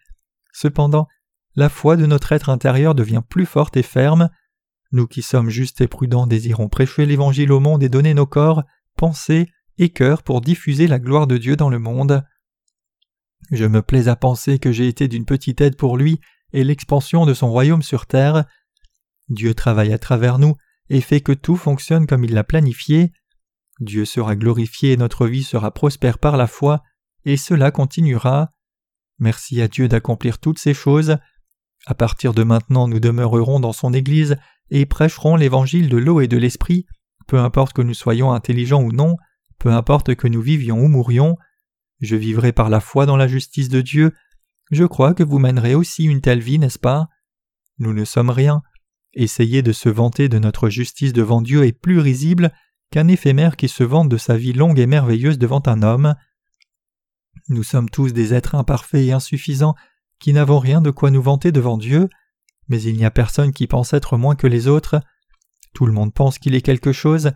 Cependant, 0.53 1.07
la 1.55 1.69
foi 1.69 1.95
de 1.95 2.05
notre 2.05 2.33
être 2.33 2.49
intérieur 2.49 2.93
devient 2.93 3.23
plus 3.27 3.45
forte 3.45 3.77
et 3.77 3.83
ferme. 3.83 4.29
Nous 4.91 5.07
qui 5.07 5.21
sommes 5.21 5.49
justes 5.49 5.81
et 5.81 5.87
prudents 5.87 6.27
désirons 6.27 6.69
prêcher 6.69 7.05
l'Évangile 7.05 7.51
au 7.51 7.59
monde 7.59 7.83
et 7.83 7.89
donner 7.89 8.13
nos 8.13 8.25
corps, 8.25 8.63
pensées 8.97 9.47
et 9.77 9.89
cœurs 9.89 10.23
pour 10.23 10.41
diffuser 10.41 10.87
la 10.87 10.99
gloire 10.99 11.27
de 11.27 11.37
Dieu 11.37 11.55
dans 11.55 11.69
le 11.69 11.79
monde. 11.79 12.23
Je 13.51 13.65
me 13.65 13.81
plais 13.81 14.09
à 14.09 14.15
penser 14.15 14.59
que 14.59 14.71
j'ai 14.71 14.87
été 14.87 15.07
d'une 15.07 15.25
petite 15.25 15.61
aide 15.61 15.77
pour 15.77 15.97
lui 15.97 16.19
et 16.53 16.63
l'expansion 16.63 17.25
de 17.25 17.33
son 17.33 17.49
royaume 17.49 17.83
sur 17.83 18.05
terre. 18.05 18.45
Dieu 19.29 19.53
travaille 19.53 19.93
à 19.93 19.97
travers 19.97 20.39
nous 20.39 20.55
et 20.89 21.01
fait 21.01 21.21
que 21.21 21.31
tout 21.31 21.55
fonctionne 21.55 22.07
comme 22.07 22.23
il 22.23 22.33
l'a 22.33 22.43
planifié. 22.43 23.11
Dieu 23.79 24.05
sera 24.05 24.35
glorifié 24.35 24.93
et 24.93 24.97
notre 24.97 25.27
vie 25.27 25.43
sera 25.43 25.71
prospère 25.71 26.19
par 26.19 26.37
la 26.37 26.47
foi 26.47 26.83
et 27.25 27.37
cela 27.37 27.71
continuera. 27.71 28.51
Merci 29.19 29.61
à 29.61 29.67
Dieu 29.67 29.87
d'accomplir 29.87 30.39
toutes 30.39 30.59
ces 30.59 30.73
choses. 30.73 31.17
À 31.85 31.93
partir 31.93 32.33
de 32.33 32.43
maintenant, 32.43 32.87
nous 32.87 32.99
demeurerons 32.99 33.59
dans 33.59 33.73
son 33.73 33.93
Église 33.93 34.37
et 34.69 34.85
prêcherons 34.85 35.35
l'évangile 35.35 35.89
de 35.89 35.97
l'eau 35.97 36.21
et 36.21 36.27
de 36.27 36.37
l'esprit, 36.37 36.85
peu 37.27 37.39
importe 37.39 37.73
que 37.73 37.81
nous 37.81 37.93
soyons 37.93 38.31
intelligents 38.31 38.81
ou 38.81 38.91
non, 38.91 39.17
peu 39.59 39.69
importe 39.69 40.15
que 40.15 40.27
nous 40.27 40.41
vivions 40.41 40.79
ou 40.79 40.87
mourions. 40.87 41.37
Je 42.01 42.15
vivrai 42.15 42.51
par 42.51 42.69
la 42.69 42.79
foi 42.79 43.05
dans 43.05 43.17
la 43.17 43.27
justice 43.27 43.69
de 43.69 43.81
Dieu. 43.81 44.13
Je 44.71 44.83
crois 44.83 45.13
que 45.13 45.23
vous 45.23 45.39
mènerez 45.39 45.75
aussi 45.75 46.03
une 46.05 46.21
telle 46.21 46.41
vie, 46.41 46.59
n'est-ce 46.59 46.79
pas? 46.79 47.07
Nous 47.77 47.93
ne 47.93 48.05
sommes 48.05 48.29
rien. 48.29 48.63
Essayer 49.15 49.61
de 49.61 49.71
se 49.71 49.87
vanter 49.87 50.27
de 50.27 50.39
notre 50.39 50.69
justice 50.69 51.13
devant 51.13 51.41
Dieu 51.41 51.65
est 51.65 51.71
plus 51.71 51.99
risible 51.99 52.51
qu'un 52.91 53.07
éphémère 53.07 53.55
qui 53.55 53.69
se 53.69 53.83
vante 53.83 54.09
de 54.09 54.17
sa 54.17 54.35
vie 54.35 54.51
longue 54.51 54.77
et 54.77 54.87
merveilleuse 54.87 55.37
devant 55.37 55.63
un 55.65 55.83
homme. 55.83 56.15
Nous 57.47 57.63
sommes 57.63 57.89
tous 57.89 58.11
des 58.11 58.33
êtres 58.33 58.55
imparfaits 58.55 59.05
et 59.05 59.13
insuffisants 59.13 59.75
qui 60.19 60.33
n'avons 60.33 60.59
rien 60.59 60.81
de 60.81 60.91
quoi 60.91 61.11
nous 61.11 61.21
vanter 61.21 61.53
devant 61.53 61.77
Dieu, 61.77 62.09
mais 62.67 62.81
il 62.81 62.97
n'y 62.97 63.05
a 63.05 63.11
personne 63.11 63.53
qui 63.53 63.67
pense 63.67 63.93
être 63.93 64.17
moins 64.17 64.35
que 64.35 64.47
les 64.47 64.67
autres. 64.67 64.99
Tout 65.73 65.85
le 65.85 65.93
monde 65.93 66.13
pense 66.13 66.37
qu'il 66.37 66.55
est 66.55 66.61
quelque 66.61 66.91
chose. 66.91 67.31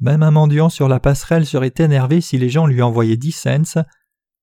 Même 0.00 0.22
un 0.22 0.30
mendiant 0.30 0.68
sur 0.68 0.88
la 0.88 0.98
passerelle 0.98 1.46
serait 1.46 1.74
énervé 1.78 2.20
si 2.20 2.38
les 2.38 2.48
gens 2.48 2.66
lui 2.66 2.82
envoyaient 2.82 3.16
dix 3.16 3.32
cents. 3.32 3.84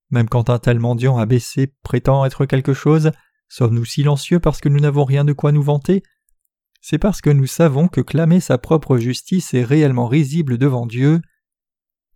Même 0.09 0.29
quand 0.29 0.49
un 0.49 0.59
tel 0.59 0.79
mendiant 0.79 1.17
abaissé 1.17 1.73
prétend 1.83 2.23
être 2.23 2.45
quelque 2.45 2.73
chose, 2.73 3.11
sommes-nous 3.49 3.85
silencieux 3.85 4.39
parce 4.39 4.61
que 4.61 4.69
nous 4.69 4.79
n'avons 4.79 5.03
rien 5.03 5.25
de 5.25 5.33
quoi 5.33 5.51
nous 5.51 5.63
vanter? 5.63 6.03
C'est 6.89 6.99
parce 6.99 7.19
que 7.19 7.29
nous 7.29 7.47
savons 7.47 7.89
que 7.89 7.99
clamer 7.99 8.39
sa 8.39 8.57
propre 8.57 8.97
justice 8.97 9.53
est 9.53 9.65
réellement 9.65 10.07
risible 10.07 10.57
devant 10.57 10.85
Dieu. 10.85 11.19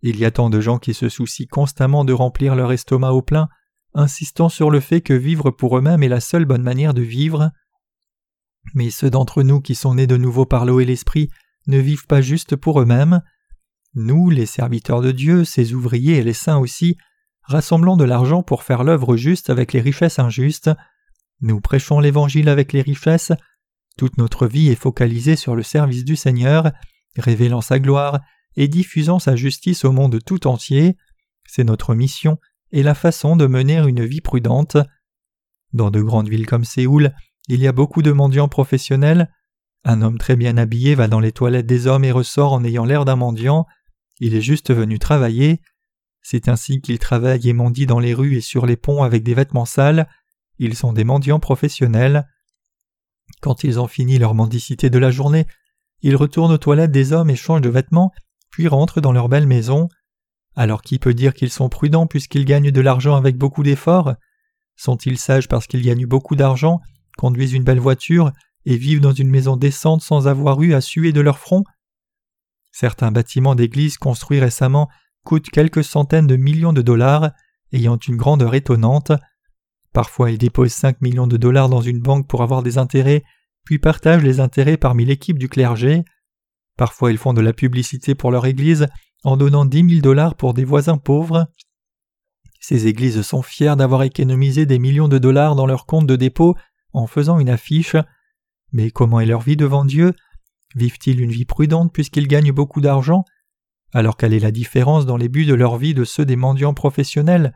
Il 0.00 0.16
y 0.16 0.24
a 0.24 0.30
tant 0.30 0.48
de 0.48 0.62
gens 0.62 0.78
qui 0.78 0.94
se 0.94 1.10
soucient 1.10 1.44
constamment 1.50 2.06
de 2.06 2.14
remplir 2.14 2.54
leur 2.54 2.72
estomac 2.72 3.12
au 3.12 3.20
plein, 3.20 3.50
insistant 3.92 4.48
sur 4.48 4.70
le 4.70 4.80
fait 4.80 5.02
que 5.02 5.12
vivre 5.12 5.50
pour 5.50 5.76
eux-mêmes 5.76 6.02
est 6.02 6.08
la 6.08 6.20
seule 6.20 6.46
bonne 6.46 6.62
manière 6.62 6.94
de 6.94 7.02
vivre. 7.02 7.50
Mais 8.72 8.88
ceux 8.88 9.10
d'entre 9.10 9.42
nous 9.42 9.60
qui 9.60 9.74
sont 9.74 9.96
nés 9.96 10.06
de 10.06 10.16
nouveau 10.16 10.46
par 10.46 10.64
l'eau 10.64 10.80
et 10.80 10.86
l'esprit 10.86 11.28
ne 11.66 11.76
vivent 11.76 12.06
pas 12.06 12.22
juste 12.22 12.56
pour 12.56 12.80
eux-mêmes. 12.80 13.20
Nous, 13.92 14.30
les 14.30 14.46
serviteurs 14.46 15.02
de 15.02 15.12
Dieu, 15.12 15.44
ses 15.44 15.74
ouvriers 15.74 16.16
et 16.16 16.24
les 16.24 16.32
saints 16.32 16.56
aussi, 16.56 16.96
rassemblons 17.42 17.98
de 17.98 18.04
l'argent 18.04 18.42
pour 18.42 18.62
faire 18.62 18.84
l'œuvre 18.84 19.18
juste 19.18 19.50
avec 19.50 19.74
les 19.74 19.82
richesses 19.82 20.18
injustes. 20.18 20.70
Nous 21.42 21.60
prêchons 21.60 22.00
l'Évangile 22.00 22.48
avec 22.48 22.72
les 22.72 22.80
richesses. 22.80 23.32
Toute 23.96 24.18
notre 24.18 24.46
vie 24.46 24.68
est 24.68 24.76
focalisée 24.76 25.36
sur 25.36 25.54
le 25.54 25.62
service 25.62 26.04
du 26.04 26.16
Seigneur, 26.16 26.72
révélant 27.16 27.60
sa 27.60 27.78
gloire 27.78 28.20
et 28.56 28.68
diffusant 28.68 29.18
sa 29.18 29.36
justice 29.36 29.84
au 29.84 29.92
monde 29.92 30.18
tout 30.24 30.46
entier. 30.46 30.96
C'est 31.46 31.64
notre 31.64 31.94
mission 31.94 32.38
et 32.70 32.82
la 32.82 32.94
façon 32.94 33.36
de 33.36 33.46
mener 33.46 33.78
une 33.78 34.04
vie 34.04 34.20
prudente. 34.20 34.76
Dans 35.72 35.90
de 35.90 36.00
grandes 36.00 36.28
villes 36.28 36.46
comme 36.46 36.64
Séoul, 36.64 37.14
il 37.48 37.60
y 37.60 37.66
a 37.66 37.72
beaucoup 37.72 38.02
de 38.02 38.12
mendiants 38.12 38.48
professionnels. 38.48 39.30
Un 39.84 40.00
homme 40.02 40.18
très 40.18 40.36
bien 40.36 40.56
habillé 40.56 40.94
va 40.94 41.08
dans 41.08 41.20
les 41.20 41.32
toilettes 41.32 41.66
des 41.66 41.86
hommes 41.86 42.04
et 42.04 42.12
ressort 42.12 42.52
en 42.52 42.64
ayant 42.64 42.84
l'air 42.84 43.04
d'un 43.04 43.16
mendiant. 43.16 43.66
Il 44.20 44.34
est 44.34 44.42
juste 44.42 44.72
venu 44.72 44.98
travailler. 44.98 45.60
C'est 46.22 46.48
ainsi 46.48 46.80
qu'ils 46.80 47.00
travaillent 47.00 47.48
et 47.48 47.52
mendient 47.52 47.86
dans 47.86 47.98
les 47.98 48.14
rues 48.14 48.36
et 48.36 48.40
sur 48.40 48.64
les 48.64 48.76
ponts 48.76 49.02
avec 49.02 49.24
des 49.24 49.34
vêtements 49.34 49.64
sales. 49.64 50.08
Ils 50.58 50.76
sont 50.76 50.92
des 50.92 51.04
mendiants 51.04 51.40
professionnels. 51.40 52.28
Quand 53.40 53.64
ils 53.64 53.80
ont 53.80 53.88
fini 53.88 54.18
leur 54.18 54.34
mendicité 54.34 54.90
de 54.90 54.98
la 54.98 55.10
journée, 55.10 55.46
ils 56.02 56.16
retournent 56.16 56.52
aux 56.52 56.58
toilettes 56.58 56.90
des 56.90 57.12
hommes 57.12 57.30
et 57.30 57.36
changent 57.36 57.60
de 57.60 57.68
vêtements, 57.68 58.12
puis 58.50 58.68
rentrent 58.68 59.00
dans 59.00 59.12
leur 59.12 59.28
belle 59.28 59.46
maison. 59.46 59.88
Alors 60.54 60.82
qui 60.82 60.98
peut 60.98 61.14
dire 61.14 61.34
qu'ils 61.34 61.50
sont 61.50 61.68
prudents 61.68 62.06
puisqu'ils 62.06 62.44
gagnent 62.44 62.70
de 62.70 62.80
l'argent 62.80 63.16
avec 63.16 63.36
beaucoup 63.36 63.62
d'efforts? 63.62 64.14
Sont-ils 64.76 65.18
sages 65.18 65.48
parce 65.48 65.66
qu'ils 65.66 65.82
gagnent 65.82 66.06
beaucoup 66.06 66.36
d'argent, 66.36 66.80
conduisent 67.16 67.52
une 67.52 67.64
belle 67.64 67.78
voiture 67.78 68.32
et 68.64 68.76
vivent 68.76 69.00
dans 69.00 69.12
une 69.12 69.30
maison 69.30 69.56
décente 69.56 70.02
sans 70.02 70.28
avoir 70.28 70.60
eu 70.62 70.74
à 70.74 70.80
suer 70.80 71.12
de 71.12 71.20
leur 71.20 71.38
front? 71.38 71.64
Certains 72.72 73.12
bâtiments 73.12 73.54
d'église 73.54 73.96
construits 73.98 74.40
récemment 74.40 74.88
coûtent 75.24 75.50
quelques 75.50 75.84
centaines 75.84 76.26
de 76.26 76.36
millions 76.36 76.72
de 76.72 76.82
dollars, 76.82 77.30
ayant 77.72 77.96
une 77.96 78.16
grandeur 78.16 78.54
étonnante. 78.54 79.12
Parfois 79.92 80.30
ils 80.30 80.38
déposent 80.38 80.72
5 80.72 81.00
millions 81.00 81.26
de 81.26 81.36
dollars 81.36 81.68
dans 81.68 81.82
une 81.82 82.00
banque 82.00 82.26
pour 82.26 82.42
avoir 82.42 82.62
des 82.62 82.78
intérêts, 82.78 83.22
puis 83.64 83.78
partagent 83.78 84.22
les 84.22 84.40
intérêts 84.40 84.76
parmi 84.76 85.04
l'équipe 85.04 85.38
du 85.38 85.48
clergé. 85.48 86.04
Parfois 86.76 87.10
ils 87.12 87.18
font 87.18 87.34
de 87.34 87.40
la 87.40 87.52
publicité 87.52 88.14
pour 88.14 88.30
leur 88.30 88.46
église 88.46 88.86
en 89.24 89.36
donnant 89.36 89.64
dix 89.64 89.82
mille 89.82 90.02
dollars 90.02 90.34
pour 90.34 90.54
des 90.54 90.64
voisins 90.64 90.98
pauvres. 90.98 91.46
Ces 92.60 92.86
églises 92.86 93.22
sont 93.22 93.42
fières 93.42 93.76
d'avoir 93.76 94.02
économisé 94.02 94.66
des 94.66 94.78
millions 94.78 95.08
de 95.08 95.18
dollars 95.18 95.56
dans 95.56 95.66
leur 95.66 95.84
compte 95.84 96.06
de 96.06 96.16
dépôt 96.16 96.56
en 96.92 97.06
faisant 97.06 97.38
une 97.38 97.50
affiche. 97.50 97.96
Mais 98.72 98.90
comment 98.90 99.20
est 99.20 99.26
leur 99.26 99.40
vie 99.40 99.56
devant 99.56 99.84
Dieu? 99.84 100.14
Vivent-ils 100.74 101.20
une 101.20 101.32
vie 101.32 101.44
prudente 101.44 101.92
puisqu'ils 101.92 102.28
gagnent 102.28 102.52
beaucoup 102.52 102.80
d'argent? 102.80 103.24
Alors 103.92 104.16
quelle 104.16 104.32
est 104.32 104.38
la 104.38 104.52
différence 104.52 105.06
dans 105.06 105.16
les 105.16 105.28
buts 105.28 105.44
de 105.44 105.54
leur 105.54 105.76
vie 105.76 105.92
de 105.92 106.04
ceux 106.04 106.24
des 106.24 106.36
mendiants 106.36 106.72
professionnels? 106.72 107.52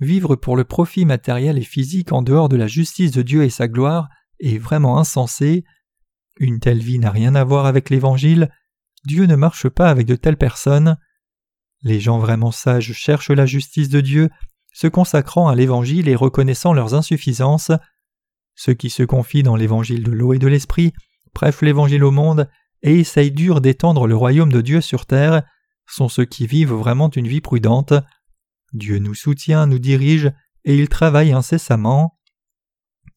Vivre 0.00 0.36
pour 0.36 0.56
le 0.56 0.64
profit 0.64 1.04
matériel 1.04 1.58
et 1.58 1.62
physique 1.62 2.12
en 2.12 2.22
dehors 2.22 2.48
de 2.48 2.56
la 2.56 2.66
justice 2.66 3.12
de 3.12 3.22
Dieu 3.22 3.44
et 3.44 3.50
sa 3.50 3.68
gloire 3.68 4.08
est 4.40 4.58
vraiment 4.58 4.98
insensé. 4.98 5.64
Une 6.38 6.58
telle 6.58 6.80
vie 6.80 6.98
n'a 6.98 7.10
rien 7.10 7.34
à 7.34 7.44
voir 7.44 7.66
avec 7.66 7.90
l'Évangile, 7.90 8.50
Dieu 9.04 9.26
ne 9.26 9.36
marche 9.36 9.68
pas 9.68 9.90
avec 9.90 10.06
de 10.06 10.16
telles 10.16 10.38
personnes. 10.38 10.96
Les 11.82 12.00
gens 12.00 12.18
vraiment 12.18 12.50
sages 12.50 12.92
cherchent 12.92 13.30
la 13.30 13.46
justice 13.46 13.90
de 13.90 14.00
Dieu, 14.00 14.30
se 14.72 14.86
consacrant 14.86 15.48
à 15.48 15.54
l'Évangile 15.54 16.08
et 16.08 16.16
reconnaissant 16.16 16.72
leurs 16.72 16.94
insuffisances. 16.94 17.70
Ceux 18.54 18.74
qui 18.74 18.90
se 18.90 19.02
confient 19.02 19.42
dans 19.42 19.56
l'Évangile 19.56 20.02
de 20.02 20.10
l'eau 20.10 20.32
et 20.32 20.38
de 20.38 20.48
l'Esprit 20.48 20.92
prêchent 21.34 21.62
l'Évangile 21.62 22.02
au 22.02 22.10
monde 22.10 22.48
et 22.82 22.98
essayent 22.98 23.32
dur 23.32 23.60
d'étendre 23.60 24.06
le 24.06 24.16
royaume 24.16 24.52
de 24.52 24.60
Dieu 24.60 24.80
sur 24.80 25.06
terre 25.06 25.42
sont 25.86 26.08
ceux 26.08 26.24
qui 26.24 26.46
vivent 26.46 26.72
vraiment 26.72 27.10
une 27.10 27.28
vie 27.28 27.42
prudente. 27.42 27.92
Dieu 28.74 28.98
nous 28.98 29.14
soutient, 29.14 29.66
nous 29.66 29.78
dirige, 29.78 30.30
et 30.64 30.76
il 30.76 30.88
travaille 30.88 31.32
incessamment. 31.32 32.18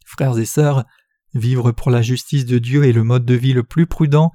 Frères 0.05 0.39
et 0.39 0.45
sœurs, 0.45 0.86
vivre 1.34 1.72
pour 1.72 1.91
la 1.91 2.01
justice 2.01 2.45
de 2.45 2.58
Dieu 2.58 2.86
est 2.86 2.93
le 2.93 3.03
mode 3.03 3.26
de 3.26 3.36
vie 3.36 3.53
le 3.53 3.64
plus 3.64 3.86
prudent 3.86 4.32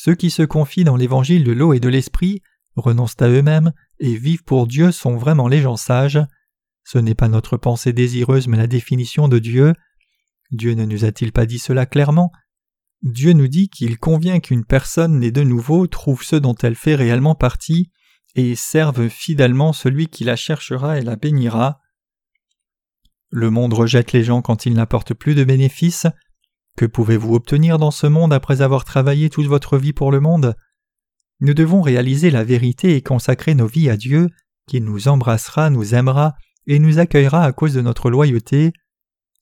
ceux 0.00 0.14
qui 0.14 0.30
se 0.30 0.44
confient 0.44 0.84
dans 0.84 0.94
l'évangile 0.94 1.42
de 1.42 1.50
l'eau 1.50 1.72
et 1.72 1.80
de 1.80 1.88
l'esprit, 1.88 2.40
renoncent 2.76 3.16
à 3.18 3.28
eux-mêmes 3.28 3.72
et 3.98 4.14
vivent 4.14 4.44
pour 4.44 4.68
Dieu 4.68 4.92
sont 4.92 5.16
vraiment 5.16 5.48
les 5.48 5.60
gens 5.60 5.76
sages. 5.76 6.20
Ce 6.84 6.98
n'est 6.98 7.16
pas 7.16 7.26
notre 7.26 7.56
pensée 7.56 7.92
désireuse 7.92 8.46
mais 8.46 8.56
la 8.56 8.68
définition 8.68 9.26
de 9.26 9.40
Dieu. 9.40 9.74
Dieu 10.52 10.74
ne 10.74 10.84
nous 10.84 11.04
a-t-il 11.04 11.32
pas 11.32 11.46
dit 11.46 11.58
cela 11.58 11.84
clairement? 11.84 12.30
Dieu 13.02 13.32
nous 13.32 13.48
dit 13.48 13.70
qu'il 13.70 13.98
convient 13.98 14.38
qu'une 14.38 14.64
personne 14.64 15.18
née 15.18 15.32
de 15.32 15.42
nouveau 15.42 15.88
trouve 15.88 16.22
ce 16.22 16.36
dont 16.36 16.54
elle 16.54 16.76
fait 16.76 16.94
réellement 16.94 17.34
partie 17.34 17.90
et 18.34 18.54
serve 18.54 19.08
fidèlement 19.08 19.72
celui 19.72 20.08
qui 20.08 20.24
la 20.24 20.36
cherchera 20.36 20.98
et 20.98 21.02
la 21.02 21.16
bénira. 21.16 21.80
Le 23.30 23.50
monde 23.50 23.74
rejette 23.74 24.12
les 24.12 24.24
gens 24.24 24.42
quand 24.42 24.66
ils 24.66 24.74
n'apportent 24.74 25.14
plus 25.14 25.34
de 25.34 25.44
bénéfices. 25.44 26.06
Que 26.76 26.86
pouvez-vous 26.86 27.34
obtenir 27.34 27.78
dans 27.78 27.90
ce 27.90 28.06
monde 28.06 28.32
après 28.32 28.62
avoir 28.62 28.84
travaillé 28.84 29.30
toute 29.30 29.46
votre 29.46 29.76
vie 29.78 29.92
pour 29.92 30.10
le 30.10 30.20
monde? 30.20 30.54
Nous 31.40 31.54
devons 31.54 31.82
réaliser 31.82 32.30
la 32.30 32.44
vérité 32.44 32.96
et 32.96 33.02
consacrer 33.02 33.54
nos 33.54 33.66
vies 33.66 33.90
à 33.90 33.96
Dieu, 33.96 34.28
qui 34.66 34.80
nous 34.80 35.08
embrassera, 35.08 35.70
nous 35.70 35.94
aimera 35.94 36.34
et 36.66 36.78
nous 36.78 36.98
accueillera 36.98 37.44
à 37.44 37.52
cause 37.52 37.74
de 37.74 37.80
notre 37.80 38.10
loyauté. 38.10 38.72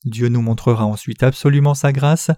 Dieu 0.05 0.29
nous 0.29 0.41
montrera 0.41 0.85
ensuite 0.85 1.23
absolument 1.23 1.73
sa 1.73 1.91
grâce. 1.91 2.31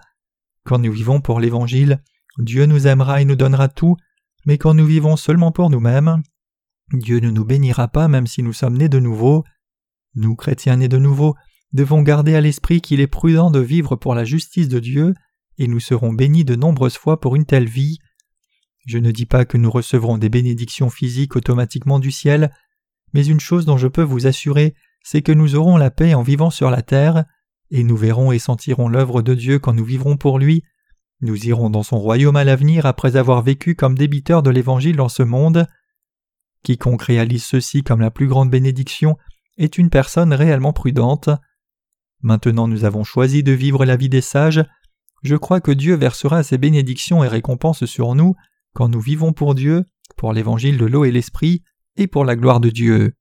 Quand 0.66 0.80
nous 0.80 0.92
vivons 0.92 1.22
pour 1.22 1.40
l'Évangile, 1.40 2.02
Dieu 2.38 2.66
nous 2.66 2.88
aimera 2.88 3.22
et 3.22 3.26
nous 3.26 3.36
donnera 3.36 3.68
tout, 3.68 3.98
mais 4.46 4.58
quand 4.58 4.74
nous 4.74 4.86
vivons 4.86 5.18
seulement 5.18 5.52
pour 5.52 5.70
nous-mêmes, 5.70 6.22
Dieu 6.94 7.20
ne 7.20 7.30
nous 7.30 7.46
bénira 7.46 7.88
pas 7.88 8.08
même 8.08 8.28
si 8.28 8.44
nous 8.44 8.54
sommes 8.54 8.78
nés 8.78 8.90
de 8.90 9.00
nouveau. 9.00 9.44
Nous, 10.16 10.36
chrétiens 10.36 10.78
nés 10.78 10.88
de 10.88 10.98
nouveau, 10.98 11.36
devons 11.74 12.02
garder 12.02 12.36
à 12.36 12.42
l'esprit 12.42 12.82
qu'il 12.82 13.00
est 13.00 13.08
prudent 13.08 13.52
de 13.52 13.60
vivre 13.60 13.96
pour 13.96 14.16
la 14.16 14.26
justice 14.26 14.70
de 14.70 14.80
Dieu, 14.80 15.14
et 15.58 15.68
nous 15.68 15.80
serons 15.80 16.14
bénis 16.14 16.46
de 16.46 16.56
nombreuses 16.56 16.98
fois 16.98 17.20
pour 17.20 17.36
une 17.36 17.46
telle 17.46 17.68
vie. 17.68 18.00
Je 18.86 18.98
ne 18.98 19.12
dis 19.12 19.26
pas 19.26 19.46
que 19.46 19.58
nous 19.58 19.70
recevrons 19.70 20.18
des 20.18 20.30
bénédictions 20.30 20.90
physiques 20.90 21.36
automatiquement 21.36 22.00
du 22.00 22.12
ciel, 22.12 22.52
mais 23.14 23.26
une 23.26 23.40
chose 23.40 23.66
dont 23.66 23.78
je 23.78 23.88
peux 23.88 24.04
vous 24.04 24.26
assurer, 24.26 24.74
c'est 25.04 25.22
que 25.22 25.32
nous 25.32 25.56
aurons 25.56 25.78
la 25.78 25.92
paix 25.92 26.14
en 26.14 26.24
vivant 26.24 26.50
sur 26.50 26.72
la 26.72 26.82
terre, 26.82 27.26
et 27.72 27.84
nous 27.84 27.98
verrons 27.98 28.32
et 28.32 28.40
sentirons 28.40 28.88
l'œuvre 28.88 29.22
de 29.22 29.36
Dieu 29.36 29.60
quand 29.60 29.74
nous 29.74 29.86
vivrons 29.86 30.18
pour 30.18 30.40
lui. 30.40 30.64
Nous 31.22 31.46
irons 31.46 31.70
dans 31.70 31.84
son 31.84 32.00
royaume 32.00 32.36
à 32.36 32.44
l'avenir 32.44 32.86
après 32.86 33.16
avoir 33.16 33.42
vécu 33.42 33.76
comme 33.76 33.98
débiteurs 33.98 34.42
de 34.42 34.50
l'Évangile 34.50 34.96
dans 34.96 35.10
ce 35.10 35.24
monde. 35.24 35.68
Quiconque 36.64 37.04
réalise 37.04 37.44
ceci 37.44 37.84
comme 37.84 38.02
la 38.02 38.12
plus 38.12 38.28
grande 38.28 38.50
bénédiction 38.50 39.18
est 39.58 39.78
une 39.78 39.90
personne 39.90 40.34
réellement 40.34 40.74
prudente. 40.74 41.30
Maintenant 42.22 42.68
nous 42.68 42.86
avons 42.86 43.04
choisi 43.04 43.44
de 43.44 43.52
vivre 43.52 43.86
la 43.86 43.96
vie 43.96 44.10
des 44.10 44.22
sages, 44.22 44.64
je 45.24 45.36
crois 45.36 45.60
que 45.60 45.72
Dieu 45.72 45.96
versera 45.96 46.44
ses 46.44 46.58
bénédictions 46.58 47.24
et 47.24 47.28
récompenses 47.28 47.86
sur 47.86 48.16
nous 48.16 48.36
quand 48.74 48.88
nous 48.88 49.02
vivons 49.02 49.34
pour 49.34 49.56
Dieu, 49.56 49.86
pour 50.16 50.34
l'évangile 50.34 50.78
de 50.78 50.86
l'eau 50.86 51.06
et 51.06 51.12
l'esprit, 51.12 51.64
et 51.98 52.08
pour 52.08 52.24
la 52.24 52.36
gloire 52.36 52.60
de 52.60 52.70
Dieu. 52.70 53.14